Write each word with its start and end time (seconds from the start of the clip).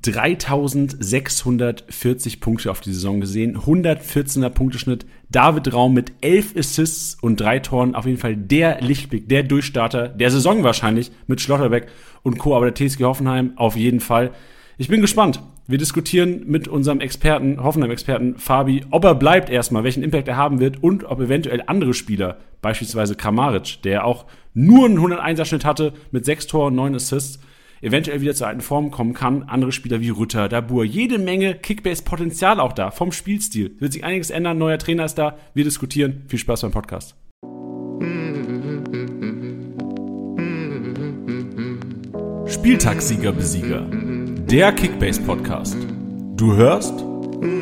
3640 0.00 2.40
Punkte 2.40 2.70
auf 2.70 2.80
die 2.80 2.94
Saison 2.94 3.20
gesehen, 3.20 3.58
114er 3.58 4.48
Punkteschnitt. 4.48 5.04
David 5.30 5.74
Raum 5.74 5.92
mit 5.92 6.14
11 6.22 6.56
Assists 6.56 7.18
und 7.20 7.38
drei 7.40 7.58
Toren, 7.58 7.94
auf 7.94 8.06
jeden 8.06 8.16
Fall 8.18 8.36
der 8.36 8.80
Lichtblick, 8.80 9.28
der 9.28 9.42
Durchstarter 9.42 10.08
der 10.08 10.30
Saison 10.30 10.64
wahrscheinlich 10.64 11.12
mit 11.26 11.42
Schlotterbeck 11.42 11.88
und 12.22 12.38
Co. 12.38 12.56
Aber 12.56 12.70
der 12.70 12.74
TSG 12.74 13.04
Hoffenheim 13.04 13.52
auf 13.56 13.76
jeden 13.76 14.00
Fall. 14.00 14.30
Ich 14.78 14.88
bin 14.88 15.02
gespannt. 15.02 15.42
Wir 15.68 15.78
diskutieren 15.78 16.42
mit 16.46 16.66
unserem 16.66 17.00
Experten, 17.00 17.62
Hoffenheim-Experten 17.62 18.36
Fabi, 18.36 18.84
ob 18.90 19.04
er 19.04 19.14
bleibt 19.14 19.48
erstmal, 19.48 19.84
welchen 19.84 20.02
Impact 20.02 20.26
er 20.26 20.36
haben 20.36 20.58
wird 20.58 20.82
und 20.82 21.04
ob 21.04 21.20
eventuell 21.20 21.62
andere 21.66 21.94
Spieler, 21.94 22.38
beispielsweise 22.62 23.14
Kramaric, 23.14 23.80
der 23.84 24.04
auch 24.04 24.26
nur 24.54 24.86
einen 24.86 24.98
101er-Schnitt 24.98 25.64
hatte 25.64 25.92
mit 26.10 26.24
sechs 26.24 26.48
Toren, 26.48 26.74
neun 26.74 26.96
Assists, 26.96 27.38
eventuell 27.82 28.20
wieder 28.20 28.34
zur 28.34 28.46
alten 28.46 28.62
Form 28.62 28.90
kommen 28.90 29.12
kann. 29.12 29.42
Andere 29.42 29.72
Spieler 29.72 30.00
wie 30.00 30.10
Rütter, 30.10 30.48
Dabur, 30.48 30.84
jede 30.84 31.18
Menge 31.18 31.54
Kickbase-Potenzial 31.54 32.60
auch 32.60 32.72
da, 32.72 32.90
vom 32.90 33.12
Spielstil. 33.12 33.76
Wird 33.78 33.92
sich 33.92 34.04
einiges 34.04 34.30
ändern, 34.30 34.58
neuer 34.58 34.78
Trainer 34.78 35.04
ist 35.04 35.16
da. 35.16 35.36
Wir 35.52 35.64
diskutieren. 35.64 36.22
Viel 36.28 36.38
Spaß 36.38 36.62
beim 36.62 36.70
Podcast. 36.70 37.14
Spieltagssieger 42.46 43.32
Besieger. 43.32 43.86
Der 43.90 44.72
Kickbase 44.72 45.20
Podcast. 45.22 45.76
Du 46.36 46.54
hörst 46.54 46.94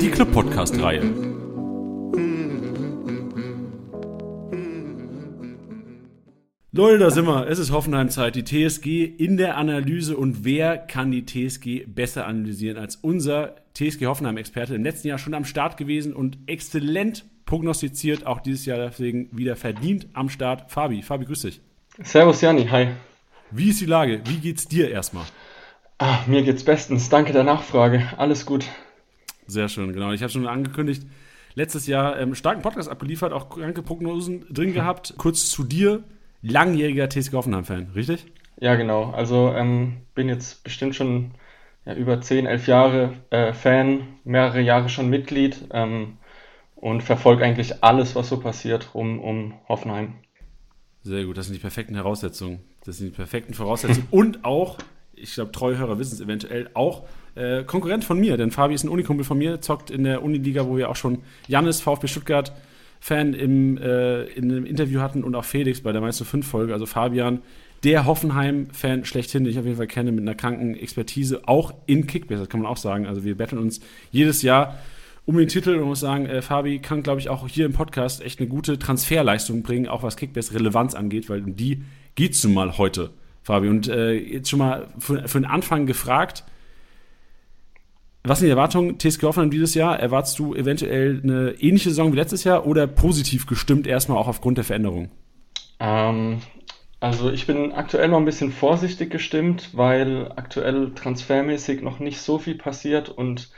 die 0.01 0.11
Club 0.11 0.33
Podcast 0.33 0.81
Reihe. 0.83 1.30
Leute, 6.73 6.99
da 6.99 7.11
sind 7.11 7.27
wir. 7.27 7.49
Es 7.49 7.59
ist 7.59 7.73
Hoffenheim-Zeit. 7.73 8.37
Die 8.37 8.45
TSG 8.45 9.05
in 9.05 9.37
der 9.37 9.57
Analyse. 9.57 10.17
Und 10.17 10.45
wer 10.45 10.79
kann 10.79 11.11
die 11.11 11.27
TSG 11.27 11.85
besser 11.87 12.29
analysieren 12.29 12.79
als 12.79 12.95
unser 12.95 13.57
TSG 13.75 14.07
Hoffenheim-Experte? 14.07 14.77
Im 14.77 14.85
letzten 14.85 15.09
Jahr 15.09 15.19
schon 15.19 15.35
am 15.35 15.45
Start 15.45 15.77
gewesen 15.77 16.15
und 16.15 16.39
exzellent 16.47 17.25
prognostiziert. 17.45 18.25
Auch 18.25 18.39
dieses 18.39 18.67
Jahr 18.67 18.79
deswegen 18.79 19.37
wieder 19.37 19.57
verdient 19.57 20.07
am 20.13 20.29
Start. 20.29 20.71
Fabi, 20.71 21.03
Fabi, 21.03 21.25
grüß 21.25 21.43
dich. 21.43 21.61
Servus, 22.05 22.41
Jani. 22.41 22.67
Hi. 22.67 22.91
Wie 23.51 23.71
ist 23.71 23.81
die 23.81 23.87
Lage? 23.87 24.21
Wie 24.27 24.39
geht's 24.39 24.69
dir 24.69 24.93
erstmal? 24.93 25.25
Ah, 25.99 26.21
mir 26.29 26.43
geht's 26.45 26.63
bestens. 26.63 27.09
Danke 27.09 27.33
der 27.33 27.43
Nachfrage. 27.43 28.13
Alles 28.17 28.47
gut. 28.47 28.65
Sehr 29.49 29.69
schön, 29.69 29.93
genau. 29.93 30.13
Ich 30.13 30.23
habe 30.23 30.31
schon 30.31 30.47
angekündigt, 30.47 31.03
letztes 31.57 31.89
Jahr 31.89 32.17
ähm, 32.21 32.37
starken 32.37 32.63
Podcast 32.63 32.89
abgeliefert, 32.89 33.33
auch 33.33 33.51
kranke 33.51 33.83
Prognosen 33.83 34.47
drin 34.51 34.73
gehabt. 34.73 35.15
Kurz 35.19 35.51
zu 35.51 35.65
dir 35.65 36.05
langjähriger 36.43 37.09
TSG 37.09 37.33
Hoffenheim-Fan, 37.35 37.91
richtig? 37.95 38.27
Ja, 38.59 38.75
genau. 38.75 39.11
Also 39.11 39.53
ähm, 39.55 40.03
bin 40.15 40.29
jetzt 40.29 40.65
bestimmt 40.65 40.95
schon 40.95 41.33
ja, 41.85 41.95
über 41.95 42.21
10, 42.21 42.47
11 42.47 42.67
Jahre 42.67 43.13
äh, 43.31 43.53
Fan, 43.53 44.07
mehrere 44.25 44.61
Jahre 44.61 44.89
schon 44.89 45.09
Mitglied 45.09 45.67
ähm, 45.73 46.19
und 46.77 47.03
verfolge 47.03 47.45
eigentlich 47.45 47.83
alles, 47.83 48.15
was 48.15 48.29
so 48.29 48.39
passiert 48.39 48.91
um, 48.93 49.21
um 49.21 49.55
Hoffenheim. 49.69 50.15
Sehr 51.03 51.25
gut, 51.25 51.39
das 51.39 51.47
sind 51.47 51.55
die 51.55 51.61
perfekten 51.61 51.95
Voraussetzungen. 51.95 52.61
Das 52.85 52.99
sind 52.99 53.09
die 53.09 53.17
perfekten 53.17 53.55
Voraussetzungen. 53.55 54.07
und 54.11 54.45
auch, 54.45 54.79
ich 55.15 55.35
glaube, 55.35 55.53
treue 55.53 55.79
Hörer 55.79 55.99
wissen 55.99 56.15
es 56.15 56.21
eventuell, 56.21 56.69
auch 56.75 57.05
äh, 57.35 57.65
Konkurrent 57.65 58.05
von 58.05 58.19
mir, 58.21 58.37
denn 58.37 58.51
Fabi 58.51 58.75
ist 58.75 58.85
ein 58.85 58.91
Unikumpel 58.91 59.25
von 59.25 59.39
mir, 59.39 59.61
zockt 59.61 59.91
in 59.91 60.05
der 60.05 60.23
Uniliga, 60.23 60.67
wo 60.67 60.77
wir 60.77 60.91
auch 60.91 60.97
schon 60.97 61.23
Jannis, 61.49 61.81
VfB 61.81 62.09
Stuttgart, 62.09 62.53
Fan 63.01 63.33
im, 63.33 63.79
äh, 63.79 64.25
in 64.25 64.51
einem 64.51 64.67
Interview 64.67 65.01
hatten 65.01 65.25
und 65.25 65.35
auch 65.35 65.45
Felix 65.45 65.81
bei 65.81 65.91
der 65.91 66.01
Meister 66.01 66.25
5 66.25 66.47
Folge, 66.47 66.73
also 66.75 66.87
Fabian, 66.87 67.41
der 67.83 68.05
Hoffenheim-Fan 68.05 69.07
schlechthin, 69.07 69.45
den 69.45 69.53
ich 69.53 69.59
auf 69.59 69.65
jeden 69.65 69.79
Fall 69.79 69.87
kenne, 69.87 70.13
mit 70.13 70.21
einer 70.23 70.35
kranken 70.35 70.75
Expertise, 70.75 71.49
auch 71.49 71.73
in 71.87 72.07
Kickbase, 72.07 72.41
das 72.41 72.49
kann 72.51 72.61
man 72.61 72.71
auch 72.71 72.77
sagen. 72.77 73.07
Also 73.07 73.25
wir 73.25 73.37
betteln 73.37 73.59
uns 73.59 73.81
jedes 74.13 74.43
Jahr 74.43 74.79
um 75.25 75.37
den 75.37 75.49
Titel 75.49 75.77
und 75.77 75.87
muss 75.87 76.01
sagen, 76.01 76.27
äh, 76.27 76.43
Fabi 76.43 76.79
kann, 76.79 77.03
glaube 77.03 77.21
ich, 77.21 77.31
auch 77.31 77.49
hier 77.49 77.65
im 77.65 77.73
Podcast 77.73 78.23
echt 78.23 78.39
eine 78.39 78.49
gute 78.49 78.79
Transferleistung 78.79 79.63
bringen, 79.63 79.89
auch 79.89 80.03
was 80.03 80.17
Kickbase-Relevanz 80.17 80.95
angeht, 80.95 81.31
weil 81.31 81.43
um 81.43 81.57
die 81.57 81.83
geht 82.17 82.33
es 82.33 82.45
nun 82.45 82.55
mal 82.55 82.77
heute, 82.77 83.11
Fabi. 83.43 83.69
Und 83.69 83.89
äh, 83.89 84.13
jetzt 84.13 84.51
schon 84.51 84.59
mal 84.59 84.89
für, 84.99 85.27
für 85.27 85.41
den 85.41 85.47
Anfang 85.47 85.87
gefragt, 85.87 86.45
was 88.23 88.39
sind 88.39 88.47
die 88.47 88.51
Erwartungen 88.51 88.99
TSG 88.99 89.23
Hoffenheim 89.23 89.51
dieses 89.51 89.75
Jahr? 89.75 89.99
Erwartest 89.99 90.39
du 90.39 90.55
eventuell 90.55 91.21
eine 91.23 91.53
ähnliche 91.59 91.91
Saison 91.91 92.13
wie 92.13 92.17
letztes 92.17 92.45
Jahr 92.45 92.67
oder 92.67 92.87
positiv 92.87 93.47
gestimmt 93.47 93.87
erstmal 93.87 94.19
auch 94.19 94.29
aufgrund 94.29 94.59
der 94.59 94.65
Veränderung? 94.65 95.11
Ähm, 95.79 96.43
also 97.01 97.31
ich 97.31 97.47
bin 97.47 97.73
aktuell 97.73 98.09
noch 98.09 98.19
ein 98.19 98.27
bisschen 98.27 98.53
vorsichtig 98.53 99.11
gestimmt, 99.11 99.71
weil 99.73 100.31
aktuell 100.37 100.93
transfermäßig 100.95 101.81
noch 101.81 101.99
nicht 101.99 102.21
so 102.21 102.39
viel 102.39 102.57
passiert 102.57 103.09
und 103.09 103.51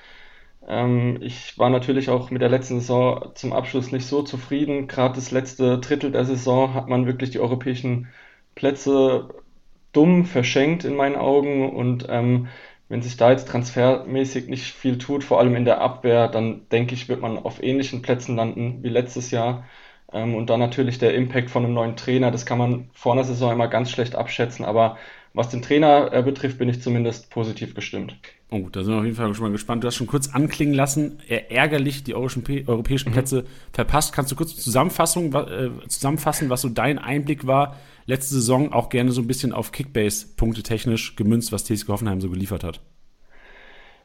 ähm, 0.69 1.19
ich 1.21 1.59
war 1.59 1.69
natürlich 1.69 2.09
auch 2.09 2.31
mit 2.31 2.41
der 2.41 2.49
letzten 2.49 2.79
Saison 2.79 3.33
zum 3.35 3.53
Abschluss 3.53 3.91
nicht 3.91 4.07
so 4.07 4.23
zufrieden. 4.23 4.87
Gerade 4.87 5.17
das 5.17 5.33
letzte 5.33 5.79
Drittel 5.81 6.13
der 6.13 6.25
Saison 6.25 6.75
hat 6.75 6.89
man 6.89 7.07
wirklich 7.07 7.31
die 7.31 7.41
europäischen 7.41 8.09
Plätze 8.55 9.29
dumm 9.93 10.25
verschenkt 10.25 10.85
in 10.85 10.95
meinen 10.97 11.17
Augen 11.17 11.75
und 11.75 12.07
ähm, 12.09 12.49
wenn 12.93 13.01
sich 13.01 13.17
da 13.17 13.31
jetzt 13.31 13.49
transfermäßig 13.49 14.49
nicht 14.49 14.65
viel 14.65 14.99
tut, 14.99 15.25
vor 15.25 15.41
allem 15.41 15.57
in 15.57 15.65
der 15.65 15.81
Abwehr, 15.81 16.29
dann 16.29 16.69
denke 16.71 16.93
ich, 16.93 17.09
wird 17.09 17.23
man 17.23 17.39
auf 17.39 17.63
ähnlichen 17.63 18.03
Plätzen 18.03 18.37
landen 18.37 18.81
wie 18.83 18.91
letztes 18.91 19.31
Jahr. 19.31 19.65
Ähm, 20.13 20.35
und 20.35 20.51
dann 20.51 20.61
natürlich 20.61 20.99
der 20.99 21.15
Impact 21.15 21.49
von 21.49 21.65
einem 21.65 21.73
neuen 21.73 21.97
Trainer, 21.97 22.31
das 22.31 22.45
kann 22.45 22.59
man 22.59 22.91
vor 22.93 23.15
einer 23.15 23.25
Saison 23.25 23.51
immer 23.51 23.69
ganz 23.69 23.91
schlecht 23.91 24.15
abschätzen, 24.15 24.67
aber 24.67 24.99
was 25.33 25.49
den 25.49 25.63
Trainer 25.63 26.13
äh, 26.13 26.23
betrifft, 26.23 26.59
bin 26.59 26.69
ich 26.69 26.83
zumindest 26.83 27.31
positiv 27.31 27.75
gestimmt. 27.75 28.15
Oh, 28.51 28.69
da 28.71 28.85
sind 28.85 28.93
wir 28.93 28.99
auf 28.99 29.05
jeden 29.05 29.17
Fall 29.17 29.33
schon 29.33 29.47
mal 29.47 29.53
gespannt. 29.53 29.83
Du 29.83 29.89
hast 29.89 29.95
schon 29.95 30.07
kurz 30.07 30.29
anklingen 30.29 30.75
lassen, 30.75 31.19
ärgerlich 31.49 32.05
die 32.05 32.15
europäischen 32.15 32.43
mhm. 32.45 33.13
Plätze 33.15 33.47
verpasst. 33.73 34.13
Kannst 34.13 34.31
du 34.33 34.37
kurz 34.37 34.55
Zusammenfassung, 34.55 35.33
äh, 35.33 35.71
zusammenfassen, 35.89 36.51
was 36.51 36.61
so 36.61 36.69
dein 36.69 36.99
Einblick 36.99 37.47
war 37.47 37.79
letzte 38.07 38.35
Saison, 38.35 38.73
auch 38.73 38.89
gerne 38.89 39.13
so 39.13 39.21
ein 39.21 39.27
bisschen 39.27 39.53
auf 39.53 39.73
Kickbase-Punkte 39.73 40.63
technisch 40.63 41.17
gemünzt, 41.17 41.53
was 41.53 41.65
TSG 41.65 41.89
Hoffenheim 41.89 42.21
so 42.21 42.31
geliefert 42.31 42.65
hat? 42.65 42.81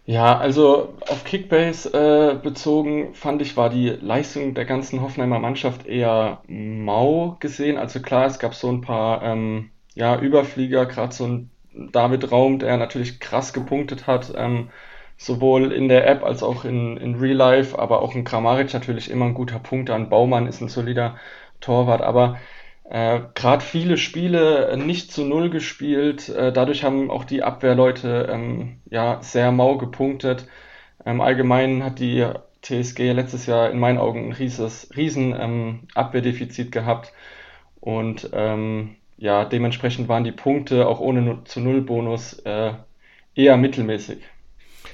Ja, 0.06 0.38
also 0.38 0.94
auf 1.10 1.26
Kickbase 1.26 1.92
äh, 1.94 2.36
bezogen 2.42 3.14
fand 3.14 3.42
ich, 3.42 3.58
war 3.58 3.70
die 3.70 3.90
Leistung 3.90 4.54
der 4.54 4.64
ganzen 4.64 5.02
Hoffenheimer 5.02 5.40
Mannschaft 5.40 5.86
eher 5.86 6.42
mau 6.48 7.36
gesehen. 7.42 7.78
Also 7.78 8.00
klar, 8.00 8.26
es 8.26 8.40
gab 8.40 8.56
so 8.56 8.70
ein 8.70 8.80
paar 8.80 9.22
ähm, 9.22 9.70
ja, 9.96 10.18
Überflieger, 10.18 10.86
gerade 10.86 11.14
so 11.14 11.26
ein 11.26 11.50
David 11.74 12.32
Raum, 12.32 12.60
der 12.60 12.78
natürlich 12.78 13.20
krass 13.20 13.52
gepunktet 13.52 14.08
hat, 14.08 14.34
ähm, 14.38 14.70
sowohl 15.18 15.74
in 15.74 15.90
der 15.90 16.08
App 16.08 16.24
als 16.24 16.42
auch 16.42 16.64
in, 16.64 16.96
in 16.98 17.16
Real 17.16 17.36
Life, 17.36 17.78
aber 17.78 18.02
auch 18.02 18.16
ein 18.16 18.24
Kramaric 18.24 18.74
natürlich 18.74 19.12
immer 19.12 19.26
ein 19.26 19.34
guter 19.34 19.60
Punkt. 19.60 19.90
Ein 19.90 20.10
Baumann 20.10 20.48
ist 20.48 20.62
ein 20.62 20.70
solider 20.70 21.18
Torwart, 21.60 22.02
aber 22.02 22.38
äh, 22.90 23.22
Gerade 23.36 23.64
viele 23.64 23.98
Spiele 23.98 24.78
nicht 24.78 25.12
zu 25.12 25.26
Null 25.26 25.50
gespielt, 25.50 26.30
äh, 26.30 26.52
dadurch 26.54 26.84
haben 26.84 27.12
auch 27.12 27.26
die 27.26 27.44
Abwehrleute 27.44 28.30
ähm, 28.32 28.80
ja 28.90 29.22
sehr 29.22 29.52
mau 29.52 29.78
gepunktet. 29.78 30.48
Ähm, 31.06 31.22
allgemein 31.22 31.84
hat 31.84 32.00
die 32.00 32.26
TSG 32.62 33.12
letztes 33.14 33.46
Jahr 33.46 33.72
in 33.72 33.80
meinen 33.80 33.98
Augen 33.98 34.28
ein 34.28 34.34
rieses, 34.34 34.90
riesen 34.96 35.36
ähm, 35.40 35.88
Abwehrdefizit 35.96 36.72
gehabt 36.72 37.14
und 37.80 38.30
ähm, 38.34 38.96
ja, 39.18 39.46
dementsprechend 39.46 40.08
waren 40.10 40.24
die 40.24 40.32
Punkte 40.32 40.88
auch 40.88 41.00
ohne 41.00 41.44
zu 41.46 41.60
Null 41.60 41.82
Bonus 41.82 42.34
äh, 42.40 42.74
eher 43.36 43.58
mittelmäßig. 43.58 44.20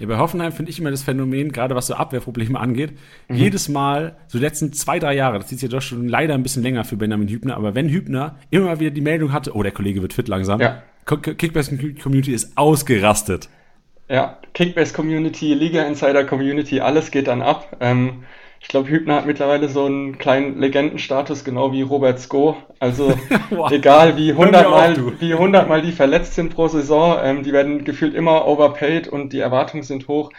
Ja, 0.03 0.09
bei 0.09 0.17
Hoffenheim 0.17 0.51
finde 0.51 0.69
ich 0.69 0.79
immer 0.81 0.91
das 0.91 1.01
Phänomen, 1.01 1.53
gerade 1.53 1.75
was 1.75 1.87
so 1.87 1.93
Abwehrprobleme 1.93 2.59
angeht, 2.59 2.91
mhm. 3.29 3.37
jedes 3.37 3.69
Mal, 3.69 4.17
so 4.27 4.37
die 4.37 4.43
letzten 4.43 4.73
zwei, 4.73 4.99
drei 4.99 5.15
Jahre, 5.15 5.39
das 5.39 5.49
ist 5.49 5.61
ja 5.61 5.69
doch 5.69 5.81
schon 5.81 6.09
leider 6.09 6.33
ein 6.33 6.43
bisschen 6.43 6.61
länger 6.61 6.83
für 6.83 6.97
Benjamin 6.97 7.29
Hübner, 7.29 7.55
aber 7.55 7.73
wenn 7.73 7.87
Hübner 7.87 8.35
immer 8.49 8.81
wieder 8.81 8.91
die 8.91 8.99
Meldung 8.99 9.31
hatte, 9.31 9.55
oh, 9.55 9.63
der 9.63 9.71
Kollege 9.71 10.01
wird 10.01 10.11
fit 10.11 10.27
langsam, 10.27 10.59
ja. 10.59 10.83
Kickbase 11.05 11.77
Community 12.01 12.33
ist 12.33 12.57
ausgerastet. 12.57 13.47
Ja, 14.09 14.39
Kickbase 14.53 14.93
Community, 14.93 15.53
Liga 15.53 15.83
Insider 15.83 16.25
Community, 16.25 16.81
alles 16.81 17.09
geht 17.09 17.27
dann 17.27 17.41
ab. 17.41 17.77
Ähm, 17.79 18.25
ich 18.63 18.69
glaube, 18.69 18.89
Hübner 18.89 19.15
hat 19.15 19.25
mittlerweile 19.25 19.67
so 19.67 19.85
einen 19.85 20.17
kleinen 20.17 20.57
Legendenstatus, 20.57 21.43
genau 21.43 21.73
wie 21.73 21.81
Robert 21.81 22.17
Sko. 22.21 22.55
Also 22.79 23.13
wow. 23.49 23.69
egal 23.69 24.15
wie 24.15 24.33
hundertmal 24.33 24.95
wie 25.19 25.33
hundertmal 25.33 25.81
die 25.81 25.91
verletzt 25.91 26.35
sind 26.35 26.55
pro 26.55 26.69
Saison, 26.69 27.19
ähm, 27.21 27.43
die 27.43 27.51
werden 27.51 27.83
gefühlt 27.83 28.15
immer 28.15 28.47
overpaid 28.47 29.09
und 29.09 29.33
die 29.33 29.41
Erwartungen 29.41 29.83
sind 29.83 30.07
hoch. 30.07 30.31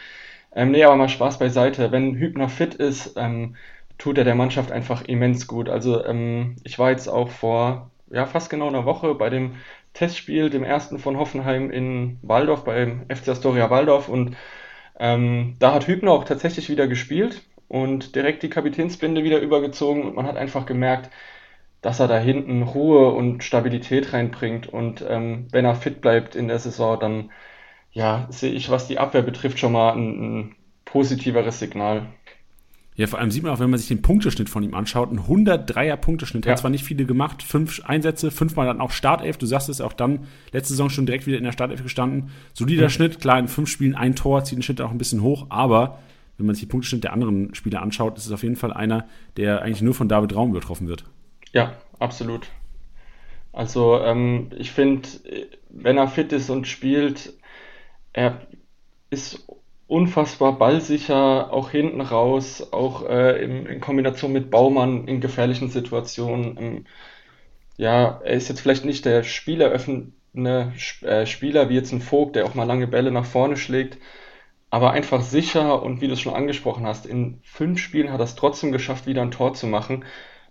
Ähm, 0.57 0.71
nee, 0.71 0.83
aber 0.85 0.97
mal 0.97 1.11
Spaß 1.11 1.39
beiseite. 1.39 1.93
Wenn 1.93 2.17
Hübner 2.17 2.49
fit 2.49 2.75
ist, 2.75 3.13
ähm, 3.19 3.57
tut 3.99 4.17
er 4.17 4.25
der 4.25 4.35
Mannschaft 4.35 4.73
einfach 4.73 5.03
immens 5.03 5.47
gut. 5.47 5.69
Also 5.69 6.03
ähm, 6.07 6.57
ich 6.65 6.79
war 6.79 6.91
jetzt 6.91 7.09
auch 7.09 7.29
vor 7.29 7.91
ja, 8.11 8.25
fast 8.25 8.49
genau 8.49 8.69
einer 8.69 8.87
Woche 8.87 9.15
bei 9.15 9.29
dem 9.29 9.57
Testspiel, 9.93 10.49
dem 10.49 10.65
ersten 10.65 10.99
von 10.99 11.19
Hoffenheim 11.19 11.71
in 11.71 12.19
Waldorf, 12.23 12.65
beim 12.65 13.05
FC 13.15 13.29
Astoria 13.29 13.69
Waldorf 13.69 14.09
und 14.09 14.35
ähm, 14.99 15.57
da 15.59 15.75
hat 15.75 15.89
Hübner 15.89 16.13
auch 16.13 16.25
tatsächlich 16.25 16.71
wieder 16.71 16.87
gespielt 16.87 17.43
und 17.69 18.15
direkt 18.15 18.43
die 18.43 18.51
Kapitänsbinde 18.51 19.25
wieder 19.25 19.41
übergezogen 19.41 20.05
und 20.05 20.15
man 20.15 20.27
hat 20.27 20.37
einfach 20.37 20.67
gemerkt, 20.67 21.11
dass 21.81 22.01
er 22.01 22.09
da 22.09 22.19
hinten 22.19 22.63
Ruhe 22.63 23.11
und 23.11 23.45
Stabilität 23.45 24.13
reinbringt 24.13 24.67
und 24.67 25.05
ähm, 25.09 25.49
wenn 25.51 25.65
er 25.65 25.75
fit 25.75 26.01
bleibt 26.01 26.35
in 26.35 26.49
der 26.49 26.59
Saison, 26.59 26.99
dann 26.99 27.31
ja, 27.93 28.27
sehe 28.31 28.53
ich, 28.53 28.71
was 28.71 28.89
die 28.89 28.99
Abwehr 28.99 29.23
betrifft, 29.23 29.59
schon 29.59 29.73
mal 29.73 29.93
ein, 29.93 30.39
ein 30.39 30.57
positiveres 30.85 31.59
Signal. 31.59 32.07
Ja, 32.97 33.09
vor 33.09 33.19
allem 33.19 33.31
sieht 33.33 33.43
man 33.43 33.53
auch, 33.53 33.59
wenn 33.59 33.71
man 33.71 33.79
sich 33.79 33.89
den 33.89 34.03
Punkteschnitt 34.03 34.49
von 34.49 34.63
ihm 34.63 34.75
anschaut, 34.75 35.11
ein 35.11 35.19
103er 35.19 35.97
Punkteschnitt. 35.97 36.47
Er 36.47 36.51
ja. 36.51 36.53
hat 36.53 36.61
zwar 36.61 36.71
nicht 36.71 36.85
viele 36.85 37.05
gemacht, 37.07 37.43
fünf 37.43 37.85
Einsätze, 37.85 38.31
fünfmal 38.31 38.67
dann 38.67 38.81
auch 38.81 38.93
Startelf. 38.93 39.37
Du 39.37 39.47
sagst 39.47 39.69
es 39.69 39.81
auch 39.81 39.93
dann, 39.93 40.29
letzte 40.53 40.75
Saison 40.75 40.91
schon 40.91 41.05
direkt 41.05 41.27
wieder 41.27 41.39
in 41.39 41.45
der 41.45 41.53
Startelf 41.53 41.83
gestanden. 41.83 42.31
Solider 42.53 42.85
mhm. 42.85 42.91
Schnitt, 42.91 43.21
klar, 43.21 43.39
in 43.41 43.49
fünf 43.49 43.69
Spielen 43.69 43.97
ein 43.97 44.15
Tor, 44.15 44.45
zieht 44.45 44.59
den 44.59 44.63
Schnitt 44.63 44.81
auch 44.81 44.93
ein 44.93 44.99
bisschen 44.99 45.23
hoch, 45.23 45.47
aber 45.49 45.99
wenn 46.37 46.47
man 46.47 46.55
sich 46.55 46.65
die 46.65 46.71
Punkteschnitt 46.71 47.05
der 47.05 47.13
anderen 47.13 47.55
Spieler 47.55 47.83
anschaut, 47.83 48.17
ist 48.17 48.27
es 48.27 48.33
auf 48.33 48.43
jeden 48.43 48.57
Fall 48.57 48.73
einer, 48.73 49.07
der 49.37 49.63
eigentlich 49.63 49.83
nur 49.83 49.95
von 49.95 50.09
David 50.09 50.35
Raum 50.35 50.53
getroffen 50.53 50.89
wird. 50.89 51.05
Ja, 51.53 51.77
absolut. 51.99 52.49
Also 53.53 54.01
ähm, 54.01 54.51
ich 54.57 54.73
finde, 54.73 55.09
wenn 55.71 55.97
er 55.97 56.09
fit 56.09 56.33
ist 56.33 56.51
und 56.51 56.67
spielt, 56.67 57.35
er 58.13 58.41
ist 59.11 59.47
unfassbar 59.87 60.59
ballsicher, 60.59 61.53
auch 61.53 61.71
hinten 61.71 62.01
raus, 62.01 62.73
auch 62.73 63.09
äh, 63.09 63.43
in, 63.45 63.67
in, 63.67 63.81
Kombination 63.81 64.33
mit 64.33 64.51
Baumann 64.51 65.07
in 65.07 65.21
gefährlichen 65.21 65.69
Situationen. 65.71 66.57
Ähm, 66.59 66.85
ja, 67.77 68.21
er 68.25 68.35
ist 68.35 68.49
jetzt 68.49 68.61
vielleicht 68.61 68.85
nicht 68.85 69.05
der 69.05 69.23
spieleröffnende 69.23 70.73
äh, 71.03 71.27
Spieler 71.27 71.69
wie 71.69 71.75
jetzt 71.75 71.93
ein 71.93 72.01
Vogt, 72.01 72.37
der 72.37 72.47
auch 72.47 72.55
mal 72.55 72.65
lange 72.65 72.87
Bälle 72.89 73.13
nach 73.13 73.27
vorne 73.27 73.57
schlägt, 73.57 73.99
aber 74.75 74.91
einfach 74.91 75.23
sicher 75.23 75.83
und 75.83 76.01
wie 76.01 76.09
du 76.09 76.15
es 76.15 76.21
schon 76.21 76.35
angesprochen 76.35 76.87
hast, 76.87 77.07
in 77.07 77.39
fünf 77.43 77.79
Spielen 77.79 78.13
hat 78.13 78.21
er 78.21 78.25
es 78.25 78.35
trotzdem 78.35 78.73
geschafft, 78.73 79.07
wieder 79.07 79.23
ein 79.23 79.31
Tor 79.31 79.55
zu 79.55 79.67
machen 79.67 80.05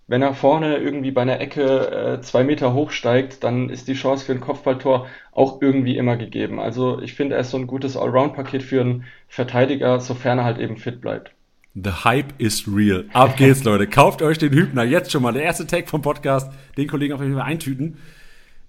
wenn 0.08 0.22
er 0.22 0.34
vorne 0.34 0.78
irgendwie 0.78 1.12
bei 1.12 1.22
einer 1.22 1.40
Ecke 1.40 2.18
äh, 2.18 2.22
zwei 2.22 2.44
Meter 2.44 2.74
hochsteigt, 2.74 3.44
dann 3.44 3.70
ist 3.70 3.88
die 3.88 3.94
Chance 3.94 4.26
für 4.26 4.34
ein 4.34 4.42
Kopfballtor 4.42 5.08
auch 5.32 5.62
irgendwie 5.62 5.98
immer 5.98 6.18
gegeben. 6.18 6.60
Also 6.60 7.02
ich 7.02 7.14
finde, 7.14 7.36
er 7.36 7.42
ist 7.42 7.52
so 7.52 7.58
ein 7.58 7.68
gutes 7.68 7.96
Allround-Paket 7.96 8.64
für 8.64 8.82
einen 8.82 9.06
Verteidiger, 9.30 10.00
sofern 10.00 10.40
er 10.40 10.44
halt 10.44 10.60
eben 10.60 10.78
fit 10.78 11.00
bleibt. 11.00 11.32
The 11.76 12.04
Hype 12.04 12.34
is 12.38 12.68
real. 12.68 13.06
Ab 13.14 13.38
geht's, 13.38 13.64
Leute. 13.64 13.88
Kauft 13.88 14.22
euch 14.22 14.38
den 14.38 14.52
Hübner 14.52 14.84
jetzt 14.84 15.12
schon 15.12 15.24
mal. 15.24 15.32
Der 15.32 15.44
erste 15.44 15.66
Tag 15.66 15.90
vom 15.90 16.02
Podcast. 16.04 16.52
Den 16.78 16.88
Kollegen 16.88 17.14
auf 17.14 17.22
jeden 17.22 17.34
Fall 17.34 17.44
eintüten 17.44 17.98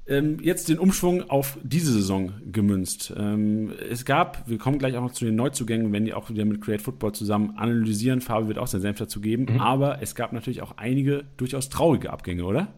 ähm, 0.07 0.39
jetzt 0.43 0.69
den 0.69 0.79
Umschwung 0.79 1.31
auf 1.31 1.59
diese 1.63 1.93
Saison 1.93 2.33
gemünzt. 2.51 3.13
Ähm, 3.17 3.73
es 3.91 4.05
gab, 4.05 4.49
wir 4.49 4.59
kommen 4.59 4.79
gleich 4.79 4.97
auch 4.97 5.03
noch 5.03 5.13
zu 5.13 5.25
den 5.25 5.37
Neuzugängen, 5.37 5.93
wenn 5.93 6.05
die 6.05 6.15
auch 6.15 6.31
wieder 6.31 6.45
mit 6.45 6.61
Create 6.61 6.83
Football 6.83 7.13
zusammen 7.13 7.55
analysieren. 7.57 8.21
Fabi 8.21 8.49
wird 8.49 8.59
auch 8.59 8.67
seinen 8.67 8.83
Senf 8.83 8.99
dazu 8.99 9.21
geben. 9.21 9.47
Mhm. 9.55 9.61
Aber 9.61 10.03
es 10.03 10.15
gab 10.15 10.33
natürlich 10.33 10.63
auch 10.63 10.77
einige 10.77 11.25
durchaus 11.37 11.71
traurige 11.71 12.11
Abgänge, 12.11 12.45
oder? 12.45 12.69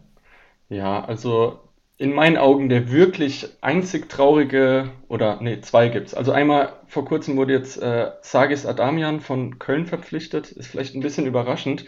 Ja, 0.69 1.05
also 1.05 1.61
in 1.99 2.13
meinen 2.13 2.37
Augen 2.37 2.69
der 2.69 2.93
wirklich 2.93 3.49
einzig 3.61 4.09
traurige, 4.09 4.91
oder 5.09 5.41
nee, 5.41 5.61
zwei 5.63 5.89
gibt's. 5.89 6.15
Also 6.15 6.31
einmal 6.33 6.75
vor 6.87 7.07
kurzem 7.07 7.37
wurde 7.37 7.55
jetzt 7.55 7.81
äh, 7.81 8.11
Sagis 8.21 8.67
Adamian 8.67 9.21
von 9.21 9.59
Köln 9.59 9.87
verpflichtet. 9.87 10.53
Ist 10.53 10.69
vielleicht 10.69 10.95
ein 10.95 11.01
bisschen 11.01 11.27
überraschend, 11.27 11.87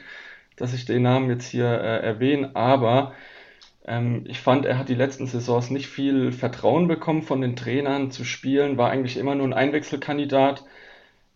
dass 0.57 0.75
ich 0.75 0.87
den 0.87 1.03
Namen 1.03 1.29
jetzt 1.29 1.49
hier 1.49 1.67
äh, 1.67 2.01
erwähne, 2.01 2.57
aber 2.57 3.13
ähm, 3.89 4.25
ich 4.29 4.41
fand, 4.41 4.67
er 4.67 4.79
hat 4.79 4.89
die 4.89 4.95
letzten 4.95 5.27
Saisons 5.27 5.71
nicht 5.71 5.89
viel 5.89 6.33
Vertrauen 6.33 6.89
bekommen 6.89 7.23
von 7.23 7.41
den 7.41 7.57
Trainern 7.57 8.11
zu 8.11 8.25
spielen, 8.25 8.77
war 8.77 8.91
eigentlich 8.91 9.17
immer 9.17 9.35
nur 9.35 9.47
ein 9.47 9.55
Einwechselkandidat. 9.55 10.65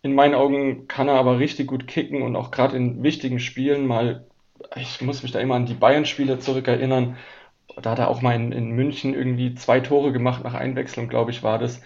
In 0.03 0.15
meinen 0.15 0.35
Augen 0.35 0.89
kann 0.89 1.09
er 1.09 1.15
aber 1.15 1.39
richtig 1.39 1.69
gut 1.69 1.87
kicken 1.87 2.23
und 2.23 2.37
auch 2.37 2.51
gerade 2.51 2.77
in 2.77 3.03
wichtigen 3.03 3.41
Spielen 3.41 3.87
mal, 3.87 4.27
ich 4.77 5.01
muss 5.03 5.23
mich 5.23 5.33
da 5.33 5.41
immer 5.41 5.55
an 5.57 5.67
die 5.67 5.75
Bayern-Spiele 5.75 6.39
zurückerinnern. 6.41 7.17
Da 7.81 7.93
hat 7.93 7.99
er 8.01 8.09
auch 8.09 8.23
mal 8.23 8.35
in, 8.35 8.53
in, 8.53 8.71
München 8.73 9.15
irgendwie 9.15 9.55
zwei 9.55 9.81
Tore 9.81 10.13
gemacht 10.13 10.45
nach 10.45 10.55
Einwechslung, 10.55 11.09
glaube 11.09 11.31
ich, 11.31 11.43
war 11.43 11.59
das. 11.59 11.81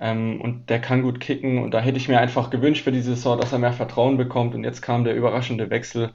Ähm, 0.00 0.40
und 0.40 0.70
der 0.70 0.80
kann 0.80 1.02
gut 1.02 1.20
kicken 1.20 1.62
und 1.62 1.72
da 1.72 1.80
hätte 1.80 1.98
ich 1.98 2.08
mir 2.08 2.20
einfach 2.20 2.50
gewünscht 2.50 2.84
für 2.84 2.92
diese 2.92 3.14
Saison, 3.14 3.38
dass 3.40 3.52
er 3.52 3.58
mehr 3.58 3.72
Vertrauen 3.72 4.16
bekommt. 4.16 4.54
Und 4.54 4.64
jetzt 4.64 4.82
kam 4.82 5.04
der 5.04 5.14
überraschende 5.16 5.70
Wechsel, 5.70 6.12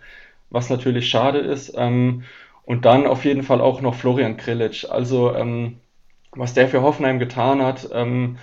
was 0.50 0.70
natürlich 0.70 1.10
schade 1.10 1.40
ist. 1.40 1.74
Ähm, 1.78 2.24
und 2.70 2.86
dann 2.86 3.08
auf 3.08 3.26
jeden 3.26 3.42
Fall 3.42 3.62
auch 3.62 3.82
noch 3.82 3.96
Florian 3.96 4.38
Krilic. 4.38 4.86
Also 4.92 5.34
ähm, 5.34 5.80
was 6.34 6.54
der 6.54 6.68
für 6.68 6.84
Hoffenheim 6.84 7.18
getan 7.18 7.64
hat, 7.64 7.90
ähm, 7.92 8.38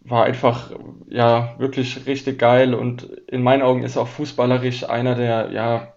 war 0.00 0.24
einfach 0.24 0.70
ja 1.10 1.54
wirklich 1.58 2.06
richtig 2.06 2.38
geil 2.38 2.72
und 2.72 3.02
in 3.28 3.42
meinen 3.42 3.60
Augen 3.60 3.82
ist 3.82 3.96
er 3.96 4.02
auch 4.02 4.08
fußballerisch 4.08 4.88
einer 4.88 5.14
der 5.14 5.50
ja 5.52 5.92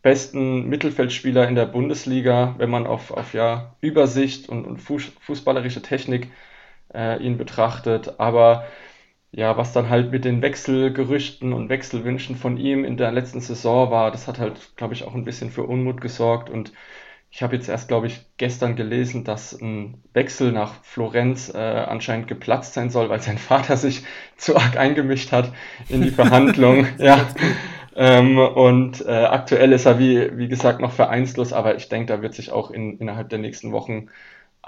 besten 0.00 0.70
Mittelfeldspieler 0.70 1.46
in 1.46 1.54
der 1.54 1.66
Bundesliga, 1.66 2.54
wenn 2.56 2.70
man 2.70 2.86
auf, 2.86 3.10
auf 3.10 3.34
ja 3.34 3.74
Übersicht 3.82 4.48
und, 4.48 4.64
und 4.64 4.78
fußballerische 4.78 5.82
Technik 5.82 6.30
äh, 6.94 7.22
ihn 7.22 7.36
betrachtet. 7.36 8.18
Aber 8.18 8.64
ja, 9.38 9.56
was 9.56 9.72
dann 9.72 9.88
halt 9.88 10.10
mit 10.10 10.24
den 10.24 10.42
Wechselgerüchten 10.42 11.52
und 11.52 11.68
Wechselwünschen 11.68 12.34
von 12.34 12.56
ihm 12.56 12.84
in 12.84 12.96
der 12.96 13.12
letzten 13.12 13.40
Saison 13.40 13.88
war, 13.88 14.10
das 14.10 14.26
hat 14.26 14.40
halt, 14.40 14.72
glaube 14.74 14.94
ich, 14.94 15.04
auch 15.04 15.14
ein 15.14 15.24
bisschen 15.24 15.52
für 15.52 15.62
Unmut 15.62 16.00
gesorgt. 16.00 16.50
Und 16.50 16.72
ich 17.30 17.40
habe 17.40 17.54
jetzt 17.54 17.68
erst, 17.68 17.86
glaube 17.86 18.08
ich, 18.08 18.26
gestern 18.36 18.74
gelesen, 18.74 19.22
dass 19.22 19.52
ein 19.52 20.02
Wechsel 20.12 20.50
nach 20.50 20.82
Florenz 20.82 21.54
äh, 21.54 21.56
anscheinend 21.56 22.26
geplatzt 22.26 22.74
sein 22.74 22.90
soll, 22.90 23.10
weil 23.10 23.20
sein 23.20 23.38
Vater 23.38 23.76
sich 23.76 24.02
zu 24.36 24.56
arg 24.56 24.76
eingemischt 24.76 25.30
hat 25.30 25.52
in 25.88 26.02
die 26.02 26.10
Verhandlung. 26.10 26.88
ja. 26.98 27.28
Ähm, 27.94 28.38
und 28.38 29.06
äh, 29.06 29.24
aktuell 29.24 29.70
ist 29.70 29.86
er, 29.86 30.00
wie, 30.00 30.36
wie 30.36 30.48
gesagt, 30.48 30.80
noch 30.80 30.92
vereinslos, 30.92 31.52
aber 31.52 31.76
ich 31.76 31.88
denke, 31.88 32.12
da 32.12 32.22
wird 32.22 32.34
sich 32.34 32.50
auch 32.50 32.72
in, 32.72 32.98
innerhalb 32.98 33.28
der 33.28 33.38
nächsten 33.38 33.70
Wochen 33.70 34.08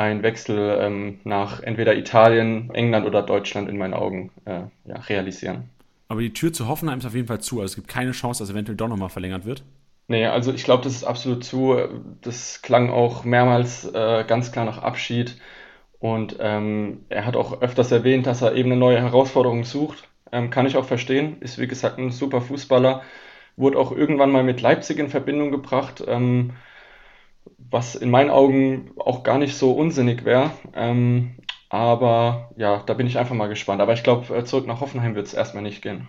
ein 0.00 0.22
Wechsel 0.22 0.78
ähm, 0.80 1.20
nach 1.24 1.62
entweder 1.62 1.94
Italien, 1.94 2.70
England 2.72 3.06
oder 3.06 3.22
Deutschland 3.22 3.68
in 3.68 3.76
meinen 3.76 3.92
Augen 3.92 4.30
äh, 4.46 4.62
ja, 4.86 4.96
realisieren. 5.08 5.68
Aber 6.08 6.22
die 6.22 6.32
Tür 6.32 6.52
zu 6.54 6.68
Hoffenheim 6.68 6.98
ist 6.98 7.06
auf 7.06 7.14
jeden 7.14 7.28
Fall 7.28 7.40
zu. 7.40 7.60
Also 7.60 7.72
es 7.72 7.76
gibt 7.76 7.88
keine 7.88 8.12
Chance, 8.12 8.42
dass 8.42 8.50
eventuell 8.50 8.76
doch 8.76 8.88
nochmal 8.88 9.10
verlängert 9.10 9.44
wird. 9.44 9.62
Nee, 10.08 10.26
also 10.26 10.52
ich 10.54 10.64
glaube, 10.64 10.82
das 10.82 10.94
ist 10.94 11.04
absolut 11.04 11.44
zu. 11.44 11.76
Das 12.22 12.62
klang 12.62 12.90
auch 12.90 13.24
mehrmals 13.24 13.84
äh, 13.84 14.24
ganz 14.26 14.50
klar 14.50 14.64
nach 14.64 14.78
Abschied. 14.78 15.36
Und 15.98 16.36
ähm, 16.40 17.04
er 17.10 17.26
hat 17.26 17.36
auch 17.36 17.60
öfters 17.60 17.92
erwähnt, 17.92 18.26
dass 18.26 18.40
er 18.40 18.54
eben 18.54 18.72
eine 18.72 18.80
neue 18.80 19.00
Herausforderung 19.00 19.64
sucht. 19.64 20.08
Ähm, 20.32 20.48
kann 20.48 20.66
ich 20.66 20.78
auch 20.78 20.86
verstehen. 20.86 21.36
Ist 21.40 21.58
wie 21.58 21.68
gesagt 21.68 21.98
ein 21.98 22.10
super 22.10 22.40
Fußballer. 22.40 23.02
Wurde 23.56 23.78
auch 23.78 23.92
irgendwann 23.92 24.32
mal 24.32 24.42
mit 24.44 24.62
Leipzig 24.62 24.98
in 24.98 25.10
Verbindung 25.10 25.50
gebracht. 25.50 26.02
Ähm, 26.08 26.54
was 27.58 27.94
in 27.94 28.10
meinen 28.10 28.30
Augen 28.30 28.90
auch 28.98 29.22
gar 29.22 29.38
nicht 29.38 29.56
so 29.56 29.72
unsinnig 29.72 30.24
wäre. 30.24 30.50
Ähm, 30.74 31.36
aber 31.68 32.50
ja, 32.56 32.82
da 32.84 32.94
bin 32.94 33.06
ich 33.06 33.18
einfach 33.18 33.34
mal 33.34 33.48
gespannt. 33.48 33.80
Aber 33.80 33.92
ich 33.92 34.02
glaube, 34.02 34.34
äh, 34.36 34.44
zurück 34.44 34.66
nach 34.66 34.80
Hoffenheim 34.80 35.14
wird 35.14 35.26
es 35.26 35.34
erstmal 35.34 35.62
nicht 35.62 35.82
gehen. 35.82 36.08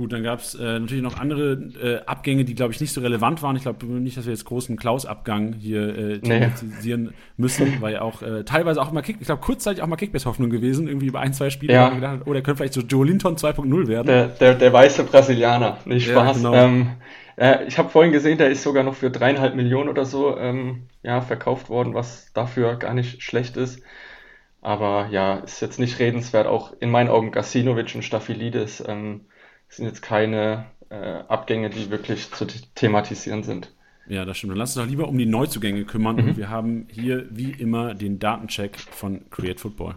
Gut, 0.00 0.14
dann 0.14 0.22
gab 0.22 0.38
es 0.38 0.54
äh, 0.54 0.78
natürlich 0.78 1.02
noch 1.02 1.18
andere 1.18 1.52
äh, 1.52 1.98
Abgänge, 2.06 2.46
die, 2.46 2.54
glaube 2.54 2.72
ich, 2.72 2.80
nicht 2.80 2.90
so 2.90 3.02
relevant 3.02 3.42
waren. 3.42 3.54
Ich 3.56 3.62
glaube 3.62 3.84
nicht, 3.84 4.16
dass 4.16 4.24
wir 4.24 4.32
jetzt 4.32 4.46
großen 4.46 4.78
Klaus-Abgang 4.78 5.56
hier 5.60 5.94
äh, 5.94 6.18
thematisieren 6.20 7.02
nee. 7.02 7.10
müssen, 7.36 7.76
weil 7.82 7.98
auch 7.98 8.22
äh, 8.22 8.44
teilweise 8.44 8.80
auch 8.80 8.92
mal 8.92 9.02
Kick, 9.02 9.16
ich 9.20 9.26
glaube, 9.26 9.42
kurzzeitig 9.42 9.82
auch 9.82 9.86
mal 9.88 9.96
Kickbase-Hoffnung 9.96 10.48
gewesen, 10.48 10.88
irgendwie 10.88 11.08
über 11.08 11.20
ein, 11.20 11.34
zwei 11.34 11.50
Spiele, 11.50 11.74
ja. 11.74 11.82
wo 11.82 11.88
man 11.88 11.96
gedacht 11.96 12.20
hat, 12.20 12.26
oh, 12.26 12.32
der 12.32 12.40
könnte 12.40 12.58
vielleicht 12.58 12.72
so 12.72 12.80
Joe 12.80 13.04
Linton 13.04 13.36
2.0 13.36 13.88
werden. 13.88 14.06
Der, 14.06 14.28
der, 14.28 14.54
der 14.54 14.72
weiße 14.72 15.04
Brasilianer, 15.04 15.76
nicht 15.84 16.08
Spaß. 16.08 16.44
Ja, 16.44 16.50
genau. 16.50 16.54
ähm, 16.54 16.90
äh, 17.40 17.64
ich 17.64 17.78
habe 17.78 17.88
vorhin 17.88 18.12
gesehen, 18.12 18.36
der 18.36 18.50
ist 18.50 18.62
sogar 18.62 18.84
noch 18.84 18.94
für 18.94 19.10
dreieinhalb 19.10 19.54
Millionen 19.54 19.88
oder 19.88 20.04
so 20.04 20.36
ähm, 20.36 20.88
ja, 21.02 21.22
verkauft 21.22 21.70
worden, 21.70 21.94
was 21.94 22.32
dafür 22.34 22.76
gar 22.76 22.92
nicht 22.92 23.22
schlecht 23.22 23.56
ist. 23.56 23.82
Aber 24.60 25.08
ja, 25.10 25.38
ist 25.38 25.62
jetzt 25.62 25.78
nicht 25.78 25.98
redenswert. 25.98 26.46
Auch 26.46 26.74
in 26.80 26.90
meinen 26.90 27.08
Augen 27.08 27.30
Gasinovic 27.30 27.94
und 27.94 28.02
Staphylidis 28.02 28.84
ähm, 28.86 29.22
sind 29.68 29.86
jetzt 29.86 30.02
keine 30.02 30.66
äh, 30.90 30.96
Abgänge, 31.28 31.70
die 31.70 31.90
wirklich 31.90 32.30
zu 32.30 32.46
thematisieren 32.74 33.42
sind. 33.42 33.72
Ja, 34.06 34.26
das 34.26 34.36
stimmt. 34.36 34.50
Dann 34.50 34.58
lass 34.58 34.76
uns 34.76 34.84
doch 34.84 34.90
lieber 34.90 35.08
um 35.08 35.16
die 35.16 35.24
Neuzugänge 35.24 35.84
kümmern. 35.84 36.16
Mhm. 36.16 36.28
Und 36.28 36.36
wir 36.36 36.50
haben 36.50 36.88
hier 36.90 37.26
wie 37.30 37.52
immer 37.52 37.94
den 37.94 38.18
Datencheck 38.18 38.78
von 38.78 39.30
Create 39.30 39.60
Football. 39.60 39.94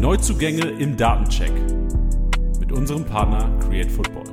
Neuzugänge 0.00 0.66
im 0.80 0.96
Datencheck 0.96 1.52
mit 2.66 2.76
unserem 2.76 3.04
Partner 3.04 3.56
Create 3.60 3.88
Football. 3.88 4.24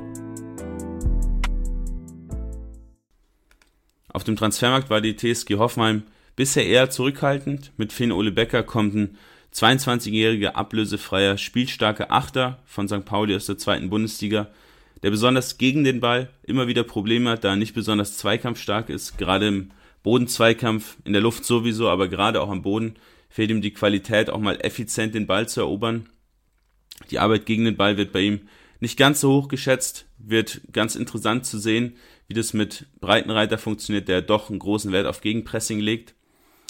Auf 4.08 4.24
dem 4.24 4.34
Transfermarkt 4.34 4.90
war 4.90 5.00
die 5.00 5.14
TSG 5.14 5.54
Hoffenheim 5.56 6.02
bisher 6.34 6.66
eher 6.66 6.90
zurückhaltend. 6.90 7.70
Mit 7.76 7.92
Finn 7.92 8.10
Ole 8.10 8.32
Becker 8.32 8.64
kommt 8.64 8.94
ein 8.96 9.18
22-jähriger 9.54 10.56
ablösefreier, 10.56 11.38
spielstarker 11.38 12.10
Achter 12.10 12.58
von 12.64 12.88
St. 12.88 13.04
Pauli 13.04 13.36
aus 13.36 13.46
der 13.46 13.58
zweiten 13.58 13.88
Bundesliga, 13.88 14.48
der 15.04 15.10
besonders 15.10 15.56
gegen 15.56 15.84
den 15.84 16.00
Ball 16.00 16.28
immer 16.42 16.66
wieder 16.66 16.82
Probleme 16.82 17.30
hat, 17.30 17.44
da 17.44 17.50
er 17.50 17.56
nicht 17.56 17.74
besonders 17.74 18.16
zweikampfstark 18.16 18.88
ist, 18.88 19.16
gerade 19.16 19.46
im 19.46 19.70
Bodenzweikampf, 20.02 20.96
in 21.04 21.12
der 21.12 21.22
Luft 21.22 21.44
sowieso, 21.44 21.88
aber 21.88 22.08
gerade 22.08 22.40
auch 22.40 22.50
am 22.50 22.62
Boden 22.62 22.96
fehlt 23.28 23.50
ihm 23.50 23.62
die 23.62 23.72
Qualität, 23.72 24.28
auch 24.28 24.40
mal 24.40 24.56
effizient 24.60 25.14
den 25.14 25.28
Ball 25.28 25.48
zu 25.48 25.60
erobern. 25.60 26.08
Die 27.10 27.18
Arbeit 27.18 27.46
gegen 27.46 27.64
den 27.64 27.76
Ball 27.76 27.96
wird 27.96 28.12
bei 28.12 28.20
ihm 28.20 28.48
nicht 28.80 28.98
ganz 28.98 29.20
so 29.20 29.32
hoch 29.32 29.48
geschätzt, 29.48 30.06
wird 30.18 30.60
ganz 30.72 30.94
interessant 30.94 31.46
zu 31.46 31.58
sehen, 31.58 31.96
wie 32.28 32.34
das 32.34 32.52
mit 32.52 32.86
Breitenreiter 33.00 33.58
funktioniert, 33.58 34.08
der 34.08 34.22
doch 34.22 34.50
einen 34.50 34.58
großen 34.58 34.92
Wert 34.92 35.06
auf 35.06 35.20
Gegenpressing 35.20 35.80
legt. 35.80 36.14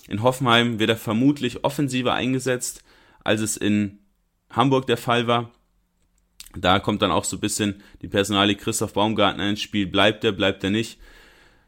In 0.08 0.22
Hoffenheim 0.22 0.78
wird 0.78 0.90
er 0.90 0.96
vermutlich 0.96 1.64
offensiver 1.64 2.14
eingesetzt, 2.14 2.82
als 3.22 3.40
es 3.40 3.56
in 3.56 3.98
Hamburg 4.50 4.86
der 4.86 4.96
Fall 4.96 5.26
war. 5.26 5.50
Da 6.56 6.78
kommt 6.78 7.02
dann 7.02 7.10
auch 7.10 7.24
so 7.24 7.36
ein 7.36 7.40
bisschen 7.40 7.82
die 8.02 8.08
Personalie 8.08 8.56
Christoph 8.56 8.92
Baumgartner 8.92 9.48
ins 9.48 9.60
Spiel. 9.60 9.86
Bleibt 9.86 10.24
er, 10.24 10.32
bleibt 10.32 10.62
er 10.62 10.70
nicht? 10.70 10.98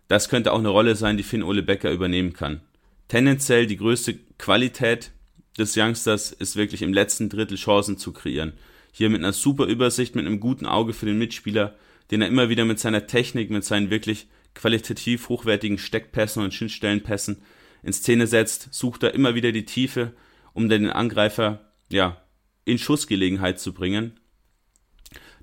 Das 0.09 0.29
könnte 0.29 0.53
auch 0.53 0.59
eine 0.59 0.69
Rolle 0.69 0.95
sein, 0.95 1.17
die 1.17 1.25
Finn 1.25 1.43
Ole 1.43 1.63
Becker 1.63 1.91
übernehmen 1.91 2.33
kann. 2.33 2.61
Tendenziell 3.09 3.67
die 3.67 3.77
größte 3.77 4.15
Qualität 4.39 5.13
des 5.59 5.77
Youngsters 5.77 6.33
ist 6.33 6.57
wirklich 6.57 6.83
im 6.83 6.93
letzten 6.93 7.29
Drittel 7.29 7.57
Chancen 7.57 7.99
zu 7.99 8.13
kreieren. 8.13 8.53
Hier 8.93 9.11
mit 9.11 9.21
einer 9.23 9.33
super 9.33 9.67
Übersicht, 9.67 10.15
mit 10.15 10.27
einem 10.27 10.41
guten 10.41 10.67
Auge 10.67 10.93
für 10.93 11.07
den 11.07 11.19
Mitspieler, 11.19 11.77
den 12.11 12.23
er 12.23 12.29
immer 12.29 12.49
wieder 12.49 12.65
mit 12.65 12.79
seiner 12.79 13.07
Technik, 13.07 13.51
mit 13.51 13.65
seinen 13.65 13.91
wirklich 13.91 14.29
qualitativ 14.55 15.29
hochwertigen 15.29 15.79
Steckpässen 15.79 16.43
und 16.43 16.55
Schnittstellenpässen 16.55 17.43
in 17.83 17.93
Szene 17.93 18.27
setzt, 18.27 18.73
sucht 18.73 19.03
er 19.03 19.15
immer 19.15 19.35
wieder 19.35 19.53
die 19.53 19.65
Tiefe, 19.65 20.13
um 20.55 20.69
den 20.69 20.91
Angreifer 20.91 21.73
ja 21.91 22.21
in 22.65 22.79
Schussgelegenheit 22.79 23.61
zu 23.61 23.73
bringen. 23.73 24.19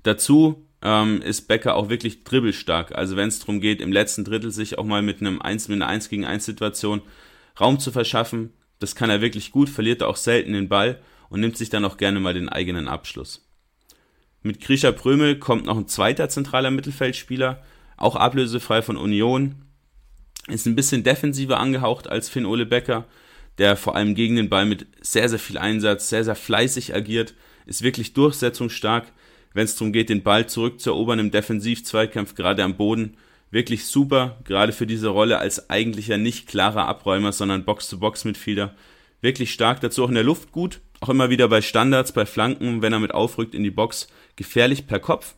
Dazu 0.02 0.68
ähm, 0.82 1.22
ist 1.22 1.48
Becker 1.48 1.76
auch 1.76 1.88
wirklich 1.88 2.24
dribbelstark. 2.24 2.94
Also 2.94 3.16
wenn 3.16 3.28
es 3.28 3.38
darum 3.38 3.60
geht, 3.60 3.80
im 3.80 3.92
letzten 3.92 4.24
Drittel 4.24 4.50
sich 4.50 4.78
auch 4.78 4.84
mal 4.84 5.02
mit 5.02 5.20
einem 5.20 5.40
1, 5.40 5.68
mit 5.68 5.76
einer 5.76 5.86
1 5.86 6.08
gegen 6.08 6.24
1 6.24 6.44
Situation 6.44 7.02
Raum 7.58 7.78
zu 7.78 7.92
verschaffen, 7.92 8.52
das 8.78 8.94
kann 8.94 9.10
er 9.10 9.20
wirklich 9.20 9.50
gut, 9.50 9.68
verliert 9.68 10.02
er 10.02 10.08
auch 10.08 10.16
selten 10.16 10.52
den 10.52 10.68
Ball 10.68 11.00
und 11.28 11.40
nimmt 11.40 11.56
sich 11.56 11.70
dann 11.70 11.84
auch 11.84 11.96
gerne 11.96 12.20
mal 12.20 12.34
den 12.34 12.48
eigenen 12.48 12.88
Abschluss. 12.88 13.46
Mit 14.42 14.60
Grisha 14.60 14.92
Prömel 14.92 15.38
kommt 15.38 15.64
noch 15.64 15.76
ein 15.76 15.88
zweiter 15.88 16.28
zentraler 16.28 16.70
Mittelfeldspieler, 16.70 17.62
auch 17.96 18.16
ablösefrei 18.16 18.82
von 18.82 18.96
Union. 18.96 19.54
Ist 20.48 20.66
ein 20.66 20.74
bisschen 20.76 21.02
defensiver 21.02 21.58
angehaucht 21.58 22.08
als 22.08 22.28
Finn 22.28 22.44
Ole 22.44 22.66
Becker, 22.66 23.06
der 23.58 23.76
vor 23.76 23.96
allem 23.96 24.14
gegen 24.14 24.36
den 24.36 24.50
Ball 24.50 24.66
mit 24.66 24.86
sehr, 25.00 25.28
sehr 25.28 25.38
viel 25.38 25.56
Einsatz, 25.56 26.10
sehr, 26.10 26.24
sehr 26.24 26.34
fleißig 26.34 26.94
agiert, 26.94 27.34
ist 27.66 27.82
wirklich 27.82 28.12
durchsetzungsstark, 28.12 29.10
wenn 29.54 29.64
es 29.64 29.76
darum 29.76 29.92
geht, 29.92 30.10
den 30.10 30.22
Ball 30.22 30.46
zurückzuerobern 30.46 31.20
im 31.20 31.30
Defensiv-Zweikampf, 31.30 32.34
gerade 32.34 32.62
am 32.64 32.76
Boden. 32.76 33.16
Wirklich 33.54 33.84
super, 33.84 34.36
gerade 34.42 34.72
für 34.72 34.84
diese 34.84 35.06
Rolle 35.06 35.38
als 35.38 35.70
eigentlicher 35.70 36.18
nicht 36.18 36.48
klarer 36.48 36.88
Abräumer, 36.88 37.30
sondern 37.30 37.64
Box-to-Box-Mitfielder. 37.64 38.74
Wirklich 39.20 39.52
stark, 39.52 39.80
dazu 39.80 40.02
auch 40.02 40.08
in 40.08 40.16
der 40.16 40.24
Luft 40.24 40.50
gut, 40.50 40.80
auch 40.98 41.08
immer 41.08 41.30
wieder 41.30 41.46
bei 41.46 41.62
Standards, 41.62 42.10
bei 42.10 42.26
Flanken, 42.26 42.82
wenn 42.82 42.92
er 42.92 42.98
mit 42.98 43.14
aufrückt 43.14 43.54
in 43.54 43.62
die 43.62 43.70
Box, 43.70 44.08
gefährlich 44.34 44.88
per 44.88 44.98
Kopf. 44.98 45.36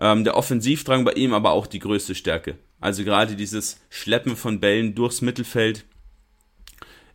Ähm, 0.00 0.22
der 0.22 0.36
Offensivdrang 0.36 1.04
bei 1.04 1.14
ihm 1.14 1.34
aber 1.34 1.50
auch 1.50 1.66
die 1.66 1.80
größte 1.80 2.14
Stärke. 2.14 2.58
Also 2.80 3.02
gerade 3.02 3.34
dieses 3.34 3.80
Schleppen 3.90 4.36
von 4.36 4.60
Bällen 4.60 4.94
durchs 4.94 5.20
Mittelfeld 5.20 5.84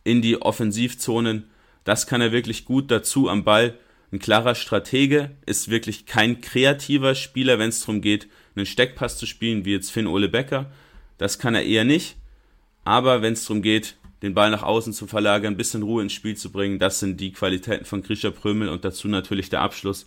in 0.04 0.20
die 0.20 0.42
Offensivzonen, 0.42 1.48
das 1.84 2.06
kann 2.06 2.20
er 2.20 2.32
wirklich 2.32 2.66
gut 2.66 2.90
dazu 2.90 3.30
am 3.30 3.44
Ball 3.44 3.78
ein 4.12 4.18
klarer 4.18 4.54
Stratege, 4.54 5.30
ist 5.46 5.70
wirklich 5.70 6.04
kein 6.04 6.42
kreativer 6.42 7.14
Spieler, 7.14 7.58
wenn 7.58 7.70
es 7.70 7.80
darum 7.80 8.02
geht, 8.02 8.28
einen 8.56 8.66
Steckpass 8.66 9.18
zu 9.18 9.26
spielen, 9.26 9.64
wie 9.64 9.72
jetzt 9.72 9.90
Finn 9.90 10.06
Ole 10.06 10.28
Becker. 10.28 10.70
Das 11.18 11.38
kann 11.38 11.54
er 11.54 11.64
eher 11.64 11.84
nicht. 11.84 12.16
Aber 12.84 13.22
wenn 13.22 13.32
es 13.32 13.44
darum 13.44 13.62
geht, 13.62 13.96
den 14.22 14.34
Ball 14.34 14.50
nach 14.50 14.62
außen 14.62 14.92
zu 14.92 15.06
verlagern, 15.06 15.54
ein 15.54 15.56
bisschen 15.56 15.82
Ruhe 15.82 16.02
ins 16.02 16.12
Spiel 16.12 16.36
zu 16.36 16.50
bringen, 16.50 16.78
das 16.78 17.00
sind 17.00 17.20
die 17.20 17.32
Qualitäten 17.32 17.84
von 17.84 18.02
Grisha 18.02 18.30
Prömel 18.30 18.68
und 18.68 18.84
dazu 18.84 19.08
natürlich 19.08 19.50
der 19.50 19.60
Abschluss 19.60 20.06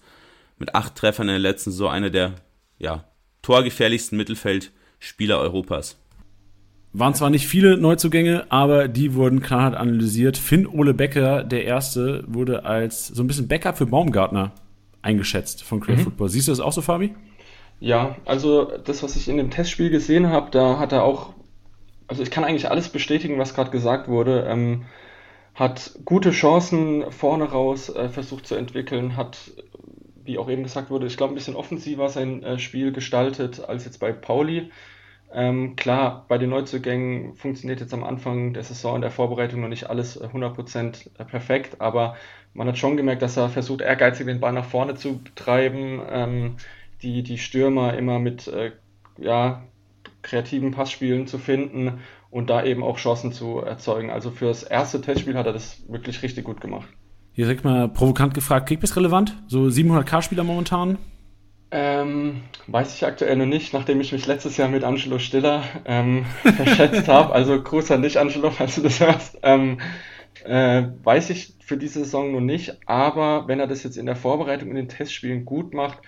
mit 0.57 0.73
acht 0.73 0.95
Treffern 0.95 1.27
in 1.27 1.33
der 1.33 1.39
letzten 1.39 1.71
Saison, 1.71 1.91
einer 1.91 2.09
der 2.09 2.35
ja, 2.79 3.03
torgefährlichsten 3.41 4.17
Mittelfeldspieler 4.17 5.39
Europas. 5.39 5.97
Waren 6.93 7.13
zwar 7.13 7.29
nicht 7.29 7.45
viele 7.45 7.77
Neuzugänge, 7.77 8.45
aber 8.49 8.87
die 8.87 9.15
wurden 9.15 9.41
knallhart 9.41 9.75
analysiert. 9.75 10.37
Finn 10.37 10.65
Ole 10.65 10.93
Becker, 10.93 11.43
der 11.43 11.65
erste, 11.65 12.23
wurde 12.25 12.63
als 12.63 13.07
so 13.07 13.21
ein 13.21 13.27
bisschen 13.27 13.49
Backup 13.49 13.77
für 13.77 13.85
Baumgartner 13.85 14.53
eingeschätzt 15.01 15.63
von 15.63 15.81
Craig 15.81 15.97
mhm. 15.97 16.03
Football. 16.03 16.29
Siehst 16.29 16.47
du 16.47 16.53
das 16.53 16.61
auch 16.61 16.71
so, 16.71 16.81
Fabi? 16.81 17.13
Ja, 17.79 18.17
also 18.25 18.65
das, 18.77 19.03
was 19.03 19.15
ich 19.15 19.27
in 19.27 19.37
dem 19.37 19.51
Testspiel 19.51 19.89
gesehen 19.89 20.27
habe, 20.29 20.49
da 20.51 20.79
hat 20.79 20.91
er 20.91 21.03
auch, 21.03 21.33
also 22.07 22.23
ich 22.23 22.31
kann 22.31 22.43
eigentlich 22.45 22.69
alles 22.69 22.89
bestätigen, 22.89 23.39
was 23.39 23.53
gerade 23.55 23.71
gesagt 23.71 24.07
wurde. 24.07 24.45
Ähm, 24.49 24.85
hat 25.55 25.99
gute 26.05 26.31
Chancen 26.31 27.11
vorne 27.11 27.45
raus 27.45 27.89
äh, 27.89 28.09
versucht 28.09 28.47
zu 28.47 28.55
entwickeln, 28.55 29.17
hat, 29.17 29.51
wie 30.23 30.37
auch 30.39 30.49
eben 30.49 30.63
gesagt 30.63 30.89
wurde, 30.91 31.07
ich 31.07 31.17
glaube, 31.17 31.33
ein 31.33 31.35
bisschen 31.35 31.55
offensiver 31.55 32.09
sein 32.09 32.43
äh, 32.43 32.59
Spiel 32.59 32.91
gestaltet 32.93 33.61
als 33.67 33.85
jetzt 33.85 33.99
bei 33.99 34.13
Pauli. 34.13 34.71
Ähm, 35.31 35.75
klar, 35.75 36.25
bei 36.29 36.37
den 36.37 36.51
Neuzugängen 36.51 37.35
funktioniert 37.35 37.81
jetzt 37.81 37.93
am 37.93 38.03
Anfang 38.03 38.53
der 38.53 38.63
Saison 38.63 38.95
in 38.95 39.01
der 39.01 39.11
Vorbereitung 39.11 39.61
noch 39.61 39.67
nicht 39.69 39.89
alles 39.89 40.17
100% 40.21 41.09
äh, 41.19 41.25
perfekt, 41.25 41.81
aber 41.81 42.15
man 42.53 42.67
hat 42.67 42.77
schon 42.77 42.97
gemerkt, 42.97 43.21
dass 43.21 43.37
er 43.37 43.49
versucht, 43.49 43.81
ehrgeizig 43.81 44.27
den 44.27 44.39
Ball 44.39 44.53
nach 44.53 44.65
vorne 44.65 44.95
zu 44.95 45.21
treiben, 45.35 46.01
ähm, 46.09 46.57
die, 47.01 47.23
die 47.23 47.37
Stürmer 47.37 47.95
immer 47.97 48.19
mit 48.19 48.47
äh, 48.47 48.71
ja, 49.17 49.63
kreativen 50.21 50.71
Passspielen 50.71 51.27
zu 51.27 51.37
finden 51.37 51.99
und 52.31 52.49
da 52.49 52.63
eben 52.63 52.83
auch 52.83 52.97
Chancen 52.97 53.31
zu 53.31 53.59
erzeugen. 53.59 54.09
Also 54.09 54.31
fürs 54.31 54.63
erste 54.63 55.01
Testspiel 55.01 55.37
hat 55.37 55.45
er 55.45 55.53
das 55.53 55.83
wirklich 55.87 56.21
richtig 56.23 56.43
gut 56.43 56.59
gemacht. 56.61 56.87
Hier 57.31 57.45
direkt 57.45 57.63
mal 57.63 57.89
provokant 57.89 58.33
gefragt, 58.33 58.67
Kickbiss 58.67 58.95
relevant? 58.95 59.35
So 59.47 59.63
700k-Spieler 59.63 60.43
momentan? 60.43 60.97
Ähm, 61.71 62.41
weiß 62.67 62.95
ich 62.95 63.05
aktuell 63.05 63.35
noch 63.35 63.45
nicht, 63.45 63.73
nachdem 63.73 63.99
ich 63.99 64.11
mich 64.11 64.25
letztes 64.27 64.55
Jahr 64.55 64.69
mit 64.69 64.83
Angelo 64.83 65.19
Stiller 65.19 65.63
ähm, 65.85 66.25
verschätzt 66.43 67.07
habe. 67.07 67.33
Also 67.33 67.61
Gruß 67.61 67.91
an 67.91 68.01
dich, 68.01 68.19
Angelo, 68.19 68.51
falls 68.51 68.75
du 68.75 68.81
das 68.81 68.99
hörst. 68.99 69.37
Ähm, 69.43 69.79
äh, 70.45 70.83
weiß 71.03 71.31
ich 71.31 71.55
für 71.59 71.77
diese 71.77 71.99
Saison 71.99 72.31
noch 72.31 72.41
nicht, 72.41 72.77
aber 72.85 73.47
wenn 73.47 73.59
er 73.59 73.67
das 73.67 73.83
jetzt 73.83 73.97
in 73.97 74.05
der 74.05 74.15
Vorbereitung 74.15 74.69
in 74.69 74.75
den 74.75 74.89
Testspielen 74.89 75.43
gut 75.43 75.73
macht, 75.73 75.99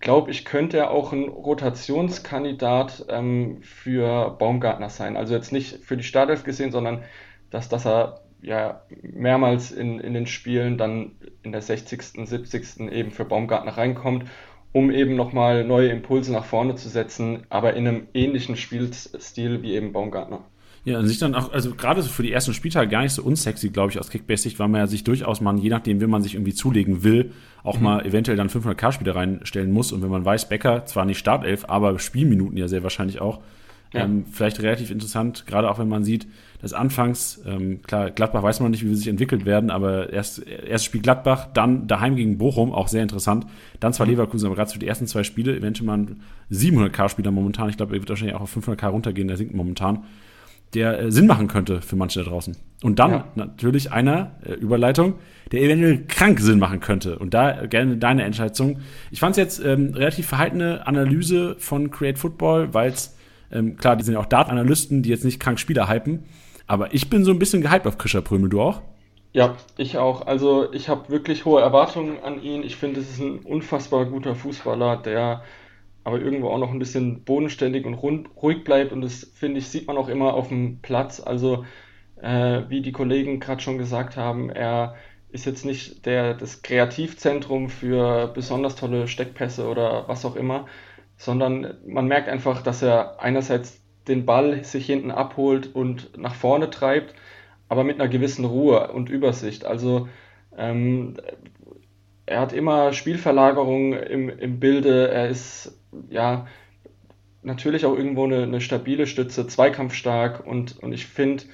glaube 0.00 0.30
ich, 0.30 0.44
könnte 0.44 0.78
er 0.78 0.90
auch 0.90 1.12
ein 1.12 1.28
Rotationskandidat 1.28 3.06
ähm, 3.08 3.58
für 3.62 4.30
Baumgartner 4.38 4.90
sein. 4.90 5.16
Also 5.16 5.34
jetzt 5.34 5.52
nicht 5.52 5.84
für 5.84 5.96
die 5.96 6.04
Startelf 6.04 6.44
gesehen, 6.44 6.72
sondern 6.72 7.02
dass, 7.50 7.68
dass 7.68 7.86
er 7.86 8.20
ja 8.40 8.82
mehrmals 9.02 9.72
in, 9.72 9.98
in 9.98 10.14
den 10.14 10.26
Spielen 10.26 10.78
dann 10.78 11.12
in 11.42 11.52
der 11.52 11.62
60., 11.62 12.02
70. 12.28 12.80
eben 12.92 13.10
für 13.10 13.24
Baumgartner 13.24 13.76
reinkommt 13.76 14.24
um 14.72 14.90
eben 14.90 15.16
nochmal 15.16 15.64
neue 15.64 15.88
Impulse 15.88 16.32
nach 16.32 16.44
vorne 16.44 16.74
zu 16.74 16.88
setzen, 16.88 17.46
aber 17.48 17.74
in 17.74 17.88
einem 17.88 18.08
ähnlichen 18.14 18.56
Spielstil 18.56 19.62
wie 19.62 19.74
eben 19.74 19.92
Baumgartner. 19.92 20.44
Ja, 20.84 20.98
an 20.98 21.06
sich 21.06 21.18
dann 21.18 21.34
auch, 21.34 21.52
also 21.52 21.74
gerade 21.74 22.02
so 22.02 22.08
für 22.08 22.22
die 22.22 22.32
ersten 22.32 22.54
Spieltage 22.54 22.88
gar 22.88 23.02
nicht 23.02 23.12
so 23.12 23.22
unsexy, 23.22 23.70
glaube 23.70 23.90
ich, 23.90 23.98
aus 23.98 24.10
Kickbase-Sicht, 24.10 24.58
weil 24.58 24.68
man 24.68 24.80
ja 24.80 24.86
sich 24.86 25.04
durchaus 25.04 25.40
mal, 25.40 25.58
je 25.58 25.68
nachdem, 25.68 26.00
wie 26.00 26.06
man 26.06 26.22
sich 26.22 26.34
irgendwie 26.34 26.54
zulegen 26.54 27.02
will, 27.02 27.32
auch 27.62 27.76
mhm. 27.76 27.84
mal 27.84 28.06
eventuell 28.06 28.36
dann 28.36 28.48
500k-Spieler 28.48 29.14
reinstellen 29.14 29.70
muss. 29.70 29.92
Und 29.92 30.02
wenn 30.02 30.10
man 30.10 30.24
weiß, 30.24 30.48
Becker, 30.48 30.86
zwar 30.86 31.04
nicht 31.04 31.18
Startelf, 31.18 31.64
aber 31.68 31.98
Spielminuten 31.98 32.56
ja 32.56 32.68
sehr 32.68 32.82
wahrscheinlich 32.82 33.20
auch, 33.20 33.40
ja. 33.94 34.04
Ähm, 34.04 34.26
vielleicht 34.30 34.60
relativ 34.60 34.90
interessant, 34.90 35.46
gerade 35.46 35.70
auch 35.70 35.78
wenn 35.78 35.88
man 35.88 36.04
sieht, 36.04 36.26
dass 36.60 36.74
anfangs, 36.74 37.40
ähm, 37.46 37.80
klar, 37.82 38.10
Gladbach 38.10 38.42
weiß 38.42 38.60
man 38.60 38.70
nicht, 38.70 38.84
wie 38.84 38.88
sie 38.88 38.96
sich 38.96 39.08
entwickelt 39.08 39.46
werden, 39.46 39.70
aber 39.70 40.12
erst, 40.12 40.46
erst 40.46 40.84
Spiel 40.84 41.00
Gladbach, 41.00 41.48
dann 41.54 41.86
daheim 41.86 42.16
gegen 42.16 42.36
Bochum, 42.36 42.72
auch 42.72 42.88
sehr 42.88 43.02
interessant. 43.02 43.46
Dann 43.80 43.92
zwar 43.92 44.06
mhm. 44.06 44.12
Leverkusen, 44.12 44.46
aber 44.46 44.56
gerade 44.56 44.70
für 44.70 44.78
die 44.78 44.88
ersten 44.88 45.06
zwei 45.06 45.22
Spiele, 45.22 45.56
eventuell 45.56 45.86
mal 45.86 45.98
ein 45.98 46.20
700k-Spieler 46.50 47.30
momentan. 47.30 47.70
Ich 47.70 47.76
glaube, 47.76 47.94
er 47.96 48.00
wird 48.00 48.10
wahrscheinlich 48.10 48.36
auch 48.36 48.42
auf 48.42 48.54
500k 48.54 48.88
runtergehen, 48.88 49.28
der 49.28 49.36
sinkt 49.36 49.54
momentan. 49.54 50.04
Der 50.74 51.00
äh, 51.00 51.12
Sinn 51.12 51.26
machen 51.26 51.48
könnte 51.48 51.80
für 51.80 51.96
manche 51.96 52.22
da 52.22 52.28
draußen. 52.28 52.56
Und 52.82 52.98
dann 52.98 53.10
ja. 53.10 53.24
natürlich 53.34 53.92
einer, 53.92 54.32
äh, 54.44 54.52
Überleitung, 54.52 55.14
der 55.50 55.62
eventuell 55.62 56.04
krank 56.06 56.40
Sinn 56.40 56.58
machen 56.58 56.80
könnte. 56.80 57.18
Und 57.18 57.34
da 57.34 57.66
gerne 57.66 57.96
deine 57.96 58.24
Entscheidung. 58.24 58.78
Ich 59.10 59.20
fand 59.20 59.32
es 59.32 59.36
jetzt 59.38 59.64
ähm, 59.64 59.94
relativ 59.94 60.26
verhaltene 60.26 60.86
Analyse 60.86 61.56
von 61.58 61.90
Create 61.90 62.18
Football, 62.18 62.74
weil 62.74 62.90
es 62.90 63.16
ähm, 63.50 63.76
klar, 63.76 63.96
die 63.96 64.04
sind 64.04 64.14
ja 64.14 64.20
auch 64.20 64.26
Dart-Analysten, 64.26 65.02
die 65.02 65.08
jetzt 65.08 65.24
nicht 65.24 65.40
krank 65.40 65.58
Spieler 65.58 65.88
hypen. 65.88 66.24
Aber 66.66 66.92
ich 66.92 67.08
bin 67.08 67.24
so 67.24 67.30
ein 67.30 67.38
bisschen 67.38 67.62
gehypt 67.62 67.86
auf 67.86 67.98
Krischer 67.98 68.20
Prömel, 68.20 68.50
du 68.50 68.60
auch? 68.60 68.82
Ja, 69.32 69.56
ich 69.76 69.98
auch. 69.98 70.26
Also 70.26 70.72
ich 70.72 70.88
habe 70.88 71.08
wirklich 71.08 71.44
hohe 71.44 71.60
Erwartungen 71.60 72.22
an 72.22 72.42
ihn. 72.42 72.62
Ich 72.62 72.76
finde, 72.76 73.00
es 73.00 73.10
ist 73.10 73.20
ein 73.20 73.38
unfassbar 73.40 74.06
guter 74.06 74.34
Fußballer, 74.34 74.98
der 74.98 75.42
aber 76.04 76.20
irgendwo 76.20 76.48
auch 76.48 76.58
noch 76.58 76.70
ein 76.70 76.78
bisschen 76.78 77.24
bodenständig 77.24 77.84
und 77.84 77.94
rund, 77.94 78.28
ruhig 78.42 78.64
bleibt. 78.64 78.92
Und 78.92 79.02
das, 79.02 79.24
finde 79.34 79.58
ich, 79.58 79.68
sieht 79.68 79.86
man 79.86 79.96
auch 79.96 80.08
immer 80.08 80.34
auf 80.34 80.48
dem 80.48 80.80
Platz. 80.80 81.20
Also 81.20 81.64
äh, 82.16 82.62
wie 82.68 82.82
die 82.82 82.92
Kollegen 82.92 83.40
gerade 83.40 83.60
schon 83.60 83.78
gesagt 83.78 84.16
haben, 84.16 84.50
er 84.50 84.94
ist 85.30 85.44
jetzt 85.44 85.64
nicht 85.64 86.06
der, 86.06 86.34
das 86.34 86.62
Kreativzentrum 86.62 87.68
für 87.68 88.28
besonders 88.28 88.76
tolle 88.76 89.08
Steckpässe 89.08 89.68
oder 89.68 90.08
was 90.08 90.24
auch 90.24 90.36
immer, 90.36 90.66
sondern 91.16 91.74
man 91.86 92.06
merkt 92.06 92.28
einfach, 92.28 92.62
dass 92.62 92.82
er 92.82 93.20
einerseits 93.20 93.82
den 94.06 94.24
Ball 94.24 94.64
sich 94.64 94.86
hinten 94.86 95.10
abholt 95.10 95.74
und 95.74 96.16
nach 96.16 96.34
vorne 96.34 96.70
treibt, 96.70 97.14
aber 97.68 97.84
mit 97.84 98.00
einer 98.00 98.08
gewissen 98.08 98.46
Ruhe 98.46 98.90
und 98.92 99.10
Übersicht. 99.10 99.66
Also 99.66 100.08
ähm, 100.56 101.14
er 102.24 102.40
hat 102.40 102.52
immer 102.52 102.92
Spielverlagerung 102.92 103.92
im, 103.92 104.28
im 104.30 104.60
Bilde, 104.60 105.10
er 105.10 105.28
ist 105.28 105.77
ja 106.08 106.46
natürlich 107.42 107.86
auch 107.86 107.96
irgendwo 107.96 108.24
eine, 108.24 108.42
eine 108.42 108.60
stabile 108.60 109.06
Stütze, 109.06 109.46
zweikampfstark 109.46 110.46
und, 110.46 110.78
und 110.78 110.92
ich 110.92 111.06
finde, 111.06 111.44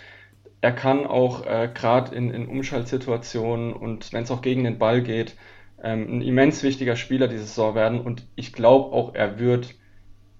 er 0.60 0.72
kann 0.72 1.06
auch 1.06 1.44
äh, 1.44 1.70
gerade 1.72 2.14
in, 2.14 2.30
in 2.30 2.46
Umschaltsituationen 2.46 3.72
und 3.72 4.12
wenn 4.12 4.24
es 4.24 4.30
auch 4.30 4.42
gegen 4.42 4.64
den 4.64 4.78
Ball 4.78 5.02
geht, 5.02 5.36
ähm, 5.84 6.06
ein 6.08 6.22
immens 6.22 6.62
wichtiger 6.62 6.96
Spieler 6.96 7.28
diese 7.28 7.44
Saison 7.44 7.74
werden. 7.74 8.00
Und 8.00 8.26
ich 8.34 8.52
glaube 8.54 8.92
auch, 8.92 9.14
er 9.14 9.38
wird 9.38 9.74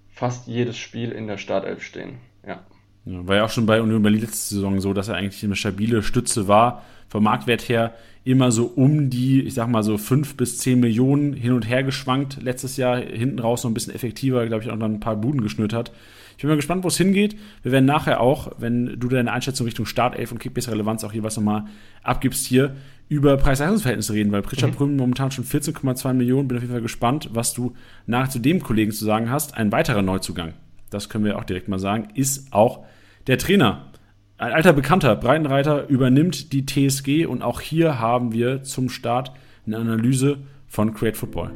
fast 0.08 0.48
jedes 0.48 0.78
Spiel 0.78 1.12
in 1.12 1.26
der 1.26 1.36
Startelf 1.36 1.82
stehen. 1.82 2.18
Ja. 2.46 2.64
ja. 3.04 3.26
War 3.28 3.36
ja 3.36 3.44
auch 3.44 3.50
schon 3.50 3.66
bei 3.66 3.82
Union 3.82 4.02
Berlin 4.02 4.22
letzte 4.22 4.54
Saison 4.54 4.80
so, 4.80 4.94
dass 4.94 5.08
er 5.08 5.16
eigentlich 5.16 5.44
eine 5.44 5.56
stabile 5.56 6.02
Stütze 6.02 6.48
war. 6.48 6.82
Vom 7.08 7.24
Marktwert 7.24 7.68
her 7.68 7.94
immer 8.24 8.50
so 8.50 8.64
um 8.64 9.10
die, 9.10 9.42
ich 9.42 9.54
sag 9.54 9.68
mal 9.68 9.82
so 9.82 9.98
fünf 9.98 10.36
bis 10.36 10.58
zehn 10.58 10.80
Millionen 10.80 11.34
hin 11.34 11.52
und 11.52 11.68
her 11.68 11.82
geschwankt. 11.82 12.42
Letztes 12.42 12.76
Jahr 12.76 12.98
hinten 12.98 13.38
raus 13.38 13.64
noch 13.64 13.70
ein 13.70 13.74
bisschen 13.74 13.94
effektiver, 13.94 14.46
glaube 14.46 14.64
ich, 14.64 14.70
auch 14.70 14.76
noch 14.76 14.86
ein 14.86 15.00
paar 15.00 15.16
Buden 15.16 15.42
geschnürt 15.42 15.74
hat. 15.74 15.92
Ich 16.36 16.42
bin 16.42 16.48
mal 16.48 16.56
gespannt, 16.56 16.82
wo 16.82 16.88
es 16.88 16.96
hingeht. 16.96 17.36
Wir 17.62 17.70
werden 17.70 17.84
nachher 17.84 18.20
auch, 18.20 18.52
wenn 18.58 18.98
du 18.98 19.08
deine 19.08 19.30
Einschätzung 19.30 19.66
Richtung 19.66 19.86
Startelf 19.86 20.32
und 20.32 20.38
Kickbase-Relevanz 20.38 21.04
auch 21.04 21.12
jeweils 21.12 21.36
nochmal 21.36 21.66
abgibst 22.02 22.46
hier, 22.46 22.74
über 23.08 23.36
Preis-Leistungsverhältnisse 23.36 24.14
reden, 24.14 24.32
weil 24.32 24.42
Pritchard 24.42 24.72
mhm. 24.72 24.76
Prüm 24.76 24.96
momentan 24.96 25.30
schon 25.30 25.44
14,2 25.44 26.14
Millionen. 26.14 26.48
Bin 26.48 26.56
auf 26.56 26.62
jeden 26.62 26.72
Fall 26.72 26.82
gespannt, 26.82 27.28
was 27.32 27.52
du 27.52 27.74
nach 28.06 28.28
zu 28.28 28.38
dem 28.38 28.62
Kollegen 28.62 28.92
zu 28.92 29.04
sagen 29.04 29.30
hast. 29.30 29.56
Ein 29.56 29.70
weiterer 29.70 30.02
Neuzugang, 30.02 30.54
das 30.90 31.08
können 31.08 31.24
wir 31.24 31.38
auch 31.38 31.44
direkt 31.44 31.68
mal 31.68 31.78
sagen, 31.78 32.08
ist 32.14 32.52
auch 32.52 32.84
der 33.26 33.38
Trainer. 33.38 33.86
Ein 34.36 34.52
alter 34.52 34.72
Bekannter, 34.72 35.14
Breitenreiter, 35.14 35.86
übernimmt 35.86 36.52
die 36.52 36.66
TSG 36.66 37.24
und 37.26 37.42
auch 37.42 37.60
hier 37.60 38.00
haben 38.00 38.32
wir 38.32 38.64
zum 38.64 38.88
Start 38.88 39.30
eine 39.64 39.76
Analyse 39.76 40.38
von 40.66 40.92
Create 40.92 41.16
Football. 41.16 41.52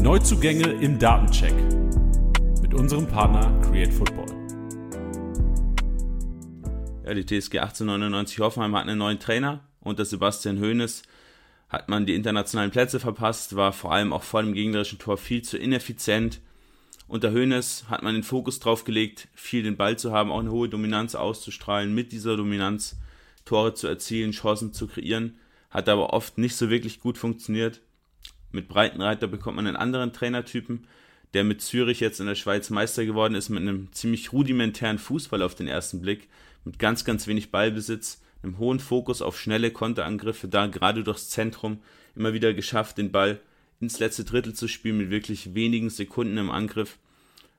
Neuzugänge 0.00 0.70
im 0.80 0.98
Datencheck 0.98 1.52
mit 2.62 2.72
unserem 2.72 3.06
Partner 3.08 3.52
Create 3.60 3.92
Football. 3.92 4.24
Ja, 7.04 7.12
die 7.12 7.26
TSG 7.26 7.58
1899 7.58 8.38
Hoffenheim 8.38 8.74
hat 8.74 8.88
einen 8.88 8.96
neuen 8.96 9.18
Trainer. 9.18 9.60
Unter 9.80 10.06
Sebastian 10.06 10.60
Hoeneß 10.60 11.02
hat 11.68 11.90
man 11.90 12.06
die 12.06 12.14
internationalen 12.14 12.70
Plätze 12.70 13.00
verpasst, 13.00 13.54
war 13.54 13.74
vor 13.74 13.92
allem 13.92 14.14
auch 14.14 14.22
vor 14.22 14.42
dem 14.42 14.54
gegnerischen 14.54 14.98
Tor 14.98 15.18
viel 15.18 15.42
zu 15.42 15.58
ineffizient. 15.58 16.40
Unter 17.10 17.32
Hoeneß 17.32 17.86
hat 17.88 18.04
man 18.04 18.14
den 18.14 18.22
Fokus 18.22 18.60
drauf 18.60 18.84
gelegt, 18.84 19.26
viel 19.34 19.64
den 19.64 19.76
Ball 19.76 19.98
zu 19.98 20.12
haben, 20.12 20.30
auch 20.30 20.38
eine 20.38 20.52
hohe 20.52 20.68
Dominanz 20.68 21.16
auszustrahlen, 21.16 21.92
mit 21.92 22.12
dieser 22.12 22.36
Dominanz 22.36 23.00
Tore 23.44 23.74
zu 23.74 23.88
erzielen, 23.88 24.30
Chancen 24.30 24.72
zu 24.72 24.86
kreieren. 24.86 25.36
Hat 25.70 25.88
aber 25.88 26.12
oft 26.12 26.38
nicht 26.38 26.54
so 26.54 26.70
wirklich 26.70 27.00
gut 27.00 27.18
funktioniert. 27.18 27.80
Mit 28.52 28.68
Breitenreiter 28.68 29.26
bekommt 29.26 29.56
man 29.56 29.66
einen 29.66 29.74
anderen 29.74 30.12
Trainertypen, 30.12 30.86
der 31.34 31.42
mit 31.42 31.62
Zürich 31.62 31.98
jetzt 31.98 32.20
in 32.20 32.26
der 32.26 32.36
Schweiz 32.36 32.70
Meister 32.70 33.04
geworden 33.04 33.34
ist, 33.34 33.48
mit 33.48 33.62
einem 33.62 33.90
ziemlich 33.90 34.32
rudimentären 34.32 34.98
Fußball 34.98 35.42
auf 35.42 35.56
den 35.56 35.66
ersten 35.66 36.00
Blick 36.00 36.28
mit 36.64 36.78
ganz, 36.78 37.04
ganz 37.04 37.26
wenig 37.26 37.50
Ballbesitz, 37.50 38.22
einem 38.44 38.58
hohen 38.58 38.78
Fokus 38.78 39.20
auf 39.20 39.36
schnelle 39.36 39.72
Konterangriffe, 39.72 40.46
da 40.46 40.68
gerade 40.68 41.02
durchs 41.02 41.28
Zentrum 41.28 41.80
immer 42.14 42.34
wieder 42.34 42.54
geschafft, 42.54 42.98
den 42.98 43.10
Ball 43.10 43.40
ins 43.80 43.98
letzte 43.98 44.24
Drittel 44.24 44.54
zu 44.54 44.68
spielen 44.68 44.98
mit 44.98 45.10
wirklich 45.10 45.54
wenigen 45.54 45.90
Sekunden 45.90 46.36
im 46.36 46.50
Angriff 46.50 46.98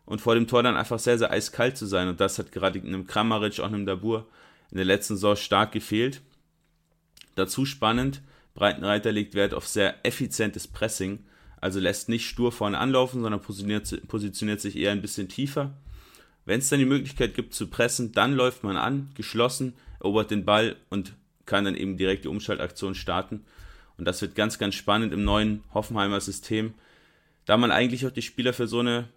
und 0.05 0.21
vor 0.21 0.35
dem 0.35 0.47
Tor 0.47 0.63
dann 0.63 0.77
einfach 0.77 0.99
sehr, 0.99 1.17
sehr 1.17 1.31
eiskalt 1.31 1.77
zu 1.77 1.85
sein. 1.85 2.07
Und 2.07 2.19
das 2.19 2.37
hat 2.39 2.51
gerade 2.51 2.79
einem 2.79 3.07
Kramaric, 3.07 3.59
auch 3.59 3.67
einem 3.67 3.85
Dabur 3.85 4.27
in 4.69 4.77
der 4.77 4.85
letzten 4.85 5.15
Saison 5.15 5.35
stark 5.35 5.71
gefehlt. 5.71 6.21
Dazu 7.35 7.65
spannend, 7.65 8.21
Breitenreiter 8.53 9.11
legt 9.11 9.33
Wert 9.33 9.53
auf 9.53 9.67
sehr 9.67 10.05
effizientes 10.05 10.67
Pressing, 10.67 11.25
also 11.59 11.79
lässt 11.79 12.09
nicht 12.09 12.27
stur 12.27 12.51
vorne 12.51 12.77
anlaufen, 12.77 13.21
sondern 13.21 13.41
positioniert, 13.41 14.07
positioniert 14.07 14.61
sich 14.61 14.75
eher 14.75 14.91
ein 14.91 15.01
bisschen 15.01 15.29
tiefer 15.29 15.73
wenn 16.45 16.59
es 16.59 16.69
dann 16.69 16.79
die 16.79 16.85
Möglichkeit 16.85 17.33
gibt 17.33 17.53
zu 17.53 17.67
pressen, 17.67 18.11
dann 18.11 18.33
läuft 18.33 18.63
man 18.63 18.77
an, 18.77 19.09
geschlossen, 19.15 19.73
erobert 19.99 20.31
den 20.31 20.45
Ball 20.45 20.75
und 20.89 21.13
kann 21.45 21.65
dann 21.65 21.75
eben 21.75 21.97
direkt 21.97 22.23
die 22.23 22.29
Umschaltaktion 22.29 22.95
starten. 22.95 23.45
Und 24.01 24.05
das 24.05 24.19
wird 24.23 24.33
ganz, 24.33 24.57
ganz 24.57 24.73
spannend 24.73 25.13
im 25.13 25.23
neuen 25.23 25.63
Hoffenheimer 25.75 26.19
System, 26.19 26.73
da 27.45 27.55
man 27.55 27.69
eigentlich 27.69 28.03
auch 28.07 28.11
die 28.11 28.23
Spieler 28.23 28.51
für 28.51 28.65
so 28.65 28.79
eine 28.79 29.09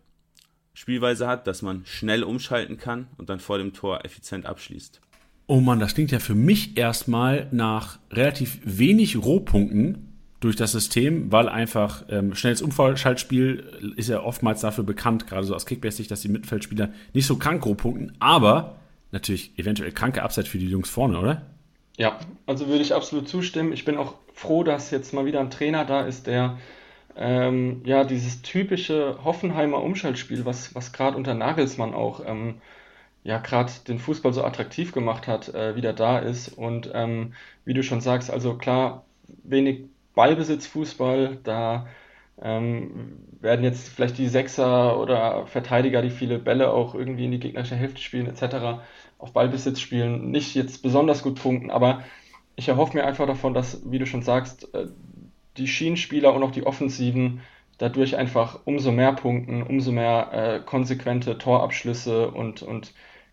Spielweise 0.74 1.26
hat, 1.26 1.46
dass 1.46 1.62
man 1.62 1.86
schnell 1.86 2.22
umschalten 2.22 2.76
kann 2.76 3.06
und 3.16 3.30
dann 3.30 3.40
vor 3.40 3.56
dem 3.56 3.72
Tor 3.72 4.04
effizient 4.04 4.44
abschließt. 4.44 5.00
Oh 5.46 5.60
Mann, 5.60 5.80
das 5.80 5.94
klingt 5.94 6.10
ja 6.10 6.18
für 6.18 6.34
mich 6.34 6.76
erstmal 6.76 7.48
nach 7.50 7.98
relativ 8.10 8.58
wenig 8.62 9.16
Rohpunkten, 9.16 10.10
durch 10.40 10.56
das 10.56 10.72
System, 10.72 11.32
weil 11.32 11.48
einfach 11.48 12.04
ähm, 12.10 12.34
schnelles 12.34 12.60
Umschaltspiel 12.60 13.94
ist 13.96 14.10
ja 14.10 14.22
oftmals 14.22 14.60
dafür 14.60 14.84
bekannt, 14.84 15.26
gerade 15.26 15.46
so 15.46 15.54
aus 15.54 15.64
Kickbase-Sicht, 15.64 16.10
dass 16.10 16.20
die 16.20 16.28
Mittelfeldspieler 16.28 16.90
nicht 17.14 17.26
so 17.26 17.36
krank 17.36 17.62
punkten, 17.62 18.12
aber 18.18 18.76
natürlich 19.12 19.58
eventuell 19.58 19.92
kranke 19.92 20.22
Upside 20.22 20.46
für 20.46 20.58
die 20.58 20.68
Jungs 20.68 20.90
vorne, 20.90 21.18
oder? 21.18 21.53
Ja, 21.96 22.18
also 22.46 22.66
würde 22.68 22.82
ich 22.82 22.94
absolut 22.94 23.28
zustimmen. 23.28 23.72
Ich 23.72 23.84
bin 23.84 23.96
auch 23.96 24.14
froh, 24.32 24.64
dass 24.64 24.90
jetzt 24.90 25.12
mal 25.12 25.26
wieder 25.26 25.40
ein 25.40 25.50
Trainer 25.50 25.84
da 25.84 26.02
ist, 26.02 26.26
der 26.26 26.58
ähm, 27.16 27.82
ja 27.84 28.04
dieses 28.04 28.42
typische 28.42 29.18
Hoffenheimer 29.24 29.80
Umschaltspiel, 29.82 30.44
was, 30.44 30.74
was 30.74 30.92
gerade 30.92 31.16
unter 31.16 31.34
Nagelsmann 31.34 31.94
auch 31.94 32.22
ähm, 32.26 32.60
ja 33.24 33.38
gerade 33.38 33.72
den 33.88 33.98
Fußball 34.00 34.32
so 34.32 34.44
attraktiv 34.44 34.92
gemacht 34.92 35.28
hat, 35.28 35.54
äh, 35.54 35.76
wieder 35.76 35.92
da 35.92 36.18
ist. 36.18 36.48
Und 36.48 36.90
ähm, 36.94 37.34
wie 37.64 37.74
du 37.74 37.82
schon 37.84 38.00
sagst, 38.00 38.30
also 38.30 38.56
klar, 38.58 39.04
wenig 39.44 39.86
Ballbesitzfußball, 40.14 41.38
da 41.44 41.86
ähm, 42.42 43.18
werden 43.40 43.64
jetzt 43.64 43.88
vielleicht 43.88 44.18
die 44.18 44.28
Sechser 44.28 44.98
oder 44.98 45.46
Verteidiger, 45.46 46.02
die 46.02 46.10
viele 46.10 46.38
Bälle 46.38 46.70
auch 46.72 46.94
irgendwie 46.94 47.26
in 47.26 47.32
die 47.32 47.38
gegnerische 47.40 47.76
Hälfte 47.76 48.00
spielen, 48.00 48.26
etc., 48.26 48.82
auf 49.18 49.32
Ballbesitz 49.32 49.80
spielen, 49.80 50.30
nicht 50.30 50.54
jetzt 50.54 50.82
besonders 50.82 51.22
gut 51.22 51.40
punkten, 51.40 51.70
aber 51.70 52.04
ich 52.56 52.68
erhoffe 52.68 52.96
mir 52.96 53.04
einfach 53.04 53.26
davon, 53.26 53.54
dass, 53.54 53.80
wie 53.90 53.98
du 53.98 54.06
schon 54.06 54.22
sagst, 54.22 54.72
äh, 54.74 54.86
die 55.56 55.68
Schienenspieler 55.68 56.34
und 56.34 56.42
auch 56.42 56.50
die 56.50 56.66
Offensiven 56.66 57.40
dadurch 57.78 58.16
einfach 58.16 58.60
umso 58.64 58.92
mehr 58.92 59.12
punkten, 59.12 59.62
umso 59.62 59.92
mehr 59.92 60.30
äh, 60.32 60.60
konsequente 60.64 61.38
Torabschlüsse 61.38 62.30
und, 62.30 62.62
und 62.62 62.92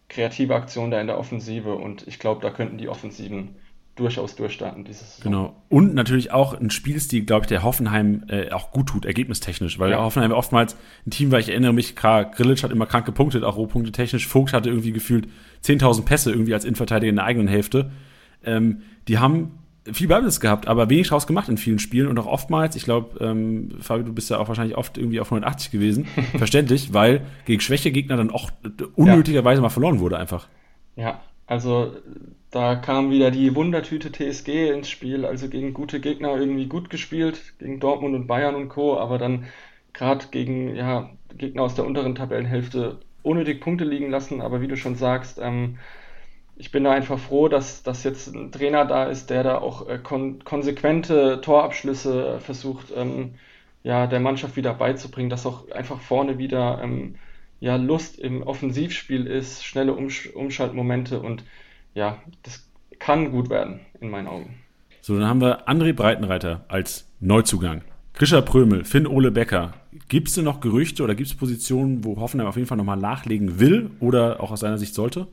kreative 0.10 0.56
Aktionen 0.56 0.92
da 0.92 1.00
in 1.00 1.08
der 1.08 1.20
Offensive. 1.20 1.76
Und 1.76 2.08
ich 2.08 2.20
glaube, 2.20 2.42
da 2.42 2.50
könnten 2.50 2.78
die 2.78 2.90
Offensiven 2.90 3.56
durchaus 3.96 4.36
durchstarten 4.36 4.84
dieses 4.84 5.18
Saison. 5.18 5.32
Genau. 5.32 5.56
Und 5.70 5.94
natürlich 5.94 6.32
auch 6.32 6.60
ein 6.60 6.70
Spielstil, 6.70 7.26
glaube 7.26 7.44
ich, 7.44 7.48
der 7.48 7.64
Hoffenheim 7.64 8.24
äh, 8.30 8.52
auch 8.52 8.72
gut 8.72 8.88
tut, 8.88 9.06
ergebnistechnisch, 9.06 9.80
weil 9.80 9.92
ja. 9.92 10.02
Hoffenheim 10.02 10.32
oftmals 10.32 10.78
ein 11.06 11.12
Team 11.12 11.32
war, 11.32 11.40
ich 11.40 11.50
erinnere 11.50 11.74
mich, 11.74 11.96
klar, 11.96 12.26
Grillitsch 12.26 12.64
hat 12.64 12.72
immer 12.72 12.86
krank 12.86 13.06
gepunktet, 13.06 13.44
auch 13.44 13.58
Rohpunkte 13.58 13.92
technisch. 13.92 14.28
Vogt 14.28 14.54
hatte 14.54 14.70
irgendwie 14.70 14.94
gefühlt 14.94 15.28
10.000 15.64 16.06
Pässe 16.06 16.32
irgendwie 16.32 16.54
als 16.54 16.64
Innenverteidiger 16.64 17.10
in 17.10 17.18
der 17.18 17.26
eigenen 17.26 17.48
Hälfte. 17.48 17.92
Ähm, 18.44 18.82
die 19.08 19.20
haben 19.20 19.60
viel 19.92 20.08
Ballbesitz 20.08 20.40
gehabt, 20.40 20.68
aber 20.68 20.90
wenig 20.90 21.08
draus 21.08 21.28
gemacht 21.28 21.50
in 21.50 21.58
vielen 21.58 21.80
Spielen 21.80 22.08
und 22.08 22.18
auch 22.20 22.28
oftmals, 22.28 22.76
ich 22.76 22.84
glaube, 22.84 23.24
ähm, 23.24 23.72
Fabio, 23.80 24.06
du 24.06 24.14
bist 24.14 24.30
ja 24.30 24.38
auch 24.38 24.48
wahrscheinlich 24.48 24.78
oft 24.78 24.98
irgendwie 24.98 25.20
auf 25.20 25.28
180 25.32 25.72
gewesen, 25.72 26.06
verständlich, 26.38 26.94
weil 26.94 27.26
gegen 27.46 27.62
schwäche 27.62 27.92
Gegner 27.92 28.16
dann 28.16 28.30
auch 28.30 28.52
unnötigerweise 28.96 29.58
ja. 29.58 29.64
mal 29.64 29.70
verloren 29.70 30.00
wurde 30.00 30.18
einfach. 30.18 30.48
Ja, 30.96 31.22
also 31.52 31.94
da 32.50 32.76
kam 32.76 33.12
wieder 33.12 33.30
die 33.30 33.54
Wundertüte 33.56 34.10
TSG 34.12 34.70
ins 34.72 34.90
Spiel, 34.90 35.26
also 35.26 35.50
gegen 35.50 35.74
gute 35.74 36.00
Gegner 36.00 36.38
irgendwie 36.38 36.68
gut 36.68 36.90
gespielt, 36.90 37.56
gegen 37.60 37.82
Dortmund 37.82 38.16
und 38.16 38.28
Bayern 38.28 38.56
und 38.56 38.70
Co., 38.70 38.98
aber 38.98 39.18
dann 39.18 39.46
gerade 39.92 40.28
gegen 40.32 40.74
ja, 40.78 41.10
Gegner 41.38 41.64
aus 41.64 41.76
der 41.76 41.86
unteren 41.86 42.16
Tabellenhälfte 42.16 43.00
unnötig 43.22 43.60
Punkte 43.60 43.84
liegen 43.84 44.10
lassen. 44.10 44.40
Aber 44.42 44.62
wie 44.62 44.70
du 44.70 44.78
schon 44.78 44.96
sagst, 44.96 45.40
ähm, 45.42 45.78
ich 46.56 46.72
bin 46.72 46.86
da 46.86 46.92
einfach 46.92 47.20
froh, 47.20 47.50
dass, 47.50 47.84
dass 47.84 48.06
jetzt 48.06 48.34
ein 48.34 48.54
Trainer 48.54 48.86
da 48.86 49.06
ist, 49.06 49.30
der 49.30 49.44
da 49.44 49.58
auch 49.58 49.90
äh, 49.90 49.98
kon 49.98 50.44
konsequente 50.46 51.42
Torabschlüsse 51.42 52.40
versucht, 52.40 52.94
ähm, 52.96 53.36
ja, 53.84 54.08
der 54.08 54.22
Mannschaft 54.22 54.56
wieder 54.56 54.74
beizubringen, 54.74 55.30
dass 55.30 55.46
auch 55.46 55.70
einfach 55.72 56.00
vorne 56.00 56.38
wieder 56.38 56.80
ähm, 56.82 57.16
ja, 57.62 57.78
Lust 57.78 58.20
im 58.20 58.42
Offensivspiel 58.42 59.28
ist, 59.28 59.64
schnelle 59.64 59.94
Umsch 59.94 60.28
Umschaltmomente 60.34 61.22
und 61.22 61.44
ja, 61.94 62.18
das 62.44 62.68
kann 63.00 63.32
gut 63.32 63.50
werden, 63.50 63.80
in 64.02 64.10
meinen 64.10 64.28
Augen. 64.28 64.56
So, 65.00 65.18
dann 65.18 65.28
haben 65.28 65.42
wir 65.42 65.70
André 65.70 65.94
Breitenreiter 65.94 66.66
als 66.68 67.08
Neuzugang. 67.20 67.84
Grisha 68.14 68.42
Prömel, 68.42 68.84
Finn 68.84 69.08
Ole 69.08 69.32
Becker. 69.32 69.74
Gibt 70.10 70.28
es 70.28 70.36
denn 70.36 70.44
noch 70.44 70.60
Gerüchte 70.60 71.04
oder 71.04 71.16
gibt 71.16 71.30
es 71.30 71.36
Positionen, 71.36 72.04
wo 72.04 72.20
Hoffenheim 72.20 72.48
auf 72.48 72.56
jeden 72.56 72.68
Fall 72.68 72.78
nochmal 72.78 72.98
nachlegen 72.98 73.60
will 73.60 73.92
oder 74.00 74.42
auch 74.42 74.52
aus 74.52 74.60
seiner 74.62 74.78
Sicht 74.78 74.94
sollte? 74.94 75.28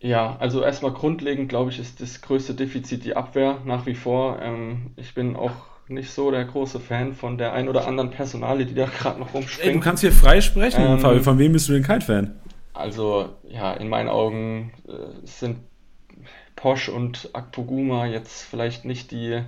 Ja, 0.00 0.36
also 0.38 0.60
erstmal 0.62 0.92
grundlegend, 0.92 1.48
glaube 1.48 1.70
ich, 1.70 1.78
ist 1.78 2.00
das 2.00 2.20
größte 2.20 2.54
Defizit 2.54 3.04
die 3.04 3.16
Abwehr 3.16 3.60
nach 3.64 3.86
wie 3.86 3.94
vor. 3.94 4.40
Ähm, 4.42 4.90
ich 4.96 5.14
bin 5.14 5.36
auch 5.36 5.52
nicht 5.88 6.10
so 6.10 6.30
der 6.30 6.44
große 6.44 6.80
Fan 6.80 7.12
von 7.12 7.38
der 7.38 7.52
ein 7.52 7.68
oder 7.68 7.86
anderen 7.86 8.10
Personale, 8.10 8.64
die 8.66 8.74
da 8.74 8.86
gerade 8.86 9.20
noch 9.20 9.34
rumspringt. 9.34 9.68
Ey, 9.68 9.74
du 9.74 9.80
kannst 9.80 10.00
hier 10.00 10.12
frei 10.12 10.40
sprechen, 10.40 10.82
ähm, 10.82 10.98
Fabio. 10.98 11.22
Von 11.22 11.38
wem 11.38 11.52
bist 11.52 11.68
du 11.68 11.72
denn 11.72 11.82
kein 11.82 12.00
Fan? 12.00 12.40
Also, 12.72 13.28
ja, 13.48 13.72
in 13.74 13.88
meinen 13.88 14.08
Augen 14.08 14.72
äh, 14.88 15.26
sind 15.26 15.58
Posch 16.56 16.88
und 16.88 17.30
Akpoguma 17.32 18.06
jetzt 18.06 18.42
vielleicht 18.42 18.84
nicht 18.84 19.10
die 19.10 19.42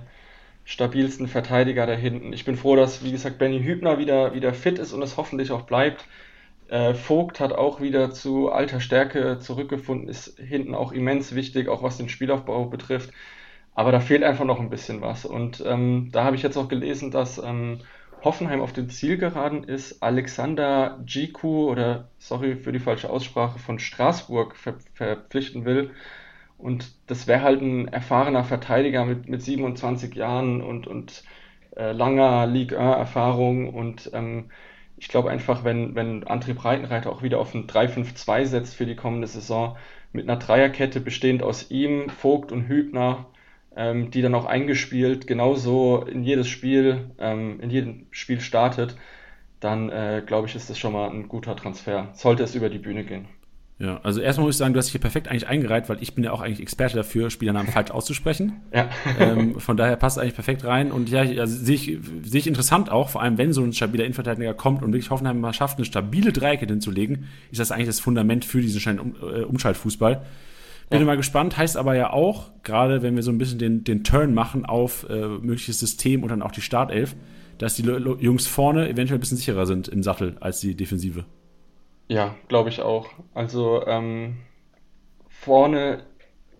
stabilsten 0.65 1.27
Verteidiger 1.27 1.85
da 1.85 1.93
hinten. 1.93 2.33
Ich 2.33 2.45
bin 2.45 2.57
froh, 2.57 2.75
dass, 2.75 3.03
wie 3.03 3.11
gesagt, 3.11 3.37
Benny 3.37 3.63
Hübner 3.63 3.99
wieder, 3.99 4.33
wieder 4.33 4.53
fit 4.53 4.79
ist 4.79 4.93
und 4.93 5.01
es 5.01 5.17
hoffentlich 5.17 5.51
auch 5.51 5.61
bleibt. 5.61 6.05
Äh, 6.69 6.93
Vogt 6.93 7.39
hat 7.39 7.53
auch 7.53 7.79
wieder 7.79 8.11
zu 8.11 8.51
alter 8.51 8.81
Stärke 8.81 9.39
zurückgefunden, 9.39 10.09
ist 10.09 10.37
hinten 10.37 10.75
auch 10.75 10.91
immens 10.91 11.33
wichtig, 11.33 11.69
auch 11.69 11.83
was 11.83 11.97
den 11.97 12.09
Spielaufbau 12.09 12.65
betrifft. 12.65 13.11
Aber 13.77 13.91
da 13.91 13.99
fehlt 13.99 14.23
einfach 14.23 14.43
noch 14.43 14.59
ein 14.59 14.71
bisschen 14.71 15.01
was. 15.01 15.23
Und 15.23 15.63
ähm, 15.63 16.09
da 16.11 16.23
habe 16.23 16.35
ich 16.35 16.41
jetzt 16.41 16.57
auch 16.57 16.67
gelesen, 16.67 17.11
dass 17.11 17.37
ähm, 17.37 17.81
Hoffenheim 18.23 18.59
auf 18.59 18.73
dem 18.73 18.89
Zielgeraden 18.89 19.63
ist, 19.63 20.01
Alexander 20.01 20.99
Giku 21.05 21.69
oder 21.69 22.09
sorry 22.17 22.55
für 22.55 22.71
die 22.71 22.79
falsche 22.79 23.11
Aussprache 23.11 23.59
von 23.59 23.77
Straßburg 23.77 24.55
ver 24.55 24.77
verpflichten 24.95 25.63
will. 25.65 25.91
Und 26.57 26.91
das 27.05 27.27
wäre 27.27 27.43
halt 27.43 27.61
ein 27.61 27.87
erfahrener 27.87 28.43
Verteidiger 28.43 29.05
mit, 29.05 29.29
mit 29.29 29.43
27 29.43 30.15
Jahren 30.15 30.63
und, 30.63 30.87
und 30.87 31.23
äh, 31.75 31.91
langer 31.91 32.47
Ligue 32.47 32.79
1-Erfahrung. 32.79 33.71
Und 33.75 34.09
ähm, 34.13 34.49
ich 34.97 35.07
glaube 35.07 35.29
einfach, 35.29 35.63
wenn, 35.63 35.93
wenn 35.93 36.23
André 36.25 36.55
Breitenreiter 36.55 37.11
auch 37.11 37.21
wieder 37.21 37.39
auf 37.39 37.53
ein 37.53 37.67
3-5-2 37.67 38.45
setzt 38.45 38.75
für 38.75 38.87
die 38.87 38.95
kommende 38.95 39.27
Saison, 39.27 39.77
mit 40.13 40.27
einer 40.27 40.39
Dreierkette 40.39 40.99
bestehend 40.99 41.43
aus 41.43 41.69
ihm, 41.69 42.09
Vogt 42.09 42.51
und 42.51 42.67
Hübner, 42.67 43.27
ähm, 43.77 44.11
die 44.11 44.21
dann 44.21 44.35
auch 44.35 44.45
eingespielt 44.45 45.27
genauso 45.27 46.03
in 46.03 46.23
jedes 46.23 46.49
Spiel, 46.49 47.11
ähm, 47.19 47.59
in 47.61 47.69
jedem 47.69 48.07
Spiel 48.11 48.41
startet, 48.41 48.97
dann 49.59 49.89
äh, 49.89 50.23
glaube 50.25 50.47
ich, 50.47 50.55
ist 50.55 50.69
das 50.69 50.77
schon 50.77 50.93
mal 50.93 51.09
ein 51.09 51.27
guter 51.27 51.55
Transfer. 51.55 52.09
Sollte 52.13 52.43
es 52.43 52.55
über 52.55 52.69
die 52.69 52.79
Bühne 52.79 53.03
gehen. 53.03 53.27
Ja, 53.79 53.99
also 54.01 54.21
erstmal 54.21 54.47
muss 54.47 54.55
ich 54.55 54.59
sagen, 54.59 54.73
du 54.73 54.79
hast 54.79 54.87
dich 54.87 54.93
hier 54.93 55.01
perfekt 55.01 55.27
eigentlich 55.27 55.47
eingereiht, 55.47 55.87
weil 55.87 56.01
ich 56.01 56.15
bin 56.15 56.23
ja 56.23 56.31
auch 56.31 56.41
eigentlich 56.41 56.61
Experte 56.61 56.95
dafür, 56.95 57.29
Spielernamen 57.29 57.71
falsch 57.71 57.91
auszusprechen. 57.91 58.61
Ja. 58.73 58.89
Ähm, 59.19 59.59
von 59.59 59.77
daher 59.77 59.95
passt 59.95 60.17
eigentlich 60.17 60.33
perfekt 60.33 60.63
rein. 60.63 60.91
Und 60.91 61.09
ja, 61.09 61.21
also 61.21 61.45
sehe 61.45 61.75
ich, 61.75 61.97
sehe 62.23 62.39
ich 62.39 62.47
interessant 62.47 62.91
auch, 62.91 63.09
vor 63.09 63.21
allem 63.21 63.37
wenn 63.37 63.53
so 63.53 63.61
ein 63.61 63.73
stabiler 63.73 64.03
Innenverteidiger 64.03 64.55
kommt 64.55 64.81
und 64.81 64.91
wirklich 64.91 65.11
Hoffenheim 65.11 65.39
mal 65.39 65.53
schafft, 65.53 65.77
eine 65.77 65.85
stabile 65.85 66.33
Dreieckette 66.33 66.73
hinzulegen, 66.73 67.27
ist 67.51 67.59
das 67.59 67.71
eigentlich 67.71 67.87
das 67.87 67.99
Fundament 67.99 68.45
für 68.45 68.61
diesen 68.61 68.99
Umschaltfußball. 68.99 70.23
Bin 70.89 70.99
ja. 70.99 71.05
mal 71.05 71.17
gespannt, 71.17 71.57
heißt 71.57 71.75
aber 71.75 71.95
ja 71.95 72.13
auch, 72.13 72.51
gerade 72.63 73.01
wenn 73.01 73.15
wir 73.15 73.23
so 73.23 73.31
ein 73.31 73.37
bisschen 73.37 73.59
den, 73.59 73.83
den 73.83 74.03
Turn 74.03 74.33
machen 74.33 74.65
auf 74.65 75.07
äh, 75.09 75.27
mögliches 75.27 75.79
System 75.79 76.23
und 76.23 76.29
dann 76.29 76.41
auch 76.41 76.51
die 76.51 76.61
Startelf, 76.61 77.15
dass 77.57 77.75
die 77.75 77.83
Jungs 77.83 78.47
vorne 78.47 78.87
eventuell 78.87 79.17
ein 79.17 79.19
bisschen 79.19 79.37
sicherer 79.37 79.65
sind 79.65 79.87
im 79.87 80.03
Sattel 80.03 80.37
als 80.39 80.59
die 80.59 80.75
Defensive. 80.75 81.25
Ja, 82.07 82.35
glaube 82.47 82.69
ich 82.69 82.81
auch. 82.81 83.09
Also 83.33 83.85
ähm, 83.85 84.37
vorne 85.27 86.03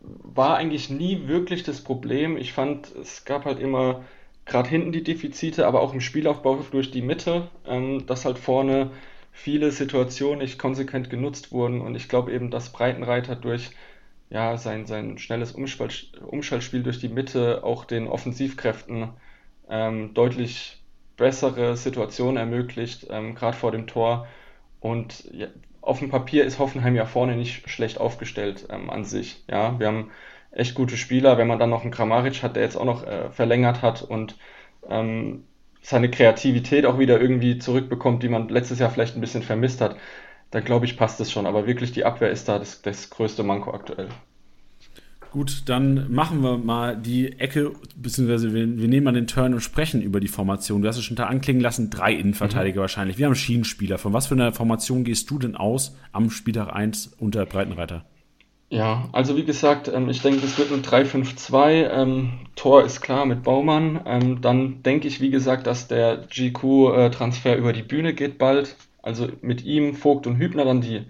war 0.02 0.58
eigentlich 0.58 0.90
nie 0.90 1.28
wirklich 1.28 1.64
das 1.64 1.82
Problem. 1.82 2.38
Ich 2.38 2.52
fand, 2.52 2.94
es 2.96 3.24
gab 3.24 3.46
halt 3.46 3.60
immer 3.60 4.04
gerade 4.46 4.70
hinten 4.70 4.92
die 4.92 5.04
Defizite, 5.04 5.68
aber 5.68 5.82
auch 5.82 5.94
im 5.94 6.02
Spielaufbau 6.02 6.60
durch 6.72 6.92
die 6.92 7.02
Mitte, 7.02 7.50
ähm, 7.66 8.06
dass 8.08 8.26
halt 8.26 8.40
vorne 8.40 8.92
viele 9.32 9.72
Situationen 9.72 10.40
nicht 10.40 10.58
konsequent 10.58 11.10
genutzt 11.10 11.52
wurden. 11.52 11.82
Und 11.82 11.96
ich 11.96 12.10
glaube 12.10 12.34
eben, 12.34 12.50
dass 12.50 12.72
Breitenreiter 12.72 13.36
durch 13.36 13.72
ja, 14.30 14.58
sein, 14.58 14.86
sein 14.86 15.18
schnelles 15.18 15.52
Umschall, 15.54 15.90
Umschaltspiel 16.26 16.84
durch 16.84 17.00
die 17.00 17.10
Mitte 17.10 17.64
auch 17.64 17.86
den 17.86 18.08
Offensivkräften 18.08 19.10
ähm, 19.70 20.14
deutlich 20.14 20.82
bessere 21.18 21.76
Situationen 21.78 22.38
ermöglicht, 22.38 23.08
ähm, 23.10 23.36
gerade 23.36 23.58
vor 23.58 23.72
dem 23.72 23.88
Tor. 23.88 24.28
Und 24.80 25.26
ja, 25.34 25.48
auf 25.82 26.00
dem 26.00 26.10
Papier 26.10 26.46
ist 26.46 26.60
Hoffenheim 26.60 26.96
ja 26.96 27.06
vorne 27.06 27.36
nicht 27.36 27.70
schlecht 27.70 28.00
aufgestellt 28.00 28.68
ähm, 28.70 28.90
an 28.90 29.06
sich. 29.06 29.44
Ja, 29.50 29.80
wir 29.80 29.88
haben 29.88 30.12
echt 30.52 30.76
gute 30.76 30.98
Spieler. 30.98 31.38
Wenn 31.38 31.48
man 31.48 31.60
dann 31.60 31.70
noch 31.70 31.84
einen 31.84 31.92
Kramaric 31.92 32.44
hat, 32.44 32.56
der 32.56 32.64
jetzt 32.64 32.76
auch 32.76 32.86
noch 32.86 33.06
äh, 33.06 33.30
verlängert 33.32 33.82
hat 33.82 34.02
und 34.02 34.38
ähm, 34.90 35.46
seine 35.82 36.12
Kreativität 36.12 36.86
auch 36.86 37.00
wieder 37.00 37.20
irgendwie 37.22 37.60
zurückbekommt, 37.60 38.22
die 38.22 38.30
man 38.30 38.50
letztes 38.50 38.80
Jahr 38.80 38.90
vielleicht 38.90 39.16
ein 39.16 39.22
bisschen 39.22 39.44
vermisst 39.44 39.80
hat, 39.82 39.96
dann 40.52 40.64
glaube 40.64 40.86
ich, 40.86 40.98
passt 40.98 41.20
es 41.20 41.32
schon. 41.32 41.46
Aber 41.46 41.68
wirklich 41.68 41.92
die 41.92 42.06
Abwehr 42.06 42.32
ist 42.32 42.48
da 42.48 42.60
das, 42.60 42.82
das 42.82 43.10
größte 43.10 43.44
Manko 43.44 43.72
aktuell. 43.72 44.10
Gut, 45.32 45.64
dann 45.66 46.12
machen 46.12 46.42
wir 46.42 46.58
mal 46.58 46.96
die 46.96 47.40
Ecke, 47.40 47.74
beziehungsweise 47.96 48.54
wir, 48.54 48.78
wir, 48.78 48.88
nehmen 48.88 49.04
mal 49.04 49.12
den 49.12 49.28
Turn 49.28 49.54
und 49.54 49.60
sprechen 49.60 50.02
über 50.02 50.20
die 50.20 50.30
Formation. 50.30 50.82
Du 50.82 50.88
hast 50.88 50.98
es 50.98 51.04
schon 51.04 51.18
da 51.18 51.26
anklingen 51.26 51.62
lassen, 51.62 51.90
drei 51.90 52.14
Innenverteidiger 52.14 52.80
mhm. 52.80 52.82
wahrscheinlich. 52.82 53.18
Wir 53.18 53.26
haben 53.26 53.36
Schienenspieler. 53.36 53.98
Von 53.98 54.14
was 54.14 54.28
für 54.28 54.36
einer 54.36 54.54
Formation 54.54 55.04
gehst 55.04 55.30
du 55.30 55.38
denn 55.38 55.56
aus 55.56 55.96
am 56.14 56.30
Spieltag 56.30 56.74
1 56.74 57.18
unter 57.20 57.46
Breitenreiter? 57.46 58.06
Ja, 58.70 59.08
also 59.14 59.38
wie 59.38 59.46
gesagt, 59.46 59.88
ähm, 59.88 60.10
ich 60.10 60.22
denke, 60.22 60.42
das 60.42 60.58
wird 60.58 60.72
ein 60.72 60.82
3-5-2. 60.82 61.90
Ähm, 61.90 62.34
Tor 62.56 62.84
ist 62.84 63.02
klar 63.02 63.26
mit 63.26 63.44
Baumann. 63.44 64.02
Ähm, 64.06 64.42
dann 64.42 64.82
denke 64.84 65.08
ich, 65.08 65.22
wie 65.22 65.30
gesagt, 65.30 65.68
dass 65.68 65.88
der 65.88 66.26
GQ-Transfer 66.30 67.56
über 67.58 67.74
die 67.74 67.84
Bühne 67.84 68.14
geht 68.14 68.38
bald. 68.38 68.76
Also 69.02 69.28
mit 69.42 69.64
ihm, 69.64 69.96
Vogt 69.96 70.28
und 70.28 70.38
Hübner 70.38 70.66
dann 70.66 70.82
die 70.82 71.06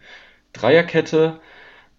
Dreierkette. 0.53 1.39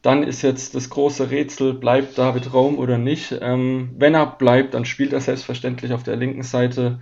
Dann 0.03 0.22
ist 0.22 0.42
jetzt 0.42 0.74
das 0.74 0.90
große 0.90 1.31
Rätsel, 1.31 1.74
bleibt 1.74 2.18
David 2.18 2.55
Raum 2.55 2.79
oder 2.79 2.98
nicht. 2.98 3.37
Ähm, 3.40 3.90
wenn 3.98 4.14
er 4.14 4.27
bleibt, 4.27 4.74
dann 4.74 4.85
spielt 4.85 5.12
er 5.12 5.20
selbstverständlich 5.20 5.92
auf 5.92 6.05
der 6.05 6.16
linken 6.16 6.42
Seite. 6.44 7.01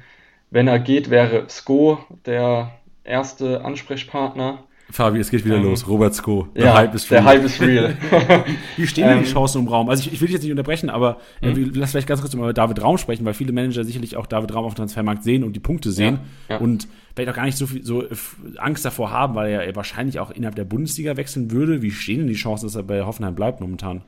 Wenn 0.51 0.69
er 0.69 0.79
geht, 0.79 1.11
wäre 1.11 1.49
Sko 1.49 1.99
der 2.27 2.73
erste 3.05 3.65
Ansprechpartner. 3.65 4.65
Fabi, 4.91 5.19
es 5.19 5.31
geht 5.31 5.45
wieder 5.45 5.57
ähm, 5.57 5.65
los. 5.65 5.89
Robert 5.89 6.15
Sko. 6.15 6.49
Der 6.55 6.67
ja, 6.67 6.75
Hype 6.75 6.95
ist 6.95 7.11
real. 7.11 7.23
Der 7.23 7.31
Hype 7.33 7.45
ist 7.45 7.61
real. 7.61 7.97
Wie 8.77 8.87
stehen 8.87 9.09
denn 9.09 9.19
die 9.19 9.25
ähm, 9.25 9.33
Chancen 9.33 9.63
im 9.63 9.69
Raum? 9.69 9.89
Also 9.91 10.03
ich, 10.03 10.13
ich, 10.13 10.21
will 10.21 10.27
dich 10.27 10.35
jetzt 10.35 10.43
nicht 10.43 10.53
unterbrechen, 10.53 10.91
aber 10.91 11.19
äh, 11.43 11.53
mhm. 11.53 11.73
lass 11.75 11.91
vielleicht 11.91 12.07
ganz 12.07 12.21
kurz 12.21 12.35
über 12.35 12.53
David 12.53 12.81
Raum 12.83 12.97
sprechen, 12.97 13.25
weil 13.25 13.35
viele 13.35 13.53
Manager 13.53 13.83
sicherlich 13.83 14.17
auch 14.17 14.27
David 14.27 14.55
Raum 14.55 14.65
auf 14.65 14.75
dem 14.75 14.79
Transfermarkt 14.79 15.25
sehen 15.25 15.43
und 15.43 15.55
die 15.55 15.61
Punkte 15.61 15.91
sehen 15.91 16.21
ja, 16.49 16.57
ja. 16.57 16.61
und 16.61 16.87
vielleicht 17.15 17.31
auch 17.31 17.35
gar 17.35 17.47
nicht 17.47 17.59
so 17.59 17.67
viel 17.67 17.85
so 17.85 18.05
Angst 18.59 18.85
davor 18.85 19.11
haben, 19.11 19.35
weil 19.35 19.53
er 19.53 19.75
wahrscheinlich 19.75 20.21
auch 20.21 20.31
innerhalb 20.31 20.55
der 20.55 20.65
Bundesliga 20.65 21.17
wechseln 21.17 21.51
würde. 21.51 21.83
Wie 21.83 21.91
stehen 21.91 22.19
denn 22.19 22.29
die 22.29 22.35
Chancen, 22.35 22.67
dass 22.67 22.77
er 22.77 22.85
bei 22.85 23.03
Hoffenheim 23.03 23.35
bleibt 23.35 23.61
momentan? 23.61 24.03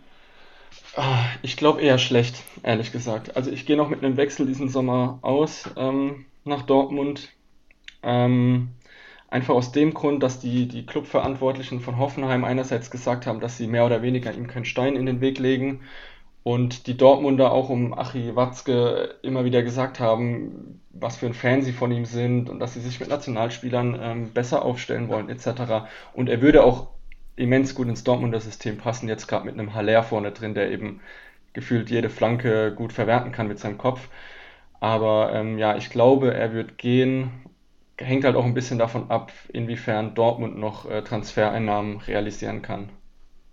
Ah, 0.95 1.25
ich 1.43 1.57
glaube 1.57 1.81
eher 1.81 1.99
schlecht, 1.99 2.43
ehrlich 2.63 2.93
gesagt. 2.93 3.37
Also 3.37 3.51
ich 3.51 3.67
gehe 3.67 3.77
noch 3.77 3.89
mit 3.89 4.05
einem 4.05 4.17
Wechsel 4.17 4.47
diesen 4.47 4.69
Sommer 4.69 5.19
aus 5.23 5.69
ähm, 5.77 6.27
nach 6.45 6.63
Dortmund. 6.63 7.31
Ähm, 8.03 8.69
Einfach 9.29 9.55
aus 9.55 9.73
dem 9.73 9.93
Grund, 9.93 10.23
dass 10.23 10.41
die, 10.41 10.69
die 10.69 10.87
Clubverantwortlichen 10.87 11.81
von 11.81 11.99
Hoffenheim 11.99 12.45
einerseits 12.45 12.91
gesagt 12.91 13.27
haben, 13.27 13.41
dass 13.41 13.59
sie 13.59 13.67
mehr 13.67 13.85
oder 13.85 14.03
weniger 14.03 14.33
ihm 14.33 14.47
keinen 14.47 14.65
Stein 14.65 14.97
in 14.97 15.07
den 15.07 15.21
Weg 15.21 15.39
legen 15.39 15.81
und 16.45 16.87
die 16.87 16.97
Dortmunder 16.97 17.53
auch 17.53 17.69
um 17.69 17.93
Achi 17.93 18.35
Watzke 18.35 19.17
immer 19.23 19.45
wieder 19.45 19.63
gesagt 19.63 20.01
haben, 20.01 20.81
was 20.91 21.19
für 21.19 21.27
ein 21.27 21.35
Fan 21.35 21.61
sie 21.61 21.73
von 21.75 21.93
ihm 21.93 22.07
sind 22.07 22.49
und 22.49 22.59
dass 22.59 22.73
sie 22.73 22.81
sich 22.81 23.01
mit 23.01 23.11
Nationalspielern 23.11 23.99
ähm, 24.01 24.33
besser 24.33 24.65
aufstellen 24.65 25.09
wollen 25.09 25.29
etc. 25.29 25.89
Und 26.15 26.31
er 26.31 26.41
würde 26.41 26.65
auch 26.65 26.89
immens 27.37 27.75
gut 27.75 27.89
ins 27.89 28.05
Dortmunder 28.05 28.41
System 28.41 28.79
passen, 28.79 29.09
jetzt 29.09 29.27
gerade 29.27 29.45
mit 29.45 29.55
einem 29.55 29.75
Haller 29.75 30.03
vorne 30.03 30.33
drin, 30.33 30.55
der 30.55 30.71
eben 30.71 31.01
gefühlt 31.53 31.91
jede 31.91 32.09
Flanke 32.09 32.75
gut 32.75 32.95
verwerten 32.95 33.33
kann 33.33 33.49
mit 33.49 33.59
seinem 33.59 33.77
Kopf. 33.77 34.09
Aber 34.81 35.33
ähm, 35.35 35.59
ja, 35.59 35.77
ich 35.77 35.91
glaube, 35.91 36.33
er 36.33 36.53
wird 36.55 36.79
gehen 36.79 37.31
hängt 37.99 38.25
halt 38.25 38.37
auch 38.37 38.45
ein 38.45 38.55
bisschen 38.55 38.79
davon 38.79 39.11
ab, 39.11 39.33
inwiefern 39.53 40.15
Dortmund 40.15 40.59
noch 40.59 40.89
äh, 40.89 41.03
Transfereinnahmen 41.03 41.99
realisieren 41.99 42.63
kann. 42.63 42.91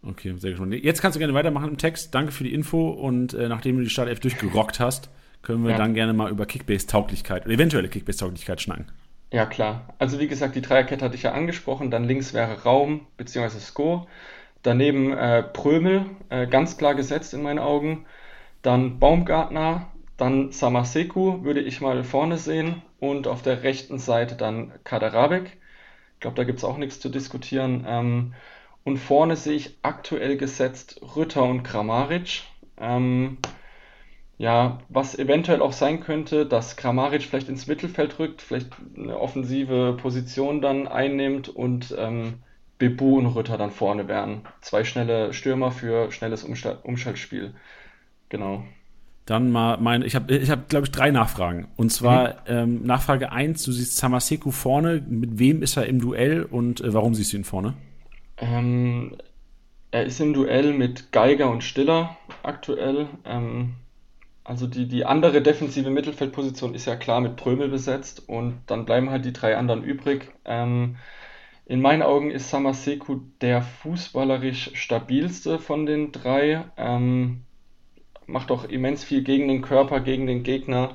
Okay, 0.03 0.35
sehr 0.37 0.51
gespannt. 0.51 0.73
Jetzt 0.75 1.01
kannst 1.01 1.15
du 1.15 1.19
gerne 1.19 1.33
weitermachen 1.33 1.69
im 1.69 1.77
Text. 1.77 2.13
Danke 2.13 2.31
für 2.31 2.43
die 2.43 2.53
Info 2.53 2.89
und 2.89 3.33
äh, 3.33 3.49
nachdem 3.49 3.77
du 3.77 3.83
die 3.83 3.89
Startelf 3.89 4.19
durchgerockt 4.19 4.79
hast, 4.79 5.09
können 5.41 5.63
wir 5.63 5.71
ja. 5.71 5.77
dann 5.77 5.93
gerne 5.93 6.13
mal 6.13 6.29
über 6.29 6.45
Kickbase-Tauglichkeit 6.45 7.45
oder 7.45 7.53
eventuelle 7.53 7.89
Kickbase-Tauglichkeit 7.89 8.61
schnacken. 8.61 8.85
Ja, 9.31 9.45
klar. 9.45 9.93
Also 9.97 10.19
wie 10.19 10.27
gesagt, 10.27 10.55
die 10.55 10.61
Dreierkette 10.61 11.03
hatte 11.03 11.15
ich 11.15 11.23
ja 11.23 11.31
angesprochen. 11.31 11.89
Dann 11.89 12.03
links 12.03 12.33
wäre 12.33 12.63
Raum 12.63 13.07
bzw. 13.17 13.59
Sko. 13.59 14.07
Daneben 14.61 15.11
äh, 15.11 15.43
Prömel, 15.43 16.05
äh, 16.29 16.47
ganz 16.47 16.77
klar 16.77 16.95
gesetzt 16.95 17.33
in 17.33 17.41
meinen 17.41 17.59
Augen. 17.59 18.05
Dann 18.61 18.99
Baumgartner, 18.99 19.87
dann 20.17 20.51
Samaseku 20.51 21.43
würde 21.43 21.61
ich 21.61 21.81
mal 21.81 22.03
vorne 22.03 22.37
sehen 22.37 22.81
und 22.99 23.27
auf 23.27 23.41
der 23.41 23.63
rechten 23.63 23.99
Seite 23.99 24.35
dann 24.35 24.71
Kaderabek. 24.83 25.57
Ich 26.13 26.19
glaube, 26.19 26.35
da 26.35 26.43
gibt 26.43 26.59
es 26.59 26.63
auch 26.63 26.77
nichts 26.77 26.99
zu 26.99 27.09
diskutieren. 27.09 27.85
Ähm, 27.87 28.33
und 28.83 28.97
vorne 28.97 29.35
sehe 29.35 29.55
ich 29.55 29.77
aktuell 29.81 30.37
gesetzt 30.37 31.01
Rütter 31.15 31.43
und 31.43 31.63
Kramaric. 31.63 32.43
Ähm, 32.77 33.37
ja, 34.37 34.79
was 34.89 35.17
eventuell 35.17 35.61
auch 35.61 35.73
sein 35.73 36.01
könnte, 36.01 36.45
dass 36.45 36.75
Kramaric 36.75 37.23
vielleicht 37.23 37.49
ins 37.49 37.67
Mittelfeld 37.67 38.19
rückt, 38.19 38.41
vielleicht 38.41 38.73
eine 38.97 39.17
offensive 39.19 39.97
Position 39.99 40.61
dann 40.61 40.87
einnimmt 40.87 41.49
und 41.49 41.95
ähm, 41.97 42.43
Bebu 42.77 43.17
und 43.17 43.27
Rütter 43.27 43.57
dann 43.57 43.71
vorne 43.71 44.07
wären. 44.07 44.45
Zwei 44.61 44.83
schnelle 44.83 45.33
Stürmer 45.33 45.71
für 45.71 46.11
schnelles 46.11 46.43
Umschaltspiel. 46.43 47.55
Genau. 48.29 48.65
Dann 49.25 49.51
mal 49.51 49.77
mein, 49.77 50.03
ich 50.03 50.15
habe, 50.15 50.35
ich 50.35 50.51
hab, 50.51 50.69
glaube 50.69 50.85
ich, 50.85 50.91
drei 50.91 51.09
Nachfragen. 51.09 51.67
Und 51.77 51.91
zwar 51.91 52.29
mhm. 52.29 52.35
ähm, 52.47 52.83
Nachfrage 52.83 53.31
eins: 53.31 53.63
du 53.63 53.71
siehst 53.71 53.97
Samaseku 53.97 54.51
vorne, 54.51 55.03
mit 55.07 55.39
wem 55.39 55.63
ist 55.63 55.77
er 55.77 55.87
im 55.87 55.99
Duell 55.99 56.43
und 56.43 56.81
äh, 56.81 56.93
warum 56.93 57.15
siehst 57.15 57.33
du 57.33 57.37
ihn 57.37 57.43
vorne? 57.43 57.73
Ähm, 58.37 59.15
er 59.91 60.03
ist 60.03 60.19
im 60.19 60.33
Duell 60.33 60.73
mit 60.73 61.11
Geiger 61.11 61.49
und 61.49 61.63
Stiller 61.63 62.17
aktuell. 62.43 63.07
Ähm, 63.23 63.75
also 64.43 64.67
die, 64.67 64.87
die 64.87 65.05
andere 65.05 65.41
defensive 65.41 65.89
Mittelfeldposition 65.89 66.75
ist 66.75 66.85
ja 66.85 66.95
klar 66.95 67.19
mit 67.19 67.35
Prömel 67.35 67.69
besetzt 67.69 68.29
und 68.29 68.59
dann 68.67 68.85
bleiben 68.85 69.09
halt 69.09 69.25
die 69.25 69.33
drei 69.33 69.57
anderen 69.57 69.83
übrig. 69.83 70.31
Ähm, 70.45 70.97
in 71.65 71.81
meinen 71.81 72.03
Augen 72.03 72.29
ist 72.29 72.51
Samaseku 72.51 73.21
der 73.41 73.63
fußballerisch 73.63 74.71
stabilste 74.75 75.57
von 75.57 75.87
den 75.87 76.11
drei. 76.11 76.63
Ähm, 76.77 77.44
macht 78.27 78.51
auch 78.51 78.65
immens 78.65 79.03
viel 79.03 79.23
gegen 79.23 79.47
den 79.47 79.61
Körper, 79.61 79.99
gegen 79.99 80.27
den 80.27 80.43
Gegner 80.43 80.91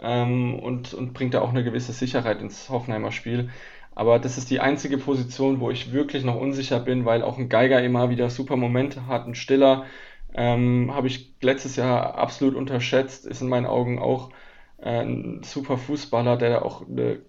ähm, 0.00 0.58
und, 0.58 0.94
und 0.94 1.14
bringt 1.14 1.34
da 1.34 1.40
auch 1.40 1.50
eine 1.50 1.64
gewisse 1.64 1.92
Sicherheit 1.92 2.40
ins 2.40 2.68
Hoffenheimer 2.70 3.12
Spiel. 3.12 3.50
Aber 3.94 4.18
das 4.18 4.36
ist 4.38 4.50
die 4.50 4.60
einzige 4.60 4.98
Position, 4.98 5.60
wo 5.60 5.70
ich 5.70 5.92
wirklich 5.92 6.22
noch 6.24 6.36
unsicher 6.36 6.80
bin, 6.80 7.06
weil 7.06 7.22
auch 7.22 7.38
ein 7.38 7.48
Geiger 7.48 7.82
immer 7.82 8.10
wieder 8.10 8.28
super 8.30 8.56
Momente 8.56 9.06
hat. 9.06 9.26
Ein 9.26 9.34
Stiller 9.34 9.86
ähm, 10.34 10.92
habe 10.94 11.06
ich 11.06 11.34
letztes 11.40 11.76
Jahr 11.76 12.16
absolut 12.16 12.54
unterschätzt, 12.56 13.26
ist 13.26 13.40
in 13.40 13.48
meinen 13.48 13.66
Augen 13.66 13.98
auch 13.98 14.30
äh, 14.78 15.00
ein 15.02 15.42
super 15.42 15.78
Fußballer, 15.78 16.36
der 16.36 16.64
auch 16.64 16.86
eine 16.86 17.20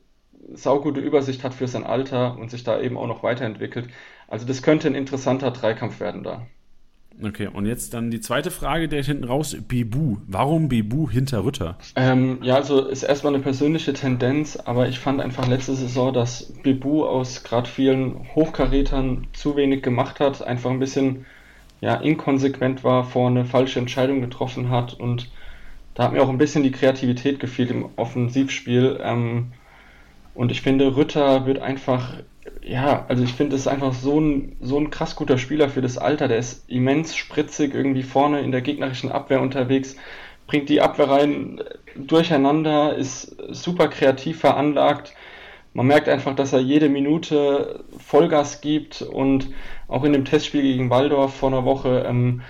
saugute 0.54 1.00
Übersicht 1.02 1.44
hat 1.44 1.54
für 1.54 1.68
sein 1.68 1.86
Alter 1.86 2.38
und 2.38 2.52
sich 2.52 2.64
da 2.64 2.80
eben 2.82 2.98
auch 2.98 3.08
noch 3.08 3.24
weiterentwickelt. 3.24 3.90
Also 4.28 4.46
das 4.46 4.62
könnte 4.62 4.88
ein 4.88 4.96
interessanter 4.96 5.52
Dreikampf 5.52 6.00
werden 6.00 6.24
da. 6.24 6.48
Okay, 7.24 7.48
und 7.52 7.66
jetzt 7.66 7.94
dann 7.94 8.12
die 8.12 8.20
zweite 8.20 8.52
Frage, 8.52 8.88
der 8.88 9.02
hinten 9.02 9.24
raus, 9.24 9.58
Bebu. 9.68 10.18
Warum 10.28 10.70
Bebu 10.70 11.10
hinter 11.10 11.44
Rütter? 11.44 11.78
Ähm, 11.96 12.40
ja, 12.44 12.56
also 12.56 12.88
ist 12.88 13.04
erstmal 13.04 13.34
eine 13.34 13.42
persönliche 13.42 13.94
Tendenz, 13.94 14.56
aber 14.56 14.88
ich 14.88 15.00
fand 15.00 15.20
einfach 15.20 15.48
letzte 15.48 15.74
Saison, 15.74 16.14
dass 16.14 16.54
Bebu 16.62 17.06
aus 17.06 17.44
gerade 17.44 17.68
vielen 17.68 18.28
Hochkarätern 18.36 19.28
zu 19.34 19.56
wenig 19.56 19.82
gemacht 19.82 20.20
hat, 20.20 20.44
einfach 20.44 20.70
ein 20.70 20.80
bisschen 20.80 21.26
ja, 21.82 21.96
inkonsequent 21.96 22.84
war, 22.84 23.04
vorne 23.04 23.46
falsche 23.46 23.80
Entscheidungen 23.80 24.22
getroffen 24.22 24.70
hat 24.70 24.94
und 24.94 25.30
da 25.98 26.04
hat 26.04 26.14
mir 26.14 26.22
auch 26.22 26.30
ein 26.30 26.38
bisschen 26.38 26.62
die 26.62 26.72
Kreativität 26.72 27.40
gefehlt 27.40 27.72
im 27.72 27.90
Offensivspiel. 27.96 29.00
Ähm, 29.02 29.48
und 30.36 30.52
ich 30.52 30.62
finde, 30.62 30.96
Rütter 30.96 31.48
wird 31.48 31.58
einfach, 31.58 32.14
ja, 32.68 33.06
also 33.08 33.24
ich 33.24 33.34
finde, 33.34 33.56
es 33.56 33.62
ist 33.62 33.68
einfach 33.68 33.94
so 33.94 34.20
ein, 34.20 34.58
so 34.62 34.78
ein 34.78 34.90
krass 34.90 35.16
guter 35.16 35.38
Spieler 35.38 35.70
für 35.70 35.82
das 35.82 35.98
Alter. 35.98 36.28
Der 36.28 36.38
ist 36.38 36.70
immens 36.70 37.16
spritzig, 37.16 37.74
irgendwie 37.74 38.04
vorne 38.04 38.42
in 38.42 38.52
der 38.52 38.62
gegnerischen 38.62 39.12
Abwehr 39.12 39.42
unterwegs, 39.42 39.96
bringt 40.48 40.70
die 40.70 40.82
Abwehr 40.82 41.10
rein 41.10 41.62
durcheinander, 41.96 42.96
ist 42.96 43.36
super 43.50 43.88
kreativ 43.88 44.40
veranlagt. 44.40 45.14
Man 45.74 45.88
merkt 45.88 46.10
einfach, 46.10 46.36
dass 46.36 46.54
er 46.54 46.60
jede 46.60 46.90
Minute 46.90 47.86
Vollgas 48.00 48.62
gibt 48.62 49.02
und 49.02 49.50
auch 49.88 50.04
in 50.04 50.14
dem 50.14 50.26
Testspiel 50.26 50.62
gegen 50.62 50.90
Waldorf 50.90 51.36
vor 51.36 51.50
einer 51.50 51.66
Woche, 51.66 52.06
ähm, 52.08 52.42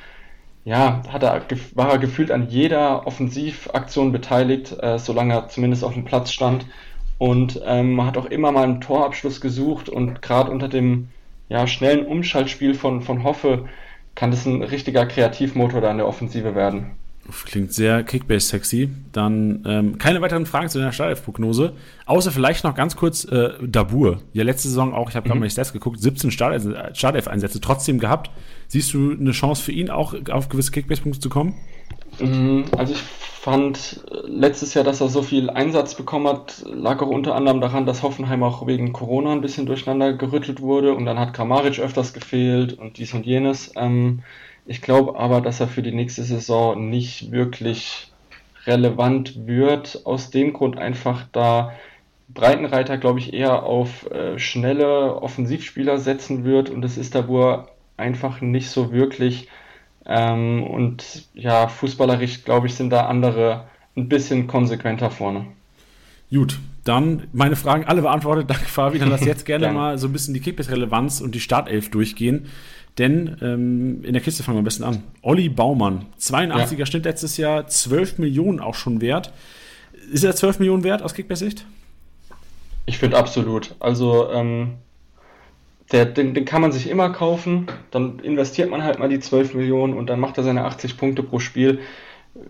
ja, 0.65 1.01
hat 1.09 1.23
er, 1.23 1.45
war 1.75 1.91
er 1.91 1.97
gefühlt 1.97 2.31
an 2.31 2.49
jeder 2.49 3.05
Offensivaktion 3.05 4.11
beteiligt, 4.11 4.75
äh, 4.81 4.97
solange 4.99 5.33
er 5.33 5.47
zumindest 5.47 5.83
auf 5.83 5.93
dem 5.93 6.05
Platz 6.05 6.31
stand 6.31 6.65
und 7.17 7.61
ähm, 7.65 7.93
man 7.93 8.05
hat 8.05 8.17
auch 8.17 8.25
immer 8.25 8.51
mal 8.51 8.63
einen 8.63 8.81
Torabschluss 8.81 9.41
gesucht 9.41 9.89
und 9.89 10.21
gerade 10.21 10.51
unter 10.51 10.67
dem 10.67 11.09
ja, 11.49 11.65
schnellen 11.67 12.05
Umschaltspiel 12.05 12.73
von, 12.73 13.01
von 13.01 13.23
Hoffe 13.23 13.67
kann 14.15 14.31
das 14.31 14.45
ein 14.45 14.63
richtiger 14.63 15.05
Kreativmotor 15.05 15.81
da 15.81 15.91
in 15.91 15.97
der 15.97 16.07
Offensive 16.07 16.55
werden. 16.55 16.91
Klingt 17.45 17.73
sehr 17.73 18.03
Kickbase-sexy. 18.03 18.89
Dann 19.11 19.63
ähm, 19.65 19.97
keine 19.97 20.21
weiteren 20.21 20.45
Fragen 20.45 20.69
zu 20.69 20.79
deiner 20.79 20.93
Startelf-Prognose. 20.93 21.73
Außer 22.05 22.31
vielleicht 22.31 22.63
noch 22.63 22.73
ganz 22.73 22.95
kurz 22.95 23.25
äh, 23.25 23.49
Dabur. 23.61 24.21
Ja, 24.31 24.43
letzte 24.43 24.69
Saison 24.69 24.93
auch, 24.93 25.09
ich 25.09 25.15
habe 25.15 25.25
gerade 25.25 25.35
mhm. 25.35 25.41
mal 25.41 25.47
die 25.47 25.51
Stats 25.51 25.73
geguckt, 25.73 25.99
17 25.99 26.31
Startelf-Einsätze 26.31 27.59
trotzdem 27.59 27.99
gehabt. 27.99 28.31
Siehst 28.69 28.93
du 28.93 29.11
eine 29.11 29.31
Chance 29.31 29.61
für 29.61 29.73
ihn 29.73 29.89
auch 29.89 30.15
auf 30.31 30.47
gewisse 30.47 30.71
Kickbase-Punkte 30.71 31.19
zu 31.19 31.29
kommen? 31.29 31.55
Mhm, 32.19 32.65
also 32.77 32.93
ich 32.93 33.01
fand 33.01 34.03
äh, 34.11 34.27
letztes 34.27 34.73
Jahr, 34.73 34.83
dass 34.83 35.01
er 35.01 35.09
so 35.09 35.21
viel 35.21 35.49
Einsatz 35.49 35.95
bekommen 35.95 36.27
hat, 36.27 36.63
lag 36.65 37.01
auch 37.01 37.07
unter 37.07 37.35
anderem 37.35 37.61
daran, 37.61 37.85
dass 37.85 38.03
Hoffenheim 38.03 38.43
auch 38.43 38.65
wegen 38.67 38.93
Corona 38.93 39.31
ein 39.31 39.41
bisschen 39.41 39.65
durcheinander 39.65 40.13
gerüttelt 40.13 40.61
wurde 40.61 40.93
und 40.93 41.05
dann 41.05 41.19
hat 41.19 41.33
Kramaric 41.33 41.79
öfters 41.79 42.13
gefehlt 42.13 42.77
und 42.77 42.97
dies 42.97 43.13
und 43.13 43.25
jenes. 43.25 43.71
Ähm, 43.75 44.23
ich 44.65 44.81
glaube 44.81 45.17
aber, 45.17 45.41
dass 45.41 45.59
er 45.59 45.67
für 45.67 45.81
die 45.81 45.93
nächste 45.93 46.23
Saison 46.23 46.89
nicht 46.89 47.31
wirklich 47.31 48.11
relevant 48.65 49.47
wird. 49.47 50.01
Aus 50.05 50.29
dem 50.29 50.53
Grund 50.53 50.77
einfach, 50.77 51.25
da 51.31 51.73
Breitenreiter, 52.27 52.97
glaube 52.97 53.19
ich, 53.19 53.33
eher 53.33 53.63
auf 53.63 54.11
äh, 54.11 54.37
schnelle 54.37 55.21
Offensivspieler 55.21 55.99
setzen 55.99 56.43
wird 56.43 56.69
und 56.69 56.83
es 56.83 56.97
ist 56.97 57.15
da, 57.15 57.27
wo 57.27 57.41
er 57.41 57.67
einfach 57.95 58.41
nicht 58.41 58.69
so 58.69 58.91
wirklich 58.91 59.47
ähm, 60.07 60.63
und 60.63 61.27
ja, 61.33 61.67
fußballerisch, 61.67 62.45
glaube 62.45 62.67
ich, 62.67 62.75
sind 62.75 62.91
da 62.91 63.07
andere 63.07 63.67
ein 63.97 64.07
bisschen 64.07 64.47
konsequenter 64.47 65.11
vorne. 65.11 65.45
Gut, 66.31 66.59
dann 66.85 67.27
meine 67.33 67.57
Fragen 67.57 67.85
alle 67.85 68.01
beantwortet. 68.01 68.45
Danke, 68.49 68.65
Fabi. 68.65 68.99
Dann 68.99 69.09
lass 69.09 69.25
jetzt 69.25 69.45
gerne 69.45 69.71
mal 69.71 69.97
so 69.97 70.07
ein 70.07 70.13
bisschen 70.13 70.33
die 70.33 70.39
Kickbase-Relevanz 70.39 71.19
und 71.19 71.35
die 71.35 71.41
Startelf 71.41 71.91
durchgehen. 71.91 72.45
Denn 72.97 73.37
ähm, 73.41 74.03
in 74.03 74.13
der 74.13 74.21
Kiste 74.21 74.43
fangen 74.43 74.55
wir 74.55 74.59
am 74.59 74.65
besten 74.65 74.83
an. 74.83 75.03
Olli 75.21 75.49
Baumann, 75.49 76.07
82er 76.19 76.77
ja. 76.77 76.85
Schnitt 76.85 77.05
letztes 77.05 77.37
Jahr, 77.37 77.67
12 77.67 78.17
Millionen 78.17 78.59
auch 78.59 78.73
schon 78.73 79.01
wert. 79.01 79.33
Ist 80.11 80.23
er 80.23 80.35
12 80.35 80.59
Millionen 80.59 80.83
wert 80.83 81.03
aus 81.03 81.13
Kickbase-Sicht? 81.13 81.65
Ich 82.85 82.97
finde 82.97 83.17
absolut. 83.17 83.75
Also 83.79 84.31
ähm, 84.31 84.75
der, 85.91 86.05
den, 86.05 86.33
den 86.33 86.45
kann 86.45 86.61
man 86.61 86.71
sich 86.71 86.89
immer 86.89 87.09
kaufen, 87.11 87.67
dann 87.91 88.19
investiert 88.19 88.69
man 88.69 88.83
halt 88.83 88.99
mal 88.99 89.09
die 89.09 89.19
12 89.19 89.53
Millionen 89.53 89.93
und 89.93 90.09
dann 90.09 90.19
macht 90.19 90.37
er 90.37 90.43
seine 90.43 90.65
80 90.65 90.97
Punkte 90.97 91.23
pro 91.23 91.39
Spiel. 91.39 91.79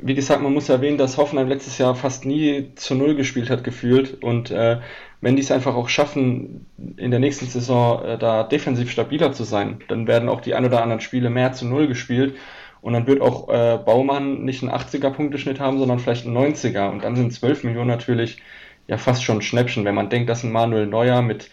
Wie 0.02 0.16
gesagt, 0.16 0.42
man 0.42 0.54
muss 0.54 0.70
erwähnen, 0.70 0.98
dass 0.98 1.18
Hoffenheim 1.18 1.48
letztes 1.48 1.78
Jahr 1.78 1.96
fast 1.96 2.26
nie 2.26 2.72
zu 2.76 2.96
Null 2.96 3.16
gespielt 3.16 3.50
hat, 3.50 3.64
gefühlt. 3.64 4.22
Und 4.22 4.52
äh, 4.52 4.80
wenn 5.22 5.36
die 5.36 5.42
es 5.42 5.52
einfach 5.52 5.76
auch 5.76 5.88
schaffen, 5.88 6.66
in 6.98 7.12
der 7.12 7.20
nächsten 7.20 7.46
Saison 7.46 8.04
äh, 8.04 8.18
da 8.18 8.44
defensiv 8.44 8.92
stabiler 8.92 9.32
zu 9.32 9.44
sein, 9.44 9.80
dann 9.88 10.08
werden 10.08 10.30
auch 10.30 10.42
die 10.42 10.56
ein 10.56 10.66
oder 10.66 10.82
anderen 10.82 11.00
Spiele 11.00 11.30
mehr 11.30 11.54
zu 11.54 11.66
Null 11.66 11.88
gespielt. 11.88 12.36
Und 12.82 12.94
dann 12.94 13.08
wird 13.08 13.22
auch 13.22 13.50
äh, 13.50 13.78
Baumann 13.78 14.44
nicht 14.44 14.62
einen 14.62 14.72
80er-Punkteschnitt 14.72 15.60
haben, 15.60 15.80
sondern 15.80 16.00
vielleicht 16.00 16.26
einen 16.26 16.38
90er. 16.38 16.90
Und 16.90 17.04
dann 17.04 17.16
sind 17.16 17.32
12 17.34 17.64
Millionen 17.64 17.88
natürlich 17.88 18.42
ja 18.88 18.98
fast 18.98 19.24
schon 19.24 19.38
ein 19.38 19.42
Schnäppchen, 19.42 19.86
wenn 19.86 19.96
man 19.96 20.10
denkt, 20.10 20.30
dass 20.30 20.44
ein 20.44 20.52
Manuel 20.52 20.88
Neuer 20.88 21.22
mit 21.22 21.50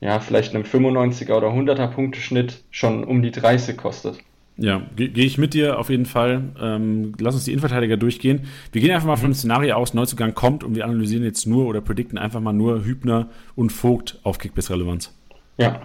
ja, 0.00 0.20
vielleicht 0.20 0.54
einem 0.54 0.64
95er 0.64 1.34
oder 1.34 1.48
100er 1.48 1.88
Punkteschnitt 1.88 2.62
schon 2.70 3.04
um 3.04 3.22
die 3.22 3.30
30 3.30 3.76
kostet. 3.76 4.18
Ja, 4.56 4.82
gehe 4.94 5.08
geh 5.08 5.24
ich 5.24 5.38
mit 5.38 5.54
dir 5.54 5.78
auf 5.78 5.88
jeden 5.88 6.04
Fall. 6.04 6.42
Ähm, 6.60 7.14
lass 7.18 7.34
uns 7.34 7.44
die 7.44 7.52
Innenverteidiger 7.52 7.96
durchgehen. 7.96 8.46
Wir 8.72 8.82
gehen 8.82 8.90
einfach 8.90 9.06
mal 9.06 9.16
von 9.16 9.30
dem 9.30 9.34
Szenario 9.34 9.74
aus, 9.74 9.94
Neuzugang 9.94 10.34
kommt 10.34 10.64
und 10.64 10.74
wir 10.74 10.84
analysieren 10.84 11.24
jetzt 11.24 11.46
nur 11.46 11.66
oder 11.66 11.80
predikten 11.80 12.18
einfach 12.18 12.40
mal 12.40 12.52
nur 12.52 12.84
Hübner 12.84 13.28
und 13.56 13.70
Vogt 13.70 14.18
auf 14.22 14.38
Kickbiss-Relevanz. 14.38 15.14
Ja, 15.56 15.80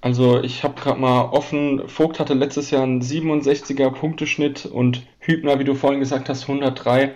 also 0.00 0.42
ich 0.42 0.64
habe 0.64 0.80
gerade 0.80 0.98
mal 0.98 1.24
offen, 1.24 1.88
Vogt 1.88 2.20
hatte 2.20 2.32
letztes 2.32 2.70
Jahr 2.70 2.84
einen 2.84 3.02
67er 3.02 3.90
Punkteschnitt 3.90 4.64
und 4.64 5.02
Hübner, 5.18 5.58
wie 5.58 5.64
du 5.64 5.74
vorhin 5.74 6.00
gesagt 6.00 6.30
hast, 6.30 6.42
103. 6.48 7.14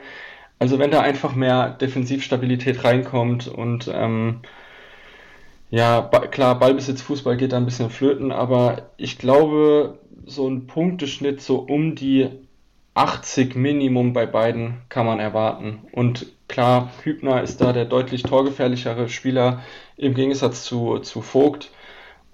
Also 0.58 0.78
wenn 0.78 0.90
da 0.90 1.00
einfach 1.00 1.34
mehr 1.34 1.70
Defensivstabilität 1.70 2.84
reinkommt 2.84 3.48
und 3.48 3.90
ähm, 3.92 4.40
ja, 5.74 6.02
klar, 6.02 6.56
Ballbesitz, 6.60 7.02
Fußball 7.02 7.37
geht 7.37 7.50
da 7.50 7.56
ein 7.56 7.64
bisschen 7.64 7.90
flöten, 7.90 8.30
aber 8.30 8.90
ich 8.96 9.18
glaube, 9.18 9.98
so 10.24 10.46
ein 10.48 10.68
Punkteschnitt 10.68 11.40
so 11.40 11.56
um 11.56 11.96
die 11.96 12.30
80 12.94 13.56
Minimum 13.56 14.12
bei 14.12 14.24
beiden 14.24 14.82
kann 14.88 15.04
man 15.04 15.18
erwarten. 15.18 15.80
Und 15.90 16.26
klar, 16.46 16.92
Hübner 17.02 17.42
ist 17.42 17.60
da 17.60 17.72
der 17.72 17.87
deutlich 17.87 18.22
torgefährlichere 18.22 19.08
Spieler 19.08 19.62
im 19.96 20.14
Gegensatz 20.14 20.62
zu, 20.62 21.00
zu 21.00 21.22
Vogt. 21.22 21.72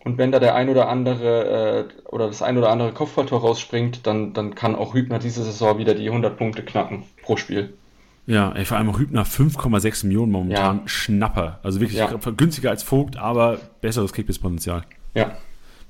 Und 0.04 0.18
wenn 0.18 0.32
da 0.32 0.38
der 0.38 0.54
ein 0.54 0.68
oder 0.68 0.90
andere 0.90 1.88
äh, 2.04 2.08
oder 2.10 2.26
das 2.26 2.42
ein 2.42 2.58
oder 2.58 2.68
andere 2.68 2.92
Kopfballtor 2.92 3.40
rausspringt, 3.40 4.06
dann, 4.06 4.34
dann 4.34 4.54
kann 4.54 4.76
auch 4.76 4.92
Hübner 4.92 5.18
diese 5.18 5.44
Saison 5.44 5.78
wieder 5.78 5.94
die 5.94 6.08
100 6.08 6.36
Punkte 6.36 6.62
knacken 6.62 7.04
pro 7.22 7.38
Spiel. 7.38 7.72
Ja, 8.30 8.52
ey, 8.52 8.64
vor 8.64 8.76
allem 8.76 8.88
auch 8.90 9.00
Hübner 9.00 9.24
5,6 9.24 10.06
Millionen 10.06 10.30
momentan. 10.30 10.76
Ja. 10.76 10.82
Schnapper. 10.86 11.58
Also 11.64 11.80
wirklich 11.80 11.98
ja. 11.98 12.14
günstiger 12.36 12.70
als 12.70 12.84
Vogt, 12.84 13.16
aber 13.16 13.58
besseres 13.80 14.12
Kickbiss-Potenzial. 14.12 14.84
Ja. 15.16 15.32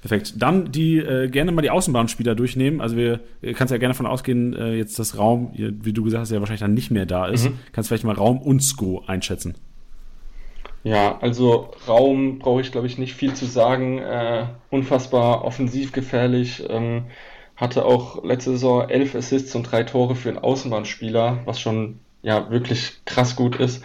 Perfekt. 0.01 0.33
Dann 0.39 0.73
die 0.73 0.97
äh, 0.97 1.29
gerne 1.29 1.53
mal 1.53 1.61
die 1.61 1.69
Außenbahnspieler 1.69 2.35
durchnehmen. 2.35 2.81
Also 2.81 2.97
wir 2.97 3.21
kannst 3.55 3.73
ja 3.73 3.77
gerne 3.77 3.93
davon 3.93 4.07
ausgehen, 4.07 4.55
äh, 4.55 4.73
jetzt 4.75 4.99
das 4.99 5.19
Raum, 5.19 5.53
wie 5.53 5.93
du 5.93 6.03
gesagt 6.03 6.23
hast, 6.23 6.31
ja 6.31 6.41
wahrscheinlich 6.41 6.63
dann 6.63 6.73
nicht 6.73 6.91
mehr 6.91 7.05
da 7.05 7.27
ist. 7.27 7.51
Mhm. 7.51 7.59
Kannst 7.73 7.89
vielleicht 7.89 8.05
mal 8.05 8.15
Raum 8.15 8.41
und 8.41 8.61
Sko 8.61 9.05
einschätzen. 9.07 9.57
Ja, 10.83 11.19
also 11.21 11.73
Raum 11.87 12.39
brauche 12.39 12.63
ich 12.63 12.73
glaube 12.73 12.87
ich 12.87 12.97
nicht 12.97 13.13
viel 13.13 13.35
zu 13.35 13.45
sagen. 13.45 13.99
Äh, 13.99 14.47
unfassbar 14.71 15.45
offensiv 15.45 15.93
gefährlich. 15.93 16.65
Ähm, 16.71 17.03
hatte 17.55 17.85
auch 17.85 18.25
letzte 18.25 18.53
Saison 18.53 18.89
elf 18.89 19.15
Assists 19.15 19.55
und 19.55 19.65
drei 19.65 19.83
Tore 19.83 20.15
für 20.15 20.31
einen 20.31 20.39
Außenbahnspieler, 20.39 21.41
was 21.45 21.61
schon 21.61 22.01
ja 22.23 22.51
wirklich 22.51 23.05
krass 23.05 23.37
gut 23.37 23.57
ist. 23.57 23.85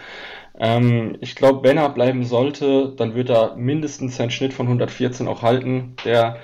Ähm, 0.58 1.16
ich 1.20 1.34
glaube, 1.36 1.62
wenn 1.68 1.78
er 1.78 1.90
bleiben 1.90 2.24
sollte, 2.24 2.94
dann 2.96 3.14
wird 3.14 3.30
er 3.30 3.56
mindestens 3.56 4.16
seinen 4.16 4.30
Schnitt 4.30 4.54
von 4.54 4.66
114 4.66 5.28
auch 5.28 5.42
halten. 5.42 5.96
Der, 6.04 6.38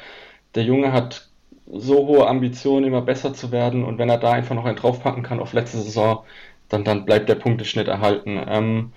der 0.54 0.64
Junge 0.64 0.92
hat 0.92 1.28
so 1.66 2.06
hohe 2.06 2.26
Ambitionen, 2.28 2.86
immer 2.86 3.02
besser 3.02 3.34
zu 3.34 3.52
werden 3.52 3.84
und 3.84 3.98
wenn 3.98 4.10
er 4.10 4.18
da 4.18 4.32
einfach 4.32 4.54
noch 4.54 4.66
einen 4.66 4.76
draufpacken 4.76 5.22
kann 5.22 5.40
auf 5.40 5.52
letzte 5.54 5.78
Saison, 5.78 6.24
dann, 6.68 6.84
dann 6.84 7.04
bleibt 7.06 7.28
der 7.28 7.36
Punkteschnitt 7.36 7.88
erhalten. 7.88 8.40
Ähm, 8.48 8.92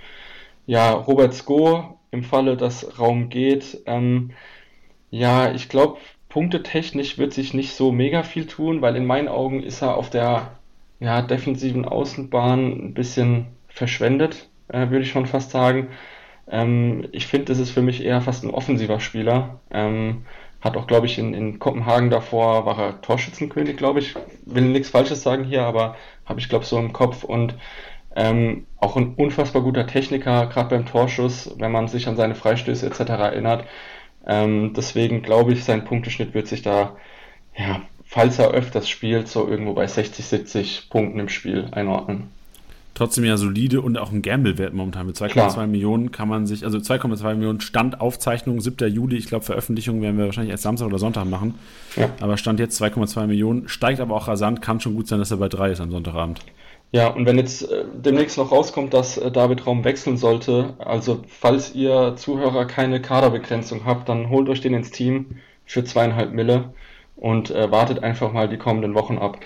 ja, 0.66 0.92
Robert 0.94 1.34
Sko 1.34 2.00
im 2.12 2.24
Falle, 2.24 2.58
dass 2.58 3.00
Raum 3.00 3.30
geht. 3.30 3.82
Ähm, 3.86 4.32
ja, 5.12 5.52
ich 5.54 5.70
glaube, 5.70 6.00
punktetechnisch 6.30 7.18
wird 7.18 7.34
sich 7.34 7.54
nicht 7.54 7.74
so 7.76 7.92
mega 7.92 8.24
viel 8.24 8.48
tun, 8.48 8.82
weil 8.82 8.96
in 8.96 9.06
meinen 9.06 9.28
Augen 9.28 9.64
ist 9.64 9.82
er 9.82 9.96
auf 9.98 10.10
der 10.10 10.58
ja, 11.00 11.22
defensiven 11.22 11.86
Außenbahn 11.86 12.88
ein 12.88 12.94
bisschen 12.94 13.48
verschwendet, 13.68 14.50
äh, 14.70 14.90
würde 14.90 15.02
ich 15.02 15.12
schon 15.12 15.26
fast 15.26 15.52
sagen. 15.52 15.90
Ähm, 16.50 17.08
ich 17.12 17.28
finde, 17.28 17.46
das 17.46 17.60
ist 17.60 17.72
für 17.72 17.82
mich 17.82 18.04
eher 18.04 18.22
fast 18.22 18.44
ein 18.44 18.52
offensiver 18.52 19.00
Spieler. 19.00 19.60
Ähm, 19.72 20.26
hat 20.62 20.78
auch, 20.78 20.88
glaube 20.88 21.06
ich, 21.06 21.20
in, 21.20 21.34
in 21.34 21.60
Kopenhagen 21.60 22.10
davor 22.10 22.66
war 22.66 22.80
er 22.80 23.02
Torschützenkönig, 23.02 23.78
glaube 23.78 24.00
ich. 24.00 24.16
Will 24.46 24.64
nichts 24.64 24.90
Falsches 24.90 25.22
sagen 25.24 25.44
hier, 25.44 25.64
aber 25.64 25.96
habe 26.26 26.40
ich, 26.40 26.50
glaube 26.50 26.64
ich, 26.64 26.70
so 26.70 26.80
im 26.80 26.94
Kopf. 26.94 27.24
Und 27.24 27.56
ähm, 28.16 28.66
auch 28.80 28.96
ein 28.96 29.16
unfassbar 29.16 29.62
guter 29.62 29.88
Techniker, 29.88 30.48
gerade 30.48 30.70
beim 30.70 30.86
Torschuss, 30.86 31.54
wenn 31.60 31.72
man 31.72 31.88
sich 31.88 32.08
an 32.08 32.16
seine 32.16 32.36
Freistöße 32.36 32.86
etc. 32.88 33.00
erinnert. 33.12 33.66
Ähm, 34.26 34.74
deswegen 34.76 35.22
glaube 35.22 35.54
ich, 35.54 35.64
sein 35.64 35.86
Punkteschnitt 35.86 36.34
wird 36.34 36.48
sich 36.48 36.62
da, 36.62 36.96
ja, 37.58 37.82
falls 38.06 38.40
er 38.40 38.52
öfters 38.52 38.90
spielt, 38.90 39.28
so 39.28 39.48
irgendwo 39.48 39.74
bei 39.74 39.88
60, 39.88 40.26
70 40.26 40.90
Punkten 40.90 41.20
im 41.20 41.30
Spiel 41.30 41.68
einordnen 41.72 42.30
trotzdem 42.96 43.26
ja 43.26 43.38
solide 43.38 43.82
und 43.82 43.98
auch 43.98 44.12
ein 44.12 44.24
Gamble-Wert 44.24 44.74
momentan. 44.74 45.06
Mit 45.06 45.18
2,2 45.18 45.68
Millionen 45.68 46.12
kann 46.12 46.28
man 46.28 46.48
sich, 46.48 46.64
also 46.64 46.80
2,2 46.80 47.36
Millionen 47.36 47.62
Standaufzeichnung, 47.62 48.62
7. 48.62 48.92
Juli, 48.92 49.18
ich 49.18 49.28
glaube 49.28 49.46
Veröffentlichung 49.46 50.02
werden 50.02 50.18
wir 50.18 50.26
wahrscheinlich 50.26 50.52
erst 50.52 50.64
Samstag 50.64 50.88
oder 50.88 50.98
Sonntag 50.98 51.26
machen. 51.26 51.56
Ja. 51.96 52.10
Aber 52.22 52.38
Stand 52.38 52.60
jetzt 52.60 52.82
2,2 52.82 53.28
Millionen, 53.28 53.68
steigt 53.68 54.00
aber 54.00 54.16
auch 54.16 54.28
rasant, 54.28 54.62
kann 54.62 54.80
schon 54.80 54.96
gut 54.96 55.08
sein, 55.08 55.20
dass 55.20 55.30
er 55.30 55.38
bei 55.38 55.50
3 55.50 55.72
ist 55.72 55.82
am 55.82 55.92
Sonntagabend. 55.92 56.40
Ja, 56.92 57.08
und 57.10 57.26
wenn 57.26 57.38
jetzt 57.38 57.70
äh, 57.70 57.84
demnächst 57.94 58.38
noch 58.38 58.52
rauskommt, 58.52 58.94
dass 58.94 59.18
äh, 59.18 59.30
David 59.30 59.68
Raum 59.68 59.84
wechseln 59.84 60.16
sollte, 60.16 60.76
also 60.80 61.24
falls 61.28 61.76
ihr 61.76 62.16
Zuhörer 62.16 62.66
keine 62.66 63.02
Kaderbegrenzung 63.02 63.84
habt, 63.86 64.08
dann 64.08 64.30
holt 64.30 64.48
euch 64.48 64.62
den 64.62 64.74
ins 64.74 64.92
Team 64.92 65.38
für 65.66 65.84
zweieinhalb 65.84 66.32
Mille 66.32 66.74
und 67.16 67.52
äh, 67.52 67.72
wartet 67.72 68.04
einfach 68.04 68.32
mal 68.34 68.50
die 68.50 68.58
kommenden 68.58 68.94
Wochen 68.94 69.18
ab. 69.18 69.40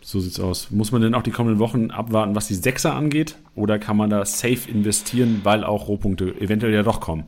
So 0.00 0.20
sieht's 0.20 0.38
aus. 0.38 0.70
Muss 0.70 0.92
man 0.92 1.00
denn 1.00 1.14
auch 1.14 1.22
die 1.22 1.30
kommenden 1.30 1.58
Wochen 1.58 1.90
abwarten, 1.90 2.34
was 2.34 2.48
die 2.48 2.54
Sechser 2.54 2.94
angeht? 2.94 3.36
Oder 3.54 3.78
kann 3.78 3.96
man 3.96 4.10
da 4.10 4.24
safe 4.26 4.70
investieren, 4.70 5.40
weil 5.44 5.64
auch 5.64 5.88
Rohpunkte 5.88 6.34
eventuell 6.40 6.74
ja 6.74 6.82
doch 6.82 7.00
kommen? 7.00 7.24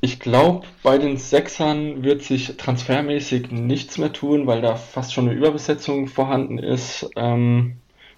Ich 0.00 0.18
glaube, 0.18 0.66
bei 0.82 0.98
den 0.98 1.16
Sechsern 1.16 2.02
wird 2.02 2.22
sich 2.22 2.56
transfermäßig 2.56 3.52
nichts 3.52 3.98
mehr 3.98 4.12
tun, 4.12 4.48
weil 4.48 4.60
da 4.60 4.74
fast 4.74 5.14
schon 5.14 5.28
eine 5.28 5.38
Überbesetzung 5.38 6.08
vorhanden 6.08 6.58
ist. 6.58 7.08
Ähm, 7.14 7.76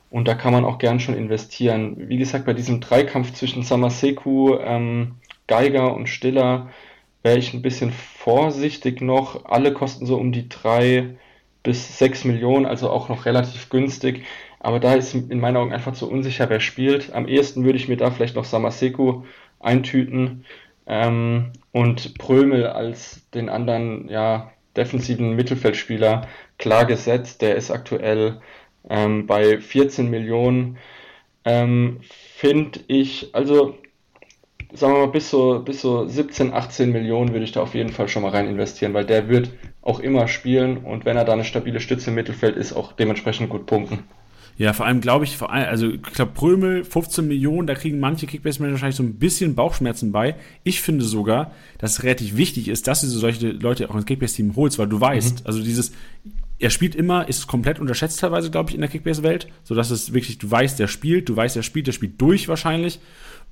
und 0.08 0.26
da 0.26 0.34
kann 0.34 0.54
man 0.54 0.64
auch 0.64 0.78
gern 0.78 0.98
schon 0.98 1.14
investieren. 1.14 2.08
Wie 2.08 2.16
gesagt, 2.16 2.46
bei 2.46 2.54
diesem 2.54 2.80
Dreikampf 2.80 3.34
zwischen 3.34 3.64
Samaseku, 3.64 4.56
ähm, 4.60 5.16
Geiger 5.46 5.94
und 5.94 6.08
Stiller 6.08 6.70
wäre 7.24 7.38
ich 7.38 7.54
ein 7.54 7.62
bisschen 7.62 7.90
vorsichtig 7.90 9.00
noch. 9.00 9.46
Alle 9.46 9.72
kosten 9.72 10.06
so 10.06 10.16
um 10.16 10.30
die 10.30 10.48
drei 10.48 11.16
bis 11.64 11.98
6 11.98 12.24
Millionen, 12.24 12.66
also 12.66 12.90
auch 12.90 13.08
noch 13.08 13.24
relativ 13.24 13.70
günstig. 13.70 14.24
Aber 14.60 14.78
da 14.78 14.94
ist 14.94 15.14
in 15.14 15.40
meinen 15.40 15.56
Augen 15.56 15.72
einfach 15.72 15.94
zu 15.94 16.08
unsicher, 16.10 16.48
wer 16.50 16.60
spielt. 16.60 17.12
Am 17.12 17.26
ehesten 17.26 17.64
würde 17.64 17.78
ich 17.78 17.88
mir 17.88 17.96
da 17.96 18.10
vielleicht 18.10 18.37
noch 18.37 18.44
Samaseko 18.44 19.24
eintüten 19.58 20.44
ähm, 20.87 21.52
und 21.72 22.18
Prömel 22.18 22.66
als 22.66 23.28
den 23.30 23.48
anderen 23.48 24.08
ja, 24.08 24.52
defensiven 24.76 25.34
Mittelfeldspieler 25.34 26.28
klar 26.58 26.84
gesetzt. 26.84 27.40
Der 27.42 27.56
ist 27.56 27.70
aktuell 27.70 28.40
ähm, 28.88 29.26
bei 29.26 29.60
14 29.60 30.10
Millionen. 30.10 30.76
Ähm, 31.46 32.00
Finde 32.37 32.80
ich, 32.88 33.34
also 33.34 33.78
sagen 34.74 34.94
wir 34.94 35.06
mal, 35.06 35.12
bis 35.12 35.30
so, 35.30 35.60
bis 35.64 35.80
so 35.80 36.06
17, 36.06 36.52
18 36.52 36.90
Millionen 36.90 37.32
würde 37.32 37.44
ich 37.44 37.52
da 37.52 37.62
auf 37.62 37.74
jeden 37.74 37.90
Fall 37.90 38.08
schon 38.08 38.22
mal 38.22 38.30
rein 38.30 38.48
investieren, 38.48 38.94
weil 38.94 39.04
der 39.04 39.28
wird 39.28 39.50
auch 39.82 40.00
immer 40.00 40.28
spielen 40.28 40.78
und 40.78 41.04
wenn 41.04 41.16
er 41.16 41.24
da 41.24 41.32
eine 41.32 41.44
stabile 41.44 41.80
Stütze 41.80 42.10
im 42.10 42.16
Mittelfeld 42.16 42.56
ist, 42.56 42.72
auch 42.72 42.92
dementsprechend 42.92 43.50
gut 43.50 43.66
punkten. 43.66 44.00
Ja, 44.56 44.72
vor 44.72 44.87
allem 44.87 45.00
glaube 45.00 45.24
ich, 45.24 45.37
vor 45.37 45.52
allem, 45.52 45.68
also 45.68 45.88
ich 45.88 46.02
glaube, 46.02 46.32
Prömel, 46.32 46.84
15 46.84 47.26
Millionen, 47.26 47.66
da 47.66 47.74
kriegen 47.74 47.98
manche 47.98 48.26
Kickbase-Manager 48.26 48.74
wahrscheinlich 48.74 48.96
so 48.96 49.02
ein 49.02 49.14
bisschen 49.14 49.56
Bauchschmerzen 49.56 50.12
bei. 50.12 50.37
Ich 50.62 50.80
finde 50.80 51.04
sogar, 51.04 51.50
dass 51.78 51.92
es 51.92 52.02
relativ 52.04 52.37
wichtig 52.37 52.68
ist, 52.68 52.87
dass 52.87 53.00
du 53.00 53.08
solche 53.08 53.48
Leute 53.48 53.90
auch 53.90 53.96
ins 53.96 54.06
Kickbase-Team 54.06 54.54
holst, 54.54 54.78
weil 54.78 54.87
du 54.87 55.00
weißt, 55.00 55.40
mhm. 55.40 55.46
also 55.46 55.60
dieses, 55.60 55.92
er 56.60 56.70
spielt 56.70 56.94
immer, 56.94 57.28
ist 57.28 57.48
komplett 57.48 57.80
unterschätzt 57.80 58.20
teilweise, 58.20 58.50
glaube 58.50 58.70
ich, 58.70 58.76
in 58.76 58.80
der 58.80 58.90
Kickbase-Welt, 58.90 59.48
sodass 59.64 59.90
es 59.90 60.14
wirklich, 60.14 60.38
du 60.38 60.48
weißt, 60.48 60.78
der 60.78 60.87
spielt, 60.87 61.28
du 61.28 61.34
weißt, 61.34 61.56
der 61.56 61.62
spielt, 61.62 61.88
der 61.88 61.92
spielt 61.92 62.20
durch 62.20 62.46
wahrscheinlich 62.46 63.00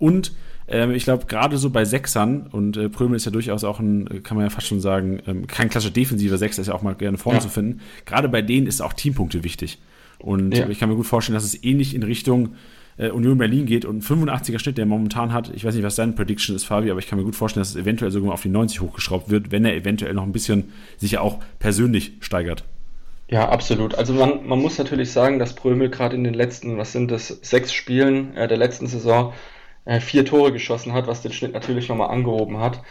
und 0.02 0.32
ähm, 0.66 0.90
ich 0.90 1.04
glaube, 1.04 1.26
gerade 1.26 1.58
so 1.58 1.70
bei 1.70 1.84
Sechsern, 1.84 2.48
und 2.50 2.76
äh, 2.76 2.88
Prömel 2.88 3.14
ist 3.14 3.24
ja 3.24 3.30
durchaus 3.30 3.62
auch 3.62 3.78
ein, 3.78 4.24
kann 4.24 4.36
man 4.36 4.44
ja 4.44 4.50
fast 4.50 4.66
schon 4.66 4.80
sagen, 4.80 5.20
ähm, 5.28 5.46
kein 5.46 5.68
klassischer 5.68 5.92
defensiver 5.92 6.38
Sechser, 6.38 6.60
ist 6.60 6.66
ja 6.66 6.74
auch 6.74 6.82
mal 6.82 6.96
gerne 6.96 7.18
vorne 7.18 7.38
ja. 7.38 7.42
zu 7.42 7.48
finden. 7.48 7.80
Gerade 8.04 8.28
bei 8.28 8.42
denen 8.42 8.66
ist 8.66 8.80
auch 8.80 8.94
Teampunkte 8.94 9.44
wichtig. 9.44 9.78
Und 10.18 10.56
ja. 10.56 10.68
ich 10.68 10.80
kann 10.80 10.88
mir 10.88 10.96
gut 10.96 11.06
vorstellen, 11.06 11.34
dass 11.34 11.44
es 11.44 11.62
ähnlich 11.62 11.94
in 11.94 12.02
Richtung 12.02 12.56
äh, 12.96 13.10
Union 13.10 13.38
Berlin 13.38 13.64
geht 13.64 13.84
und 13.84 13.98
ein 13.98 14.02
85er 14.02 14.58
Schnitt, 14.58 14.76
der 14.76 14.86
momentan 14.86 15.32
hat, 15.32 15.52
ich 15.54 15.64
weiß 15.64 15.72
nicht, 15.76 15.84
was 15.84 15.94
deine 15.94 16.14
Prediction 16.14 16.56
ist, 16.56 16.64
Fabi, 16.64 16.90
aber 16.90 16.98
ich 16.98 17.06
kann 17.06 17.16
mir 17.16 17.24
gut 17.24 17.36
vorstellen, 17.36 17.62
dass 17.62 17.70
es 17.70 17.76
eventuell 17.76 18.10
sogar 18.10 18.28
mal 18.28 18.34
auf 18.34 18.42
die 18.42 18.48
90 18.48 18.80
hochgeschraubt 18.80 19.30
wird, 19.30 19.52
wenn 19.52 19.64
er 19.64 19.76
eventuell 19.76 20.14
noch 20.14 20.24
ein 20.24 20.32
bisschen 20.32 20.72
sich 20.96 21.12
ja 21.12 21.20
auch 21.20 21.38
persönlich 21.60 22.14
steigert. 22.18 22.64
Ja, 23.28 23.48
absolut. 23.48 23.94
Also 23.94 24.14
man, 24.14 24.46
man 24.48 24.58
muss 24.58 24.78
natürlich 24.78 25.12
sagen, 25.12 25.38
dass 25.38 25.54
Prömel 25.54 25.90
gerade 25.90 26.16
in 26.16 26.24
den 26.24 26.34
letzten, 26.34 26.76
was 26.76 26.92
sind 26.92 27.10
das, 27.12 27.28
sechs 27.28 27.72
Spielen 27.72 28.36
äh, 28.36 28.48
der 28.48 28.58
letzten 28.58 28.88
Saison 28.88 29.32
äh, 29.32 29.34
vier 30.00 30.24
Tore 30.24 30.52
geschossen 30.52 30.92
hat, 30.92 31.06
was 31.06 31.22
den 31.22 31.32
Schnitt 31.32 31.52
natürlich 31.52 31.88
nochmal 31.88 32.10
angehoben 32.10 32.58
hat. 32.58 32.82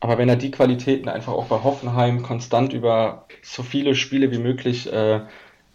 Aber 0.00 0.16
wenn 0.16 0.28
er 0.28 0.36
die 0.36 0.50
Qualitäten 0.50 1.08
einfach 1.08 1.32
auch 1.32 1.46
bei 1.46 1.62
Hoffenheim 1.62 2.22
konstant 2.22 2.72
über 2.72 3.26
so 3.42 3.62
viele 3.62 3.94
Spiele 3.94 4.30
wie 4.30 4.38
möglich 4.38 4.90
äh, 4.90 5.20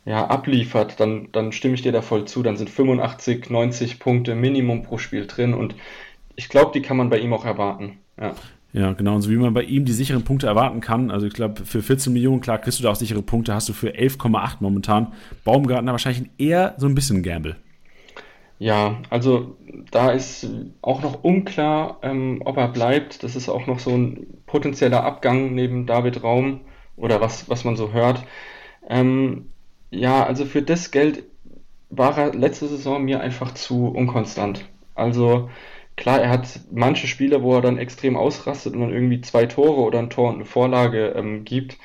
ja, 0.06 0.28
abliefert, 0.28 1.00
dann, 1.00 1.30
dann 1.32 1.52
stimme 1.52 1.76
ich 1.76 1.84
dir 1.84 1.92
da 1.92 2.02
voll 2.02 2.26
zu. 2.26 2.42
Dann 2.42 2.58
sind 2.58 2.70
85, 2.70 3.50
90 3.50 4.00
Punkte 4.00 4.36
Minimum 4.36 4.84
pro 4.84 4.98
Spiel 4.98 5.28
drin 5.28 5.54
und 5.54 5.76
ich 6.36 6.50
glaube, 6.50 6.72
die 6.74 6.82
kann 6.82 6.98
man 6.98 7.10
bei 7.10 7.20
ihm 7.20 7.34
auch 7.34 7.46
erwarten. 7.46 7.98
Ja. 8.20 8.34
Ja, 8.74 8.92
genau. 8.92 9.16
Und 9.16 9.22
so 9.22 9.30
wie 9.30 9.38
man 9.38 9.54
bei 9.54 9.64
ihm 9.64 9.86
die 9.86 9.94
sicheren 9.94 10.24
Punkte 10.24 10.48
erwarten 10.48 10.82
kann, 10.82 11.10
also 11.10 11.26
ich 11.26 11.34
glaube, 11.34 11.64
für 11.64 11.82
14 11.82 12.12
Millionen, 12.12 12.42
klar, 12.42 12.58
kriegst 12.58 12.78
du 12.78 12.84
da 12.84 12.92
auch 12.92 12.98
sichere 12.98 13.22
Punkte, 13.22 13.54
hast 13.54 13.70
du 13.70 13.74
für 13.74 13.92
11,8 13.92 14.58
momentan. 14.60 15.14
Baumgartner 15.46 15.94
wahrscheinlich 15.94 16.30
eher 16.38 16.76
so 16.78 16.86
ein 16.86 16.94
bisschen 16.94 17.24
Gamble. 17.24 17.56
Ja, 18.66 19.04
also 19.12 19.58
da 19.92 20.10
ist 20.12 20.48
auch 20.82 21.04
noch 21.04 21.24
unklar, 21.24 22.00
ähm, 22.02 22.42
ob 22.46 22.58
er 22.58 22.68
bleibt. 22.70 23.22
Das 23.24 23.36
ist 23.36 23.48
auch 23.48 23.68
noch 23.68 23.78
so 23.78 23.92
ein 23.92 24.42
potenzieller 24.48 25.04
Abgang 25.04 25.54
neben 25.54 25.86
David 25.86 26.24
Raum 26.24 26.62
oder 26.96 27.22
was, 27.22 27.48
was 27.48 27.64
man 27.64 27.76
so 27.76 27.92
hört. 27.94 28.24
Ähm, 28.90 29.52
ja, 29.92 30.26
also 30.26 30.46
für 30.46 30.64
das 30.64 30.92
Geld 30.92 31.26
war 31.92 32.18
er 32.18 32.34
letzte 32.34 32.68
Saison 32.68 33.04
mir 33.06 33.22
einfach 33.22 33.54
zu 33.54 33.88
unkonstant. 33.90 34.66
Also 34.96 35.50
klar, 35.98 36.22
er 36.22 36.30
hat 36.30 36.62
manche 36.72 37.08
Spiele, 37.08 37.44
wo 37.44 37.56
er 37.56 37.62
dann 37.62 37.78
extrem 37.78 38.18
ausrastet 38.18 38.74
und 38.76 38.82
dann 38.82 38.94
irgendwie 38.94 39.22
zwei 39.22 39.46
Tore 39.46 39.82
oder 39.84 40.00
ein 40.00 40.10
Tor 40.10 40.30
und 40.30 40.36
eine 40.38 40.46
Vorlage 40.46 41.10
ähm, 41.18 41.46
gibt. 41.46 41.78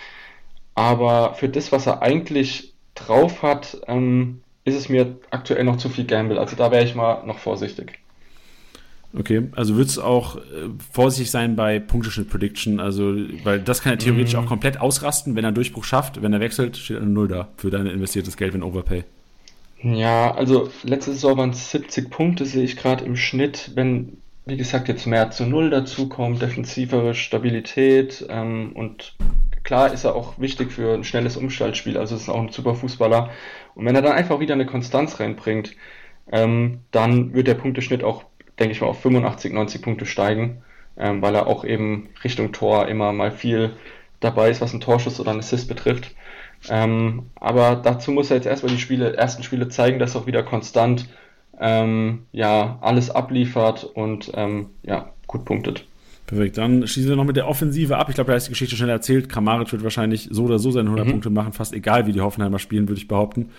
Aber 0.75 1.35
für 1.35 1.49
das, 1.49 1.73
was 1.73 1.87
er 1.87 2.03
eigentlich 2.03 2.75
drauf 2.95 3.43
hat, 3.43 3.81
ähm, 3.89 4.43
ist 4.71 4.77
es 4.77 4.89
mir 4.89 5.19
aktuell 5.31 5.65
noch 5.65 5.77
zu 5.77 5.89
viel 5.89 6.05
Gamble. 6.05 6.39
Also 6.39 6.57
da 6.57 6.71
wäre 6.71 6.85
ich 6.85 6.95
mal 6.95 7.25
noch 7.27 7.39
vorsichtig. 7.39 7.99
Okay, 9.13 9.49
also 9.57 9.75
würdest 9.75 9.97
du 9.97 10.03
auch 10.03 10.37
äh, 10.37 10.41
vorsichtig 10.93 11.33
sein 11.33 11.57
bei 11.57 11.81
Punkteschnitt 11.81 12.31
Prediction, 12.31 12.79
also 12.79 13.13
weil 13.43 13.59
das 13.59 13.83
kann 13.83 13.93
er 13.93 13.99
theoretisch 13.99 14.35
mm. 14.35 14.39
auch 14.39 14.47
komplett 14.47 14.81
ausrasten, 14.81 15.35
wenn 15.35 15.45
er 15.45 15.51
Durchbruch 15.51 15.83
schafft, 15.83 16.23
wenn 16.23 16.33
er 16.33 16.39
wechselt, 16.39 16.77
steht 16.77 16.99
eine 16.99 17.07
Null 17.07 17.27
da 17.27 17.49
für 17.57 17.71
dein 17.71 17.87
investiertes 17.87 18.37
Geld, 18.37 18.55
wenn 18.55 18.63
Overpay. 18.63 19.03
Ja, 19.83 20.33
also 20.35 20.71
letzte 20.85 21.13
Saison 21.13 21.39
waren 21.39 21.51
es 21.51 21.73
70 21.73 22.11
Punkte, 22.11 22.45
sehe 22.45 22.63
ich 22.63 22.77
gerade 22.77 23.05
im 23.05 23.17
Schnitt, 23.17 23.73
wenn, 23.75 24.19
wie 24.47 24.57
gesagt, 24.57 24.87
jetzt 24.87 25.07
mehr 25.07 25.33
zu 25.33 25.45
Null 25.45 25.71
dazukommt, 25.71 26.41
defensivere 26.41 27.15
Stabilität 27.15 28.25
ähm, 28.29 28.73
und 28.75 29.17
klar 29.71 29.93
ist 29.93 30.03
er 30.03 30.17
auch 30.17 30.37
wichtig 30.37 30.73
für 30.73 30.95
ein 30.95 31.05
schnelles 31.05 31.37
Umschaltspiel, 31.37 31.97
also 31.97 32.17
ist 32.17 32.29
auch 32.29 32.41
ein 32.41 32.49
super 32.49 32.75
Fußballer. 32.75 33.31
Und 33.77 33.85
wenn 33.87 33.95
er 33.95 34.03
dann 34.03 34.15
einfach 34.15 34.41
wieder 34.41 34.55
eine 34.55 34.67
Konstanz 34.67 35.21
reinbringt, 35.21 35.77
ähm, 36.33 36.81
dann 36.91 37.35
wird 37.35 37.47
der 37.47 37.55
Punkteschnitt 37.55 38.03
auch, 38.03 38.25
denke 38.59 38.73
ich 38.73 38.81
mal, 38.81 38.89
auf 38.89 39.01
85, 39.01 39.53
90 39.53 39.81
Punkte 39.81 40.07
steigen, 40.07 40.65
ähm, 40.99 41.23
weil 41.23 41.37
er 41.37 41.47
auch 41.47 41.65
eben 41.65 42.09
Richtung 42.25 42.51
Tor 42.51 42.89
immer 42.89 43.13
mal 43.13 43.31
viel 43.31 43.77
dabei 44.19 44.51
ist, 44.51 44.61
was 44.61 44.75
ein 44.75 44.81
Torschuss 44.81 45.21
oder 45.21 45.31
ein 45.31 45.39
Assist 45.39 45.69
betrifft. 45.69 46.17
Ähm, 46.69 47.31
aber 47.37 47.77
dazu 47.77 48.11
muss 48.11 48.29
er 48.31 48.39
jetzt 48.39 48.47
erstmal 48.47 48.73
die 48.73 48.81
Spiele, 48.81 49.17
ersten 49.17 49.45
Spiele 49.45 49.69
zeigen, 49.69 50.01
dass 50.01 50.17
er 50.17 50.23
auch 50.23 50.27
wieder 50.27 50.43
konstant 50.43 51.09
ähm, 51.61 52.27
ja, 52.33 52.81
alles 52.81 53.09
abliefert 53.09 53.85
und 53.85 54.33
ähm, 54.35 54.71
ja, 54.83 55.13
gut 55.29 55.45
punktet. 55.45 55.87
Perfekt, 56.31 56.59
dann 56.59 56.87
schließen 56.87 57.11
wir 57.11 57.17
noch 57.17 57.25
mit 57.25 57.35
der 57.35 57.49
Offensive 57.49 57.97
ab. 57.97 58.09
Ich 58.09 58.15
glaube, 58.15 58.31
da 58.31 58.37
ist 58.37 58.47
die 58.47 58.51
Geschichte 58.51 58.77
schnell 58.77 58.89
erzählt. 58.89 59.29
Kramaric 59.29 59.73
wird 59.73 59.83
wahrscheinlich 59.83 60.29
so 60.31 60.45
oder 60.45 60.61
so 60.61 60.71
seine 60.71 60.87
100 60.87 61.05
mhm. 61.05 61.11
Punkte 61.11 61.31
machen, 61.31 61.53
fast 61.53 61.73
egal, 61.73 62.07
wie 62.07 62.13
die 62.13 62.21
Hoffenheimer 62.21 62.61
spielen, 62.61 62.89
würde 62.89 63.01
ich 63.01 63.09
behaupten. 63.09 63.51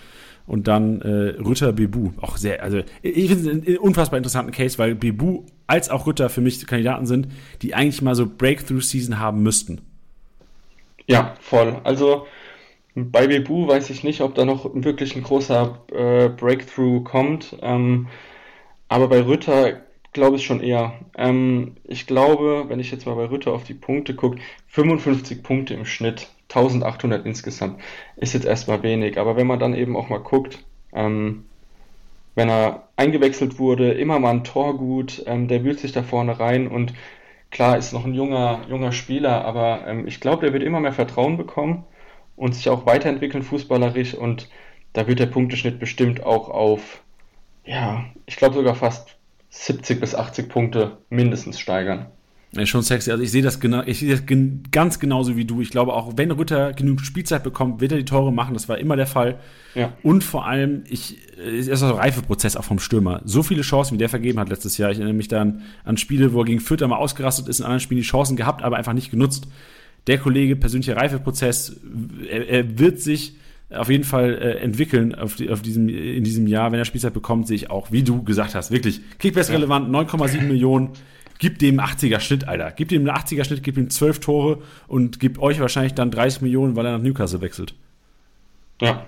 Und 0.46 0.68
dann 0.68 1.02
äh, 1.02 1.38
Rütter 1.38 1.74
Bebu, 1.74 2.12
auch 2.22 2.38
sehr, 2.38 2.62
also 2.62 2.80
ich 3.02 3.28
finde 3.28 3.42
es 3.42 3.66
einen 3.66 3.76
unfassbar 3.76 4.16
interessanten 4.16 4.52
Case, 4.52 4.78
weil 4.78 4.94
Bebu 4.94 5.42
als 5.66 5.90
auch 5.90 6.06
Rütter 6.06 6.30
für 6.30 6.40
mich 6.40 6.66
Kandidaten 6.66 7.04
sind, 7.04 7.28
die 7.60 7.74
eigentlich 7.74 8.00
mal 8.00 8.14
so 8.14 8.26
Breakthrough-Season 8.26 9.18
haben 9.18 9.42
müssten. 9.42 9.82
Ja, 11.06 11.34
voll. 11.40 11.76
Also 11.84 12.26
bei 12.94 13.26
Bebu 13.26 13.68
weiß 13.68 13.90
ich 13.90 14.02
nicht, 14.02 14.22
ob 14.22 14.34
da 14.34 14.46
noch 14.46 14.70
wirklich 14.72 15.14
ein 15.14 15.22
großer 15.22 15.78
äh, 15.92 16.30
Breakthrough 16.30 17.04
kommt. 17.04 17.54
Ähm, 17.60 18.08
aber 18.88 19.08
bei 19.08 19.20
Rütter 19.26 19.82
glaube 20.12 20.36
ich 20.36 20.44
schon 20.44 20.60
eher. 20.60 20.94
Ähm, 21.16 21.76
ich 21.84 22.06
glaube, 22.06 22.64
wenn 22.68 22.80
ich 22.80 22.90
jetzt 22.90 23.06
mal 23.06 23.14
bei 23.14 23.30
Rütter 23.30 23.52
auf 23.52 23.64
die 23.64 23.74
Punkte 23.74 24.14
gucke, 24.14 24.38
55 24.68 25.42
Punkte 25.42 25.74
im 25.74 25.84
Schnitt, 25.84 26.28
1800 26.50 27.24
insgesamt, 27.26 27.80
ist 28.16 28.34
jetzt 28.34 28.46
erstmal 28.46 28.82
wenig. 28.82 29.18
Aber 29.18 29.36
wenn 29.36 29.46
man 29.46 29.58
dann 29.58 29.74
eben 29.74 29.96
auch 29.96 30.08
mal 30.08 30.20
guckt, 30.20 30.58
ähm, 30.92 31.46
wenn 32.34 32.48
er 32.48 32.88
eingewechselt 32.96 33.58
wurde, 33.58 33.92
immer 33.92 34.18
mal 34.18 34.30
ein 34.30 34.44
Tor 34.44 34.76
gut, 34.76 35.22
ähm, 35.26 35.48
der 35.48 35.64
wühlt 35.64 35.80
sich 35.80 35.92
da 35.92 36.02
vorne 36.02 36.38
rein 36.38 36.68
und 36.68 36.94
klar 37.50 37.76
ist 37.76 37.92
noch 37.92 38.04
ein 38.04 38.14
junger, 38.14 38.60
junger 38.68 38.92
Spieler, 38.92 39.44
aber 39.44 39.86
ähm, 39.86 40.06
ich 40.06 40.20
glaube, 40.20 40.42
der 40.42 40.52
wird 40.52 40.62
immer 40.62 40.80
mehr 40.80 40.92
Vertrauen 40.92 41.36
bekommen 41.36 41.84
und 42.36 42.54
sich 42.54 42.68
auch 42.70 42.86
weiterentwickeln 42.86 43.42
fußballerisch 43.42 44.14
und 44.14 44.48
da 44.94 45.06
wird 45.06 45.20
der 45.20 45.26
Punkteschnitt 45.26 45.78
bestimmt 45.78 46.22
auch 46.24 46.48
auf, 46.48 47.02
ja, 47.64 48.04
ich 48.26 48.36
glaube 48.36 48.54
sogar 48.56 48.74
fast 48.74 49.16
70 49.52 50.00
bis 50.00 50.14
80 50.14 50.48
Punkte 50.48 50.98
mindestens 51.10 51.60
steigern. 51.60 52.06
Ja, 52.54 52.66
schon 52.66 52.82
sexy. 52.82 53.10
Also 53.10 53.22
ich 53.22 53.30
sehe 53.30 53.42
das 53.42 53.60
genau, 53.60 53.82
ich 53.84 54.00
sehe 54.00 54.10
das 54.10 54.26
gen 54.26 54.62
ganz 54.72 54.98
genauso 54.98 55.36
wie 55.36 55.44
du. 55.44 55.60
Ich 55.60 55.70
glaube 55.70 55.92
auch, 55.94 56.14
wenn 56.16 56.30
Rütter 56.30 56.72
genug 56.72 57.00
Spielzeit 57.00 57.42
bekommt, 57.42 57.80
wird 57.80 57.92
er 57.92 57.98
die 57.98 58.04
Tore 58.04 58.32
machen. 58.32 58.54
Das 58.54 58.68
war 58.68 58.78
immer 58.78 58.96
der 58.96 59.06
Fall. 59.06 59.38
Ja. 59.74 59.92
Und 60.02 60.24
vor 60.24 60.46
allem, 60.46 60.84
ich, 60.86 61.16
es 61.38 61.68
ist 61.68 61.82
ein 61.82 61.90
Reifeprozess 61.90 62.56
auch 62.56 62.64
vom 62.64 62.78
Stürmer. 62.78 63.22
So 63.24 63.42
viele 63.42 63.62
Chancen, 63.62 63.94
wie 63.94 63.98
der 63.98 64.08
vergeben 64.10 64.38
hat 64.38 64.48
letztes 64.48 64.76
Jahr. 64.78 64.90
Ich 64.90 64.98
erinnere 64.98 65.14
mich 65.14 65.28
dann 65.28 65.62
an 65.84 65.96
Spiele, 65.96 66.32
wo 66.32 66.40
er 66.40 66.44
gegen 66.44 66.60
Fürth 66.60 66.82
einmal 66.82 66.98
ausgerastet 66.98 67.48
ist, 67.48 67.60
in 67.60 67.64
anderen 67.64 67.80
Spielen 67.80 68.00
die 68.00 68.06
Chancen 68.06 68.36
gehabt, 68.36 68.62
aber 68.62 68.76
einfach 68.76 68.94
nicht 68.94 69.10
genutzt. 69.10 69.48
Der 70.06 70.18
Kollege, 70.18 70.56
persönlicher 70.56 70.96
Reifeprozess, 70.96 71.80
er, 72.28 72.48
er 72.48 72.78
wird 72.78 73.00
sich 73.00 73.36
auf 73.74 73.90
jeden 73.90 74.04
Fall 74.04 74.34
äh, 74.34 74.58
entwickeln 74.58 75.14
auf, 75.14 75.36
die, 75.36 75.50
auf 75.50 75.62
diesem, 75.62 75.88
in 75.88 76.24
diesem 76.24 76.46
Jahr. 76.46 76.72
Wenn 76.72 76.78
er 76.78 76.84
Spielzeit 76.84 77.14
bekommt, 77.14 77.46
sehe 77.46 77.56
ich 77.56 77.70
auch, 77.70 77.92
wie 77.92 78.02
du 78.02 78.22
gesagt 78.22 78.54
hast, 78.54 78.70
wirklich 78.70 79.00
Kickbase 79.18 79.52
relevant, 79.52 79.88
9,7 79.88 80.42
Millionen 80.42 80.90
gib 81.42 81.58
dem 81.58 81.80
80er 81.80 82.20
Schnitt, 82.20 82.46
Alter. 82.46 82.70
Gib 82.70 82.88
dem 82.88 83.08
einen 83.08 83.16
80er 83.16 83.44
Schnitt, 83.44 83.64
gib 83.64 83.76
ihm 83.76 83.90
12 83.90 84.20
Tore 84.20 84.62
und 84.86 85.18
gib 85.18 85.40
euch 85.40 85.58
wahrscheinlich 85.58 85.92
dann 85.94 86.12
30 86.12 86.40
Millionen, 86.40 86.76
weil 86.76 86.86
er 86.86 86.92
nach 86.92 87.02
Newcastle 87.02 87.40
wechselt. 87.40 87.74
Ja, 88.80 89.06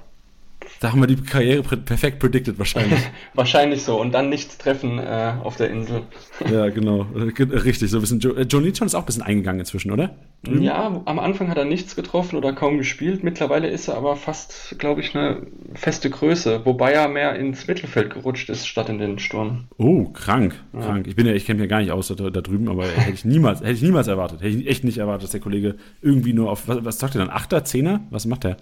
da 0.81 0.93
haben 0.93 1.01
wir 1.01 1.07
die 1.07 1.17
Karriere 1.17 1.63
perfekt 1.63 2.19
predicted 2.19 2.59
wahrscheinlich. 2.59 3.01
wahrscheinlich 3.35 3.83
so. 3.83 4.01
Und 4.01 4.13
dann 4.13 4.29
nichts 4.29 4.59
treffen 4.59 4.99
äh, 4.99 5.35
auf 5.43 5.57
der 5.57 5.71
Insel. 5.71 6.03
ja, 6.51 6.69
genau. 6.69 7.07
Richtig. 7.15 7.91
So 7.91 7.99
ein 7.99 8.01
bisschen. 8.01 8.21
Joe, 8.21 8.43
Joe 8.43 8.63
Leachon 8.63 8.87
ist 8.87 8.95
auch 8.95 9.01
ein 9.01 9.07
bisschen 9.07 9.23
eingegangen 9.23 9.61
inzwischen, 9.61 9.91
oder? 9.91 10.15
Drüben? 10.43 10.63
Ja, 10.63 11.03
am 11.05 11.19
Anfang 11.19 11.49
hat 11.49 11.57
er 11.57 11.65
nichts 11.65 11.97
getroffen 11.97 12.37
oder 12.37 12.53
kaum 12.53 12.79
gespielt. 12.79 13.25
Mittlerweile 13.25 13.69
ist 13.69 13.89
er 13.89 13.97
aber 13.97 14.17
fast, 14.17 14.77
glaube 14.79 15.01
ich, 15.01 15.17
eine 15.17 15.47
feste 15.75 16.11
Größe. 16.11 16.65
Wobei 16.65 16.93
er 16.93 17.09
mehr 17.09 17.35
ins 17.37 17.67
Mittelfeld 17.67 18.13
gerutscht 18.13 18.51
ist, 18.51 18.67
statt 18.67 18.89
in 18.89 18.99
den 18.99 19.19
Sturm. 19.19 19.65
Oh, 19.79 20.05
krank. 20.11 20.55
Ja. 20.73 20.81
Krank. 20.81 21.07
Ich 21.07 21.17
bin 21.17 21.27
ja, 21.27 21.33
ich 21.33 21.47
kenne 21.47 21.61
mich 21.61 21.71
ja 21.71 21.77
gar 21.77 21.81
nicht 21.81 21.93
aus 21.93 22.09
da, 22.09 22.15
da, 22.15 22.41
drüben, 22.41 22.69
aber 22.69 22.87
hätte 22.87 23.13
ich 23.13 23.25
niemals, 23.25 23.61
hätte 23.61 23.73
ich 23.73 23.83
niemals 23.83 24.07
erwartet. 24.07 24.43
Hätte 24.43 24.57
ich 24.59 24.67
echt 24.67 24.85
nicht 24.85 24.99
erwartet, 24.99 25.25
dass 25.25 25.31
der 25.31 25.41
Kollege 25.41 25.77
irgendwie 26.03 26.33
nur 26.35 26.51
auf. 26.51 26.69
Was, 26.69 26.85
was 26.85 26.99
sagt 26.99 27.15
er 27.15 27.21
dann? 27.21 27.31
Achter, 27.31 27.65
Zehner? 27.65 28.01
Was 28.11 28.27
macht 28.27 28.45
der? 28.45 28.57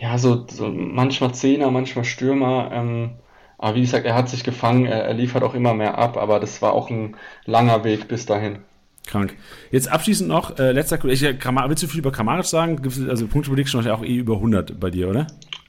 Ja, 0.00 0.16
so, 0.16 0.46
so 0.50 0.68
manchmal 0.68 1.34
Zehner, 1.34 1.70
manchmal 1.70 2.04
Stürmer. 2.04 2.70
Ähm, 2.72 3.10
aber 3.58 3.76
wie 3.76 3.82
gesagt, 3.82 4.06
er 4.06 4.14
hat 4.14 4.30
sich 4.30 4.42
gefangen, 4.42 4.86
er, 4.86 5.04
er 5.04 5.14
liefert 5.14 5.42
auch 5.42 5.54
immer 5.54 5.74
mehr 5.74 5.98
ab, 5.98 6.16
aber 6.16 6.40
das 6.40 6.62
war 6.62 6.72
auch 6.72 6.88
ein 6.88 7.16
langer 7.44 7.84
Weg 7.84 8.08
bis 8.08 8.24
dahin. 8.24 8.60
Krank. 9.06 9.36
Jetzt 9.70 9.90
abschließend 9.90 10.28
noch, 10.28 10.58
äh, 10.58 10.72
letzter 10.72 11.04
ich, 11.04 11.22
willst 11.22 11.82
du 11.82 11.86
viel 11.86 12.00
über 12.00 12.12
Kramaric 12.12 12.46
sagen? 12.46 12.80
Also 13.08 13.26
Punkte 13.26 13.50
Prediction 13.50 13.84
ja 13.84 13.94
auch 13.94 14.02
eh 14.02 14.16
über 14.16 14.36
100 14.36 14.80
bei 14.80 14.90
dir, 14.90 15.10
oder? 15.10 15.26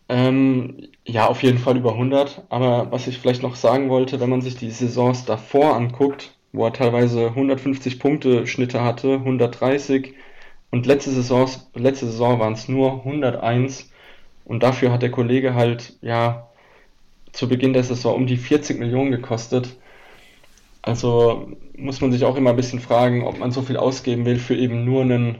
Ähm, 0.07 0.87
ja, 1.05 1.27
auf 1.27 1.43
jeden 1.43 1.57
Fall 1.57 1.75
über 1.77 1.93
100. 1.93 2.43
Aber 2.49 2.91
was 2.91 3.07
ich 3.07 3.17
vielleicht 3.17 3.43
noch 3.43 3.55
sagen 3.55 3.89
wollte, 3.89 4.19
wenn 4.21 4.29
man 4.29 4.41
sich 4.41 4.55
die 4.55 4.71
Saisons 4.71 5.25
davor 5.25 5.75
anguckt, 5.75 6.31
wo 6.53 6.65
er 6.65 6.73
teilweise 6.73 7.27
150 7.27 7.99
Punkte 7.99 8.47
Schnitte 8.47 8.81
hatte, 8.81 9.15
130 9.15 10.13
und 10.69 10.85
letzte 10.85 11.11
Saison, 11.11 11.49
letzte 11.73 12.05
Saison 12.05 12.39
waren 12.39 12.53
es 12.53 12.69
nur 12.69 13.05
101 13.05 13.90
und 14.45 14.63
dafür 14.63 14.91
hat 14.91 15.01
der 15.01 15.11
Kollege 15.11 15.53
halt, 15.53 15.97
ja, 16.01 16.49
zu 17.31 17.47
Beginn 17.47 17.73
der 17.73 17.83
Saison 17.83 18.15
um 18.15 18.27
die 18.27 18.37
40 18.37 18.79
Millionen 18.79 19.11
gekostet. 19.11 19.77
Also 20.81 21.51
muss 21.77 22.01
man 22.01 22.11
sich 22.11 22.25
auch 22.25 22.35
immer 22.35 22.51
ein 22.51 22.55
bisschen 22.55 22.79
fragen, 22.79 23.23
ob 23.23 23.39
man 23.39 23.51
so 23.51 23.61
viel 23.61 23.77
ausgeben 23.77 24.25
will 24.25 24.37
für 24.39 24.55
eben 24.55 24.83
nur 24.85 25.01
einen, 25.03 25.39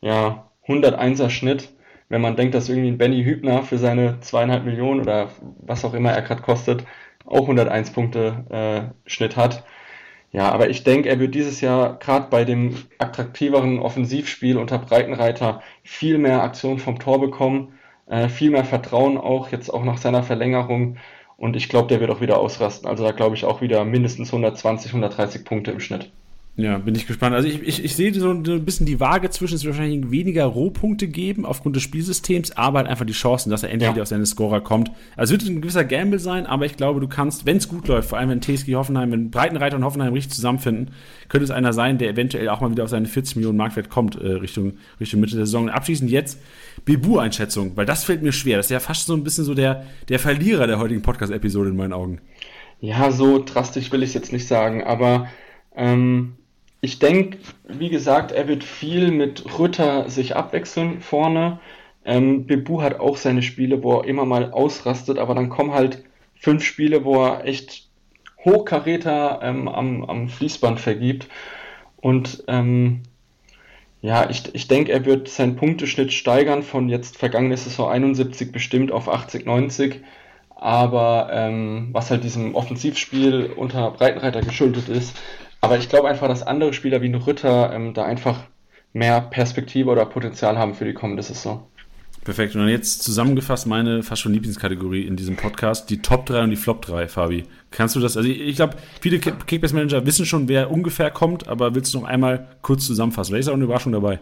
ja, 0.00 0.50
101er 0.66 1.30
Schnitt. 1.30 1.72
Wenn 2.08 2.20
man 2.20 2.36
denkt, 2.36 2.54
dass 2.54 2.68
irgendwie 2.68 2.90
ein 2.90 2.98
Benny 2.98 3.24
Hübner 3.24 3.62
für 3.62 3.78
seine 3.78 4.20
zweieinhalb 4.20 4.64
Millionen 4.64 5.00
oder 5.00 5.30
was 5.60 5.84
auch 5.84 5.94
immer 5.94 6.12
er 6.12 6.22
gerade 6.22 6.42
kostet, 6.42 6.84
auch 7.24 7.42
101 7.42 7.92
Punkte 7.92 8.92
äh, 9.06 9.08
Schnitt 9.10 9.36
hat. 9.36 9.64
Ja, 10.32 10.50
aber 10.50 10.70
ich 10.70 10.84
denke, 10.84 11.08
er 11.08 11.20
wird 11.20 11.34
dieses 11.34 11.60
Jahr 11.60 11.98
gerade 11.98 12.28
bei 12.30 12.44
dem 12.44 12.76
attraktiveren 12.98 13.78
Offensivspiel 13.78 14.56
unter 14.58 14.78
Breitenreiter 14.78 15.62
viel 15.84 16.18
mehr 16.18 16.42
Aktion 16.42 16.78
vom 16.78 16.98
Tor 16.98 17.20
bekommen 17.20 17.74
äh, 18.06 18.28
viel 18.28 18.50
mehr 18.50 18.64
Vertrauen 18.64 19.18
auch, 19.18 19.50
jetzt 19.50 19.70
auch 19.70 19.84
nach 19.84 19.98
seiner 19.98 20.22
Verlängerung. 20.22 20.98
Und 21.36 21.56
ich 21.56 21.68
glaube, 21.68 21.88
der 21.88 22.00
wird 22.00 22.10
auch 22.10 22.20
wieder 22.20 22.38
ausrasten. 22.38 22.88
Also 22.88 23.04
da 23.04 23.12
glaube 23.12 23.34
ich 23.36 23.44
auch 23.44 23.60
wieder 23.60 23.84
mindestens 23.84 24.28
120, 24.32 24.92
130 24.92 25.44
Punkte 25.44 25.72
im 25.72 25.80
Schnitt. 25.80 26.12
Ja, 26.54 26.76
bin 26.76 26.94
ich 26.94 27.06
gespannt. 27.06 27.34
Also 27.34 27.48
ich, 27.48 27.62
ich, 27.62 27.82
ich 27.82 27.96
sehe 27.96 28.12
so 28.12 28.30
ein 28.30 28.64
bisschen 28.66 28.84
die 28.84 29.00
Waage 29.00 29.30
zwischen, 29.30 29.54
es 29.54 29.64
wird 29.64 29.74
wahrscheinlich 29.74 30.10
weniger 30.10 30.44
Rohpunkte 30.44 31.08
geben 31.08 31.46
aufgrund 31.46 31.76
des 31.76 31.82
Spielsystems, 31.82 32.52
aber 32.52 32.80
halt 32.80 32.88
einfach 32.88 33.06
die 33.06 33.14
Chancen, 33.14 33.48
dass 33.48 33.62
er 33.62 33.70
endlich 33.70 33.86
ja. 33.86 33.94
wieder 33.94 34.02
auf 34.02 34.08
seine 34.08 34.26
Scorer 34.26 34.60
kommt. 34.60 34.90
Also 35.16 35.34
es 35.34 35.40
wird 35.40 35.50
ein 35.50 35.62
gewisser 35.62 35.84
Gamble 35.84 36.18
sein, 36.18 36.44
aber 36.44 36.66
ich 36.66 36.76
glaube, 36.76 37.00
du 37.00 37.08
kannst, 37.08 37.46
wenn 37.46 37.56
es 37.56 37.68
gut 37.68 37.88
läuft, 37.88 38.10
vor 38.10 38.18
allem 38.18 38.28
wenn 38.28 38.42
TSG 38.42 38.74
Hoffenheim, 38.74 39.12
wenn 39.12 39.30
Breitenreiter 39.30 39.76
und 39.76 39.84
Hoffenheim 39.84 40.12
richtig 40.12 40.34
zusammenfinden, 40.34 40.90
könnte 41.30 41.44
es 41.44 41.50
einer 41.50 41.72
sein, 41.72 41.96
der 41.96 42.10
eventuell 42.10 42.50
auch 42.50 42.60
mal 42.60 42.70
wieder 42.70 42.84
auf 42.84 42.90
seine 42.90 43.06
40 43.06 43.36
Millionen 43.36 43.56
Marktwert 43.56 43.88
kommt, 43.88 44.16
äh, 44.16 44.32
Richtung, 44.32 44.74
Richtung 45.00 45.20
Mitte 45.20 45.36
der 45.36 45.46
Saison. 45.46 45.64
Und 45.64 45.70
abschließend 45.70 46.10
jetzt 46.10 46.38
Bebu-Einschätzung, 46.84 47.72
weil 47.76 47.86
das 47.86 48.04
fällt 48.04 48.22
mir 48.22 48.32
schwer. 48.32 48.58
Das 48.58 48.66
ist 48.66 48.70
ja 48.70 48.80
fast 48.80 49.06
so 49.06 49.14
ein 49.14 49.24
bisschen 49.24 49.44
so 49.44 49.54
der, 49.54 49.86
der 50.10 50.18
Verlierer 50.18 50.66
der 50.66 50.78
heutigen 50.78 51.00
Podcast-Episode 51.00 51.70
in 51.70 51.76
meinen 51.76 51.94
Augen. 51.94 52.20
Ja, 52.78 53.10
so 53.10 53.42
drastisch 53.42 53.90
will 53.90 54.02
ich 54.02 54.10
es 54.10 54.14
jetzt 54.14 54.32
nicht 54.34 54.46
sagen, 54.46 54.84
aber 54.84 55.28
ähm, 55.74 56.34
ich 56.82 56.98
denke, 56.98 57.38
wie 57.68 57.90
gesagt, 57.90 58.32
er 58.32 58.48
wird 58.48 58.64
viel 58.64 59.12
mit 59.12 59.58
Rütter 59.58 60.10
sich 60.10 60.34
abwechseln 60.34 61.00
vorne. 61.00 61.60
Ähm, 62.04 62.46
Bebu 62.46 62.82
hat 62.82 62.98
auch 62.98 63.16
seine 63.16 63.42
Spiele, 63.42 63.84
wo 63.84 64.00
er 64.00 64.04
immer 64.04 64.26
mal 64.26 64.50
ausrastet, 64.50 65.16
aber 65.18 65.36
dann 65.36 65.48
kommen 65.48 65.72
halt 65.72 66.02
fünf 66.34 66.64
Spiele, 66.64 67.04
wo 67.04 67.24
er 67.24 67.44
echt 67.46 67.88
Hochkaräter 68.44 69.38
ähm, 69.44 69.68
am, 69.68 70.04
am 70.04 70.28
Fließband 70.28 70.80
vergibt. 70.80 71.28
Und 71.98 72.42
ähm, 72.48 73.02
ja, 74.00 74.28
ich, 74.28 74.52
ich 74.52 74.66
denke, 74.66 74.90
er 74.90 75.04
wird 75.04 75.28
seinen 75.28 75.54
Punkteschnitt 75.54 76.12
steigern 76.12 76.64
von 76.64 76.88
jetzt 76.88 77.16
vergangene 77.16 77.56
Saison 77.56 77.88
71 77.92 78.50
bestimmt 78.50 78.90
auf 78.90 79.08
80, 79.08 79.46
90. 79.46 80.00
Aber 80.56 81.30
ähm, 81.32 81.90
was 81.92 82.10
halt 82.10 82.24
diesem 82.24 82.56
Offensivspiel 82.56 83.52
unter 83.56 83.92
Breitenreiter 83.92 84.40
geschuldet 84.40 84.88
ist, 84.88 85.16
aber 85.62 85.78
ich 85.78 85.88
glaube 85.88 86.08
einfach, 86.08 86.28
dass 86.28 86.42
andere 86.42 86.74
Spieler 86.74 87.00
wie 87.00 87.08
ein 87.08 87.14
Rütter 87.14 87.72
ähm, 87.72 87.94
da 87.94 88.04
einfach 88.04 88.40
mehr 88.92 89.22
Perspektive 89.22 89.88
oder 89.88 90.04
Potenzial 90.04 90.58
haben 90.58 90.74
für 90.74 90.84
die 90.84 90.92
kommende 90.92 91.22
Saison. 91.22 91.66
Perfekt. 92.24 92.54
Und 92.54 92.60
dann 92.60 92.68
jetzt 92.68 93.02
zusammengefasst 93.02 93.66
meine 93.66 94.02
fast 94.02 94.22
schon 94.22 94.32
Lieblingskategorie 94.32 95.06
in 95.06 95.16
diesem 95.16 95.36
Podcast, 95.36 95.90
die 95.90 96.02
Top 96.02 96.26
3 96.26 96.44
und 96.44 96.50
die 96.50 96.56
Flop 96.56 96.82
3, 96.82 97.08
Fabi. 97.08 97.44
Kannst 97.70 97.96
du 97.96 98.00
das, 98.00 98.16
also 98.16 98.28
ich, 98.28 98.40
ich 98.40 98.56
glaube, 98.56 98.76
viele 99.00 99.18
Kickbase-Manager 99.18 100.06
wissen 100.06 100.26
schon, 100.26 100.48
wer 100.48 100.70
ungefähr 100.70 101.10
kommt, 101.10 101.48
aber 101.48 101.74
willst 101.74 101.94
du 101.94 102.00
noch 102.00 102.06
einmal 102.06 102.48
kurz 102.60 102.86
zusammenfassen? 102.86 103.32
Vielleicht 103.32 103.46
ist 103.46 103.48
auch 103.48 103.54
eine 103.54 103.64
Überraschung 103.64 103.92
dabei. 103.92 104.20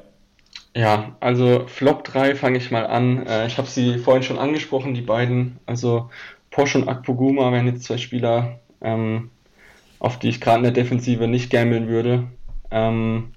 Ja, 0.75 1.17
also 1.21 1.65
Flop 1.67 2.05
3 2.05 2.37
fange 2.37 2.59
ich 2.59 2.71
mal 2.71 2.87
an. 2.87 3.27
Äh, 3.27 3.47
ich 3.47 3.59
habe 3.59 3.69
sie 3.69 3.99
vorhin 3.99 4.23
schon 4.23 4.39
angesprochen, 4.39 4.95
die 4.95 5.03
beiden. 5.03 5.59
Also 5.67 6.11
Porsche 6.51 6.79
und 6.79 6.89
Akpoguma 6.89 7.53
wären 7.53 7.67
jetzt 7.67 7.85
zwei 7.85 7.99
Spieler, 7.99 8.61
ähm, 8.81 9.31
auf 10.01 10.19
die 10.19 10.31
ich 10.31 10.41
gerade 10.41 10.59
in 10.59 10.65
der 10.65 10.73
Defensive 10.73 11.29
nicht 11.29 11.51
gambeln 11.51 11.87
würde. 11.87 12.25
Ähm, 12.73 13.33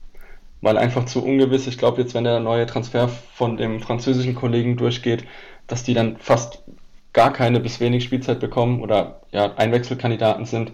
weil 0.61 0.77
einfach 0.77 1.05
zu 1.05 1.23
ungewiss. 1.23 1.67
Ich 1.67 1.77
glaube 1.77 2.01
jetzt, 2.01 2.13
wenn 2.15 2.23
der 2.23 2.39
neue 2.39 2.65
Transfer 2.65 3.09
von 3.09 3.57
dem 3.57 3.81
französischen 3.81 4.33
Kollegen 4.33 4.77
durchgeht, 4.77 5.25
dass 5.67 5.83
die 5.83 5.93
dann 5.93 6.17
fast 6.17 6.63
gar 7.11 7.33
keine 7.33 7.59
bis 7.59 7.79
wenig 7.79 8.05
Spielzeit 8.05 8.39
bekommen 8.39 8.81
oder 8.81 9.21
ja, 9.31 9.53
Einwechselkandidaten 9.55 10.45
sind. 10.45 10.71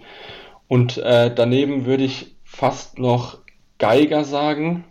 Und 0.68 0.96
äh, 0.98 1.34
daneben 1.34 1.86
würde 1.86 2.04
ich 2.04 2.36
fast 2.44 3.00
noch 3.00 3.38
Geiger 3.78 4.24
sagen. 4.24 4.84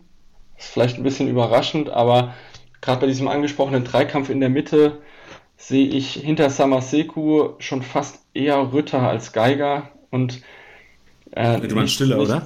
Ist 0.57 0.67
vielleicht 0.67 0.97
ein 0.97 1.03
bisschen 1.03 1.29
überraschend, 1.29 1.89
aber 1.89 2.33
gerade 2.81 3.01
bei 3.01 3.07
diesem 3.07 3.29
angesprochenen 3.29 3.85
Dreikampf 3.85 4.29
in 4.29 4.41
der 4.41 4.49
Mitte 4.49 5.01
sehe 5.55 5.87
ich 5.87 6.13
hinter 6.13 6.49
Samaseku 6.49 7.51
schon 7.59 7.83
fast 7.83 8.25
eher 8.33 8.73
Rütter 8.73 9.01
als 9.01 9.31
Geiger 9.31 9.91
und 10.09 10.41
Äh, 11.31 11.59
du 11.61 11.75
meinst 11.75 11.93
Stiller, 11.93 12.19
oder? 12.19 12.43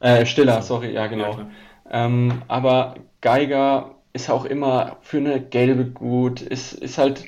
Äh, 0.00 0.26
Stiller, 0.26 0.62
sorry, 0.62 0.92
ja, 0.92 1.06
genau. 1.06 1.32
Ja, 1.32 1.46
ähm, 1.90 2.42
aber 2.48 2.96
Geiger 3.20 3.94
ist 4.12 4.30
auch 4.30 4.44
immer 4.44 4.98
für 5.02 5.18
eine 5.18 5.40
gelbe 5.40 5.86
gut, 5.86 6.40
ist, 6.40 6.72
ist 6.72 6.98
halt 6.98 7.24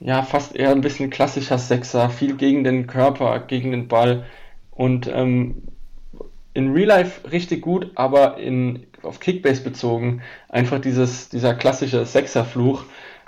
ja 0.00 0.22
fast 0.22 0.54
eher 0.54 0.70
ein 0.70 0.80
bisschen 0.80 1.10
klassischer 1.10 1.58
Sechser, 1.58 2.10
viel 2.10 2.36
gegen 2.36 2.64
den 2.64 2.86
Körper, 2.86 3.40
gegen 3.40 3.70
den 3.70 3.88
Ball 3.88 4.24
und 4.72 5.08
ähm, 5.08 5.62
in 6.52 6.72
Real 6.72 6.88
Life 6.88 7.30
richtig 7.30 7.62
gut, 7.62 7.90
aber 7.96 8.38
in, 8.38 8.86
auf 9.02 9.20
Kickbase 9.20 9.62
bezogen 9.62 10.22
einfach 10.48 10.80
dieses, 10.80 11.28
dieser 11.28 11.54
klassische 11.54 12.04
Sechserfluch, 12.04 12.84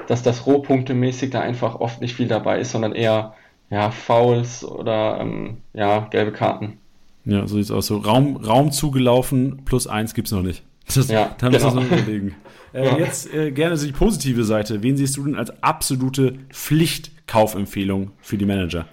dass 0.07 0.23
das 0.23 0.47
Rohpunktemäßig 0.47 1.31
da 1.31 1.41
einfach 1.41 1.77
oft 1.77 2.01
nicht 2.01 2.15
viel 2.15 2.29
dabei 2.29 2.61
ist, 2.61 2.73
sondern 2.73 2.95
eher 2.95 3.35
ja, 3.71 3.91
Fouls 3.91 4.65
oder 4.65 5.19
ähm, 5.21 5.59
ja, 5.75 6.01
gelbe 6.11 6.33
Karten. 6.33 6.79
Ja, 7.25 7.47
so 7.47 7.57
sieht 7.57 7.65
es 7.65 7.71
aus. 7.71 7.87
So 7.87 7.99
Raum, 7.99 8.37
Raum 8.37 8.73
zugelaufen 8.73 9.63
plus 9.65 9.87
eins 9.87 10.15
gibt 10.15 10.29
es 10.29 10.33
noch 10.33 10.43
nicht. 10.43 10.63
Das, 10.95 11.09
ja, 11.09 11.37
da 11.39 11.51
müssen 11.51 11.69
genau. 11.69 11.83
wir 11.83 11.89
so 11.89 11.95
überlegen. 11.97 12.35
Äh, 12.73 12.87
ja. 12.87 12.99
Jetzt 12.99 13.33
äh, 13.35 13.51
gerne 13.51 13.77
die 13.77 13.93
positive 13.93 14.43
Seite. 14.45 14.83
Wen 14.83 14.97
siehst 14.97 15.19
du 15.19 15.25
denn 15.25 15.37
als 15.37 15.63
absolute 15.63 16.39
Pflichtkaufempfehlung 16.51 18.13
für 18.23 18.39
die 18.39 18.47
Manager? 18.47 18.87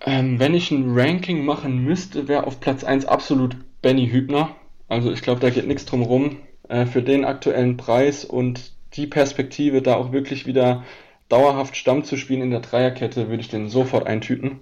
Ähm, 0.00 0.40
wenn 0.40 0.54
ich 0.54 0.72
ein 0.72 0.98
Ranking 0.98 1.44
machen 1.44 1.84
müsste, 1.84 2.26
wäre 2.26 2.48
auf 2.48 2.58
Platz 2.58 2.82
1 2.82 3.06
absolut 3.06 3.56
Benny 3.80 4.08
Hübner. 4.08 4.56
Also 4.88 5.12
ich 5.12 5.22
glaube, 5.22 5.40
da 5.40 5.50
geht 5.50 5.68
nichts 5.68 5.84
drum 5.84 6.02
rum. 6.02 6.38
Äh, 6.68 6.86
für 6.86 7.02
den 7.02 7.24
aktuellen 7.24 7.76
Preis 7.76 8.24
und 8.24 8.72
die 8.94 9.06
Perspektive, 9.06 9.82
da 9.82 9.94
auch 9.94 10.12
wirklich 10.12 10.46
wieder 10.46 10.84
dauerhaft 11.28 11.76
Stamm 11.76 12.04
zu 12.04 12.16
spielen 12.16 12.42
in 12.42 12.50
der 12.50 12.60
Dreierkette, 12.60 13.28
würde 13.28 13.40
ich 13.40 13.48
den 13.48 13.68
sofort 13.68 14.06
eintüten. 14.06 14.60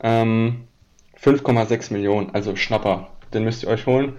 Ähm, 0.00 0.64
5,6 1.22 1.92
Millionen, 1.92 2.30
also 2.34 2.56
Schnapper, 2.56 3.08
den 3.32 3.44
müsst 3.44 3.62
ihr 3.62 3.68
euch 3.68 3.86
holen. 3.86 4.14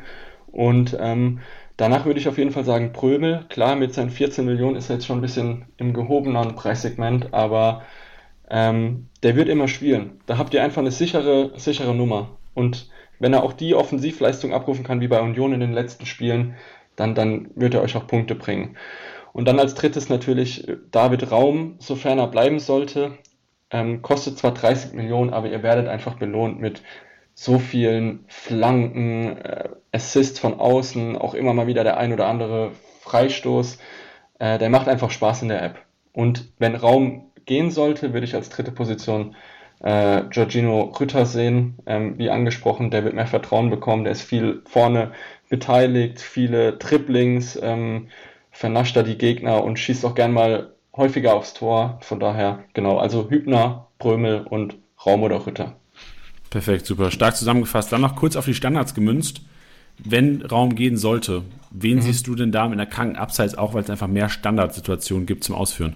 Und 0.51 0.95
ähm, 0.99 1.39
danach 1.77 2.05
würde 2.05 2.19
ich 2.19 2.27
auf 2.27 2.37
jeden 2.37 2.51
Fall 2.51 2.63
sagen 2.63 2.93
Prömel. 2.93 3.45
Klar, 3.49 3.75
mit 3.75 3.93
seinen 3.93 4.09
14 4.11 4.45
Millionen 4.45 4.75
ist 4.75 4.89
er 4.89 4.95
jetzt 4.95 5.05
schon 5.05 5.17
ein 5.17 5.21
bisschen 5.21 5.65
im 5.77 5.93
gehobenen 5.93 6.55
Preissegment, 6.55 7.33
aber 7.33 7.83
ähm, 8.49 9.07
der 9.23 9.35
wird 9.35 9.49
immer 9.49 9.67
spielen. 9.67 10.21
Da 10.25 10.37
habt 10.37 10.53
ihr 10.53 10.63
einfach 10.63 10.81
eine 10.81 10.91
sichere, 10.91 11.51
sichere 11.57 11.95
Nummer. 11.95 12.37
Und 12.53 12.89
wenn 13.19 13.33
er 13.33 13.43
auch 13.43 13.53
die 13.53 13.73
Offensivleistung 13.75 14.53
abrufen 14.53 14.83
kann 14.83 15.01
wie 15.01 15.07
bei 15.07 15.21
Union 15.21 15.53
in 15.53 15.59
den 15.59 15.73
letzten 15.73 16.05
Spielen, 16.05 16.55
dann, 16.95 17.15
dann 17.15 17.49
wird 17.55 17.73
er 17.73 17.81
euch 17.81 17.95
auch 17.95 18.07
Punkte 18.07 18.35
bringen. 18.35 18.77
Und 19.33 19.47
dann 19.47 19.59
als 19.59 19.73
drittes 19.73 20.09
natürlich 20.09 20.67
David 20.91 21.31
Raum, 21.31 21.75
sofern 21.79 22.19
er 22.19 22.27
bleiben 22.27 22.59
sollte. 22.59 23.17
Ähm, 23.73 24.03
kostet 24.03 24.37
zwar 24.37 24.53
30 24.53 24.93
Millionen, 24.93 25.33
aber 25.33 25.49
ihr 25.49 25.63
werdet 25.63 25.87
einfach 25.87 26.15
belohnt 26.15 26.61
mit 26.61 26.83
so 27.33 27.57
vielen 27.57 28.23
Flanken, 28.27 29.37
äh, 29.37 29.69
Assists 29.91 30.39
von 30.39 30.59
außen, 30.59 31.17
auch 31.17 31.33
immer 31.33 31.53
mal 31.53 31.67
wieder 31.67 31.83
der 31.83 31.97
ein 31.97 32.13
oder 32.13 32.27
andere 32.27 32.71
Freistoß. 33.01 33.79
Äh, 34.39 34.59
der 34.59 34.69
macht 34.69 34.87
einfach 34.87 35.09
Spaß 35.09 35.41
in 35.41 35.49
der 35.49 35.63
App. 35.63 35.79
Und 36.13 36.51
wenn 36.59 36.75
Raum 36.75 37.31
gehen 37.45 37.71
sollte, 37.71 38.13
würde 38.13 38.25
ich 38.25 38.35
als 38.35 38.49
dritte 38.49 38.71
Position 38.71 39.35
äh, 39.81 40.21
Giorgino 40.29 40.93
Rütter 40.99 41.25
sehen. 41.25 41.77
Ähm, 41.87 42.17
wie 42.19 42.29
angesprochen, 42.29 42.91
der 42.91 43.03
wird 43.03 43.15
mehr 43.15 43.27
Vertrauen 43.27 43.71
bekommen, 43.71 44.03
der 44.03 44.13
ist 44.13 44.21
viel 44.21 44.61
vorne 44.65 45.13
beteiligt, 45.49 46.21
viele 46.21 46.77
Triplings, 46.77 47.59
ähm, 47.61 48.09
vernascht 48.51 48.95
er 48.95 49.03
die 49.03 49.17
Gegner 49.17 49.63
und 49.63 49.79
schießt 49.79 50.05
auch 50.05 50.15
gern 50.15 50.31
mal 50.31 50.72
häufiger 50.95 51.33
aufs 51.33 51.53
Tor. 51.53 51.97
Von 52.01 52.19
daher, 52.19 52.63
genau, 52.73 52.97
also 52.97 53.29
Hübner, 53.29 53.87
Brömel 53.99 54.45
und 54.49 54.77
Raum 55.05 55.23
oder 55.23 55.45
Rütter. 55.45 55.75
Perfekt, 56.49 56.85
super. 56.85 57.11
Stark 57.11 57.35
zusammengefasst. 57.35 57.91
Dann 57.91 58.01
noch 58.01 58.15
kurz 58.15 58.35
auf 58.35 58.45
die 58.45 58.53
Standards 58.53 58.93
gemünzt. 58.93 59.41
Wenn 59.97 60.41
Raum 60.43 60.75
gehen 60.75 60.97
sollte, 60.97 61.43
wen 61.71 61.97
mhm. 61.97 62.01
siehst 62.01 62.27
du 62.27 62.35
denn 62.35 62.51
da 62.51 62.65
in 62.65 62.77
der 62.77 62.85
kranken 62.85 63.15
Abseits, 63.15 63.57
auch 63.57 63.73
weil 63.73 63.83
es 63.83 63.89
einfach 63.89 64.07
mehr 64.07 64.29
Standardsituationen 64.29 65.25
gibt 65.25 65.43
zum 65.43 65.55
Ausführen? 65.55 65.95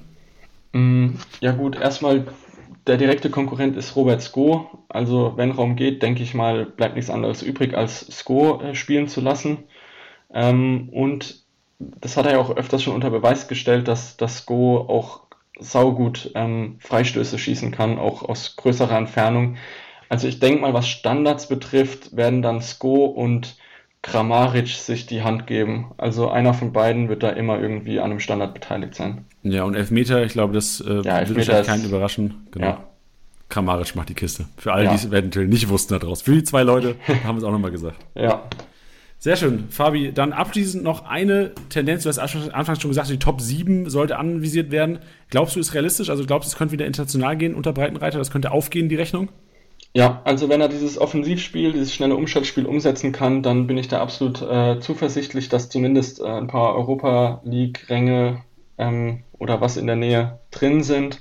Mm, 0.74 1.16
ja 1.42 1.52
gut, 1.52 1.76
erstmal 1.76 2.26
der 2.86 2.98
direkte 2.98 3.30
Konkurrent 3.30 3.76
ist 3.76 3.96
Robert 3.96 4.22
Sko. 4.22 4.86
Also 4.90 5.34
wenn 5.36 5.52
Raum 5.52 5.76
geht, 5.76 6.02
denke 6.02 6.24
ich 6.24 6.34
mal, 6.34 6.66
bleibt 6.66 6.96
nichts 6.96 7.10
anderes 7.10 7.42
übrig, 7.42 7.76
als 7.76 8.00
Sko 8.00 8.62
äh, 8.62 8.76
spielen 8.76 9.08
zu 9.08 9.22
lassen. 9.22 9.60
Ähm, 10.34 10.90
und 10.90 11.47
das 11.80 12.18
hat 12.18 12.26
er 12.26 12.34
ja 12.34 12.40
auch 12.40 12.56
öfters 12.56 12.84
schon 12.84 12.96
unter 12.96 13.10
Beweis 13.10 13.48
gestellt, 13.48 13.88
dass 13.88 14.18
das 14.18 14.46
Go 14.46 14.78
auch 14.78 15.22
saugut 15.60 16.32
ähm, 16.36 16.78
Freistöße 16.80 17.38
schießen 17.38 17.72
kann, 17.72 17.98
auch 17.98 18.24
aus 18.24 18.56
größerer 18.56 18.98
Entfernung. 18.98 19.58
Also 20.10 20.28
ich 20.28 20.40
denke 20.40 20.62
mal, 20.62 20.74
was 20.74 20.88
Standards 20.88 21.50
betrifft, 21.50 22.16
werden 22.16 22.42
dann 22.42 22.62
Sko 22.62 23.06
und 23.06 23.58
Kramaric 24.02 24.68
sich 24.68 25.06
die 25.06 25.24
Hand 25.24 25.48
geben. 25.48 25.92
Also 25.98 26.30
einer 26.30 26.54
von 26.54 26.72
beiden 26.72 27.10
wird 27.10 27.24
da 27.24 27.30
immer 27.30 27.60
irgendwie 27.60 28.00
an 28.00 28.12
einem 28.12 28.20
Standard 28.20 28.54
beteiligt 28.54 28.96
sein. 28.96 29.26
Ja, 29.44 29.64
und 29.64 29.76
Elfmeter, 29.76 30.24
ich 30.24 30.34
glaube, 30.34 30.54
das 30.54 30.80
äh, 30.82 31.02
ja, 31.02 31.28
wird 31.28 31.36
wahrscheinlich 31.36 31.68
keinen 31.68 31.86
überraschen. 31.86 32.48
Genau. 32.52 32.68
Ja. 32.68 32.84
Kramaric 33.50 33.96
macht 33.96 34.10
die 34.10 34.14
Kiste. 34.14 34.46
Für 34.58 34.74
alle, 34.74 34.86
ja. 34.86 34.90
die 34.92 34.98
es 34.98 35.06
eventuell 35.06 35.48
nicht 35.48 35.70
wussten 35.70 35.94
da 35.94 36.00
draußen. 36.00 36.24
Für 36.24 36.34
die 36.34 36.44
zwei 36.44 36.64
Leute 36.64 36.96
haben 37.24 37.36
wir 37.36 37.40
es 37.40 37.44
auch 37.44 37.52
nochmal 37.52 37.72
gesagt. 37.72 37.98
Ja. 38.16 38.44
Sehr 39.20 39.36
schön, 39.36 39.70
Fabi. 39.70 40.12
Dann 40.14 40.32
abschließend 40.32 40.84
noch 40.84 41.06
eine 41.06 41.54
Tendenz. 41.70 42.04
Du 42.04 42.10
hast 42.10 42.20
anfangs 42.20 42.82
schon 42.82 42.92
gesagt, 42.92 43.10
die 43.10 43.18
Top 43.18 43.42
7 43.42 43.90
sollte 43.90 44.18
anvisiert 44.18 44.70
werden. 44.72 45.00
Glaubst 45.32 45.56
du, 45.56 45.60
ist 45.60 45.74
realistisch? 45.74 46.10
Also 46.10 46.24
glaubst 46.26 46.48
du, 46.48 46.54
es 46.54 46.58
könnte 46.58 46.74
wieder 46.74 46.86
international 46.86 47.36
gehen 47.36 47.56
unter 47.56 47.74
Breitenreiter? 47.74 48.20
Das 48.20 48.30
könnte 48.30 48.52
aufgehen, 48.52 48.90
die 48.90 48.96
Rechnung? 48.96 49.30
Ja, 49.94 50.22
also 50.26 50.50
wenn 50.50 50.62
er 50.62 50.70
dieses 50.70 51.00
Offensivspiel, 51.00 51.72
dieses 51.72 51.96
schnelle 51.96 52.16
Umschaltspiel 52.16 52.68
umsetzen 52.68 53.12
kann, 53.12 53.42
dann 53.42 53.66
bin 53.66 53.80
ich 53.80 53.88
da 53.88 54.02
absolut 54.02 54.44
äh, 54.44 54.80
zuversichtlich, 54.80 55.50
dass 55.50 55.70
zumindest 55.70 56.20
äh, 56.20 56.26
ein 56.26 56.48
paar 56.48 56.76
Europa 56.76 57.42
League-Ränge 57.44 58.44
ähm, 58.78 59.24
oder 59.40 59.60
was 59.62 59.78
in 59.78 59.88
der 59.88 59.96
Nähe 59.96 60.40
drin 60.52 60.84
sind. 60.84 61.20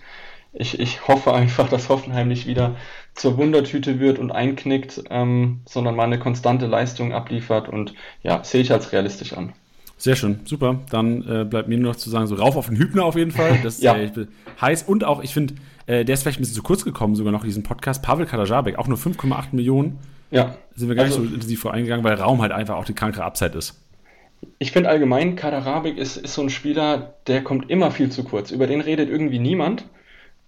Ich, 0.53 0.79
ich 0.79 1.09
hoffe 1.09 1.33
einfach, 1.33 1.71
dass 1.71 1.89
Hoffenheim 1.89 2.29
nicht 2.29 2.47
wieder 2.47 2.77
zur 3.17 3.39
Wundertüte 3.39 3.99
wird 3.99 4.19
und 4.19 4.31
einknickt, 4.31 5.03
ähm, 5.11 5.61
sondern 5.67 5.97
mal 5.97 6.05
eine 6.05 6.19
konstante 6.19 6.67
Leistung 6.67 7.13
abliefert 7.13 7.69
und 7.69 7.95
ja, 8.23 8.45
sehe 8.45 8.61
ich 8.61 8.73
als 8.73 8.93
realistisch 8.93 9.33
an. 9.33 9.53
Sehr 9.99 10.15
schön, 10.15 10.41
super. 10.45 10.81
Dann 10.91 11.27
äh, 11.27 11.45
bleibt 11.45 11.69
mir 11.69 11.79
nur 11.79 11.93
noch 11.93 11.97
zu 11.97 12.11
sagen, 12.11 12.27
so 12.27 12.35
rauf 12.35 12.57
auf 12.57 12.67
den 12.67 12.77
Hübner 12.77 13.05
auf 13.05 13.17
jeden 13.17 13.31
Fall. 13.31 13.59
Das 13.63 13.77
ist 13.77 13.83
ja. 13.83 13.97
äh, 13.97 14.11
heiß. 14.61 14.83
Und 14.83 15.05
auch, 15.05 15.23
ich 15.23 15.33
finde, 15.33 15.55
äh, 15.87 16.05
der 16.05 16.15
ist 16.15 16.23
vielleicht 16.23 16.39
ein 16.39 16.43
bisschen 16.43 16.55
zu 16.55 16.63
kurz 16.63 16.85
gekommen, 16.85 17.17
sogar 17.17 17.33
noch 17.33 17.45
diesen 17.45 17.63
Podcast. 17.63 18.03
Pavel 18.03 18.27
Kadajabek, 18.27 18.79
auch 18.79 18.89
nur 18.89 18.99
5,8 18.99 19.47
Millionen. 19.53 19.99
Ja. 20.31 20.57
Sind 20.75 20.89
wir 20.89 20.97
gar 20.97 21.07
also, 21.07 21.21
nicht 21.21 21.31
so 21.31 21.35
intensiv 21.35 21.61
voreingegangen, 21.61 22.05
weil 22.05 22.15
Raum 22.15 22.43
halt 22.43 22.53
einfach 22.53 22.77
auch 22.77 22.85
die 22.85 22.93
krankere 22.93 23.25
Upside 23.25 23.57
ist. 23.57 23.81
Ich 24.59 24.73
finde 24.73 24.91
allgemein, 24.91 25.35
Kaderabik 25.35 25.97
ist, 25.97 26.19
ist 26.19 26.35
so 26.35 26.43
ein 26.43 26.51
Spieler, 26.51 27.15
der 27.27 27.43
kommt 27.43 27.71
immer 27.71 27.91
viel 27.91 28.11
zu 28.11 28.23
kurz. 28.23 28.51
Über 28.51 28.67
den 28.67 28.83
redet 28.83 29.09
irgendwie 29.09 29.39
niemand, 29.39 29.87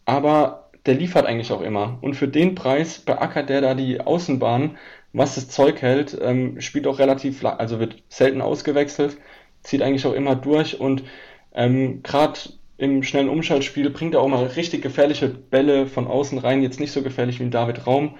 aber 0.04 0.67
der 0.88 0.96
liefert 0.96 1.26
eigentlich 1.26 1.52
auch 1.52 1.60
immer. 1.60 1.98
Und 2.00 2.14
für 2.14 2.28
den 2.28 2.54
Preis 2.54 2.98
beackert 2.98 3.50
der 3.50 3.60
da 3.60 3.74
die 3.74 4.00
Außenbahn, 4.00 4.78
was 5.12 5.34
das 5.34 5.48
Zeug 5.48 5.82
hält, 5.82 6.18
ähm, 6.20 6.60
spielt 6.60 6.86
auch 6.86 6.98
relativ, 6.98 7.44
also 7.44 7.78
wird 7.78 8.02
selten 8.08 8.40
ausgewechselt, 8.40 9.18
zieht 9.62 9.82
eigentlich 9.82 10.06
auch 10.06 10.14
immer 10.14 10.34
durch 10.34 10.80
und 10.80 11.04
ähm, 11.54 12.02
gerade 12.02 12.40
im 12.78 13.02
schnellen 13.02 13.28
Umschaltspiel 13.28 13.90
bringt 13.90 14.14
er 14.14 14.22
auch 14.22 14.28
mal 14.28 14.44
richtig 14.46 14.82
gefährliche 14.82 15.28
Bälle 15.28 15.86
von 15.86 16.06
außen 16.06 16.38
rein, 16.38 16.62
jetzt 16.62 16.80
nicht 16.80 16.92
so 16.92 17.02
gefährlich 17.02 17.38
wie 17.38 17.44
in 17.44 17.50
David 17.50 17.86
Raum, 17.86 18.14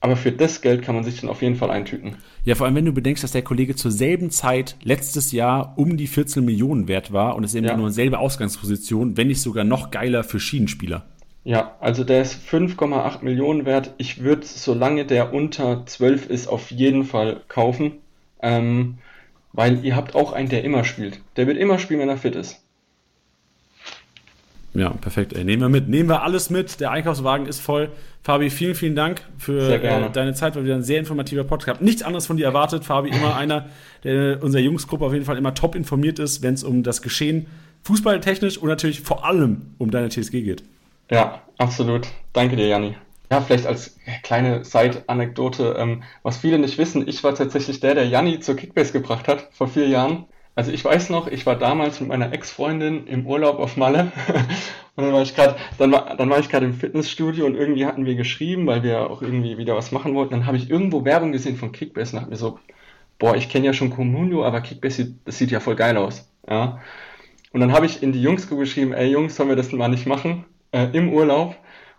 aber 0.00 0.16
für 0.16 0.32
das 0.32 0.60
Geld 0.60 0.82
kann 0.82 0.94
man 0.94 1.02
sich 1.02 1.20
dann 1.20 1.30
auf 1.30 1.42
jeden 1.42 1.56
Fall 1.56 1.70
eintüten. 1.70 2.16
Ja, 2.44 2.54
vor 2.54 2.66
allem, 2.66 2.76
wenn 2.76 2.84
du 2.84 2.92
bedenkst, 2.92 3.24
dass 3.24 3.32
der 3.32 3.42
Kollege 3.42 3.74
zur 3.74 3.90
selben 3.90 4.30
Zeit 4.30 4.76
letztes 4.82 5.32
Jahr 5.32 5.74
um 5.76 5.96
die 5.96 6.06
14 6.06 6.44
Millionen 6.44 6.88
wert 6.88 7.12
war 7.12 7.36
und 7.36 7.44
es 7.44 7.54
eben 7.54 7.66
ja. 7.66 7.76
nur 7.76 7.90
selbe 7.90 8.18
Ausgangsposition, 8.18 9.16
wenn 9.16 9.28
nicht 9.28 9.40
sogar 9.40 9.64
noch 9.64 9.90
geiler 9.90 10.22
für 10.22 10.38
Schienenspieler. 10.38 11.06
Ja, 11.44 11.76
also 11.80 12.04
der 12.04 12.22
ist 12.22 12.40
5,8 12.48 13.22
Millionen 13.22 13.66
wert. 13.66 13.92
Ich 13.98 14.22
würde, 14.22 14.46
solange 14.46 15.04
der 15.04 15.34
unter 15.34 15.84
12 15.84 16.30
ist, 16.30 16.48
auf 16.48 16.70
jeden 16.70 17.04
Fall 17.04 17.42
kaufen. 17.48 17.92
Ähm, 18.40 18.98
weil 19.52 19.84
ihr 19.84 19.94
habt 19.94 20.14
auch 20.14 20.32
einen, 20.32 20.48
der 20.48 20.64
immer 20.64 20.84
spielt. 20.84 21.20
Der 21.36 21.46
wird 21.46 21.58
immer 21.58 21.78
spielen, 21.78 22.00
wenn 22.00 22.08
er 22.08 22.16
fit 22.16 22.34
ist. 22.34 22.60
Ja, 24.72 24.90
perfekt. 24.90 25.32
Ey, 25.34 25.44
nehmen 25.44 25.62
wir 25.62 25.68
mit. 25.68 25.88
Nehmen 25.88 26.08
wir 26.08 26.22
alles 26.22 26.50
mit. 26.50 26.80
Der 26.80 26.90
Einkaufswagen 26.90 27.46
ist 27.46 27.60
voll. 27.60 27.90
Fabi, 28.24 28.50
vielen, 28.50 28.74
vielen 28.74 28.96
Dank 28.96 29.22
für 29.38 29.70
äh, 29.70 30.10
deine 30.10 30.34
Zeit. 30.34 30.56
War 30.56 30.64
wieder 30.64 30.74
ein 30.74 30.82
sehr 30.82 30.98
informativer 30.98 31.44
Podcast. 31.44 31.80
Nichts 31.80 32.02
anderes 32.02 32.26
von 32.26 32.36
dir 32.36 32.46
erwartet. 32.46 32.84
Fabi, 32.84 33.10
immer 33.10 33.36
einer, 33.36 33.66
der 34.02 34.42
unserer 34.42 34.62
Jungsgruppe 34.62 35.04
auf 35.04 35.12
jeden 35.12 35.24
Fall 35.24 35.38
immer 35.38 35.54
top 35.54 35.76
informiert 35.76 36.18
ist, 36.18 36.42
wenn 36.42 36.54
es 36.54 36.64
um 36.64 36.82
das 36.82 37.02
Geschehen 37.02 37.46
fußballtechnisch 37.84 38.58
und 38.58 38.68
natürlich 38.68 39.02
vor 39.02 39.24
allem 39.24 39.74
um 39.78 39.90
deine 39.92 40.08
TSG 40.08 40.42
geht. 40.42 40.64
Ja, 41.10 41.42
absolut. 41.58 42.08
Danke 42.32 42.56
dir, 42.56 42.66
Janni. 42.68 42.96
Ja, 43.30 43.40
vielleicht 43.40 43.66
als 43.66 43.98
kleine 44.22 44.64
Side-Anekdote, 44.64 45.76
ähm, 45.78 46.02
was 46.22 46.36
viele 46.38 46.58
nicht 46.58 46.78
wissen, 46.78 47.08
ich 47.08 47.24
war 47.24 47.34
tatsächlich 47.34 47.80
der, 47.80 47.94
der 47.94 48.06
Janni 48.06 48.40
zur 48.40 48.56
Kickbase 48.56 48.92
gebracht 48.92 49.28
hat 49.28 49.48
vor 49.52 49.68
vier 49.68 49.88
Jahren. 49.88 50.26
Also 50.54 50.70
ich 50.70 50.84
weiß 50.84 51.10
noch, 51.10 51.26
ich 51.26 51.46
war 51.46 51.56
damals 51.56 52.00
mit 52.00 52.10
meiner 52.10 52.32
Ex-Freundin 52.32 53.06
im 53.06 53.26
Urlaub 53.26 53.58
auf 53.58 53.76
Malle 53.76 54.12
und 54.96 55.04
dann 55.04 55.12
war 55.12 55.22
ich 55.22 55.34
gerade, 55.34 55.56
dann 55.78 55.90
war, 55.90 56.16
dann 56.16 56.30
war 56.30 56.38
ich 56.38 56.48
gerade 56.48 56.66
im 56.66 56.74
Fitnessstudio 56.74 57.44
und 57.46 57.56
irgendwie 57.56 57.86
hatten 57.86 58.06
wir 58.06 58.14
geschrieben, 58.14 58.66
weil 58.66 58.82
wir 58.84 59.10
auch 59.10 59.20
irgendwie 59.20 59.58
wieder 59.58 59.74
was 59.74 59.90
machen 59.90 60.14
wollten. 60.14 60.32
Dann 60.32 60.46
habe 60.46 60.56
ich 60.56 60.70
irgendwo 60.70 61.04
Werbung 61.04 61.32
gesehen 61.32 61.56
von 61.56 61.72
Kickbase 61.72 62.12
und 62.12 62.20
dachte 62.20 62.30
mir 62.30 62.36
so, 62.36 62.60
boah, 63.18 63.34
ich 63.36 63.48
kenne 63.48 63.66
ja 63.66 63.72
schon 63.72 63.90
Comunio, 63.90 64.44
aber 64.44 64.60
Kickbase, 64.60 65.14
das 65.24 65.38
sieht 65.38 65.50
ja 65.50 65.60
voll 65.60 65.76
geil 65.76 65.96
aus. 65.96 66.30
Ja. 66.48 66.80
Und 67.52 67.60
dann 67.60 67.72
habe 67.72 67.86
ich 67.86 68.02
in 68.02 68.12
die 68.12 68.22
Jungs 68.22 68.48
geschrieben, 68.48 68.92
ey 68.92 69.10
Jungs, 69.10 69.34
sollen 69.34 69.48
wir 69.48 69.56
das 69.56 69.72
mal 69.72 69.88
nicht 69.88 70.06
machen? 70.06 70.44
Äh, 70.74 70.88
Im 70.92 71.12
Urlaub. 71.12 71.54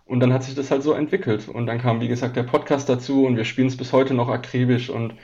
Und 0.06 0.20
dann 0.20 0.34
hat 0.34 0.44
sich 0.44 0.54
das 0.54 0.70
halt 0.70 0.84
so 0.84 0.94
entwickelt. 0.94 1.48
Und 1.48 1.66
dann 1.66 1.80
kam, 1.80 2.02
wie 2.02 2.10
gesagt, 2.10 2.36
der 2.36 2.44
Podcast 2.44 2.90
dazu 2.90 3.26
und 3.26 3.38
wir 3.38 3.46
spielen 3.46 3.70
es 3.70 3.78
bis 3.78 3.94
heute 3.94 4.14
noch 4.14 4.30
akribisch 4.30 4.90
und 4.90 5.16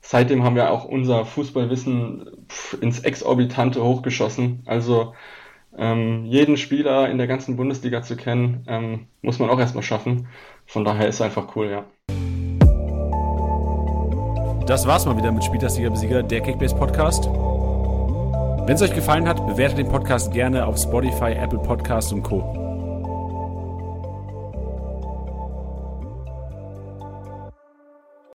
seitdem 0.00 0.42
haben 0.42 0.56
wir 0.56 0.70
auch 0.70 0.84
unser 0.84 1.26
Fußballwissen 1.26 2.46
ins 2.80 3.00
Exorbitante 3.00 3.84
hochgeschossen. 3.84 4.62
Also 4.64 5.14
ähm, 5.76 6.24
jeden 6.24 6.56
Spieler 6.56 7.10
in 7.10 7.18
der 7.18 7.26
ganzen 7.26 7.56
Bundesliga 7.56 8.02
zu 8.02 8.16
kennen, 8.16 8.64
ähm, 8.68 9.06
muss 9.20 9.38
man 9.38 9.50
auch 9.50 9.58
erstmal 9.58 9.82
schaffen. 9.82 10.28
Von 10.64 10.84
daher 10.84 11.08
ist 11.08 11.16
es 11.16 11.20
einfach 11.20 11.54
cool, 11.56 11.68
ja. 11.68 11.84
Das 14.66 14.86
war's 14.86 15.04
mal 15.04 15.16
wieder 15.16 15.32
mit 15.32 15.44
Spieltagsliga 15.44 15.90
Besieger, 15.90 16.22
der 16.22 16.40
Kickbase 16.40 16.76
Podcast. 16.76 17.26
Wenn 17.26 18.76
es 18.76 18.82
euch 18.82 18.94
gefallen 18.94 19.28
hat, 19.28 19.44
bewertet 19.46 19.78
den 19.78 19.88
Podcast 19.88 20.32
gerne 20.32 20.64
auf 20.64 20.78
Spotify, 20.78 21.32
Apple 21.32 21.58
Podcasts 21.58 22.12
und 22.12 22.22
Co. 22.22 22.61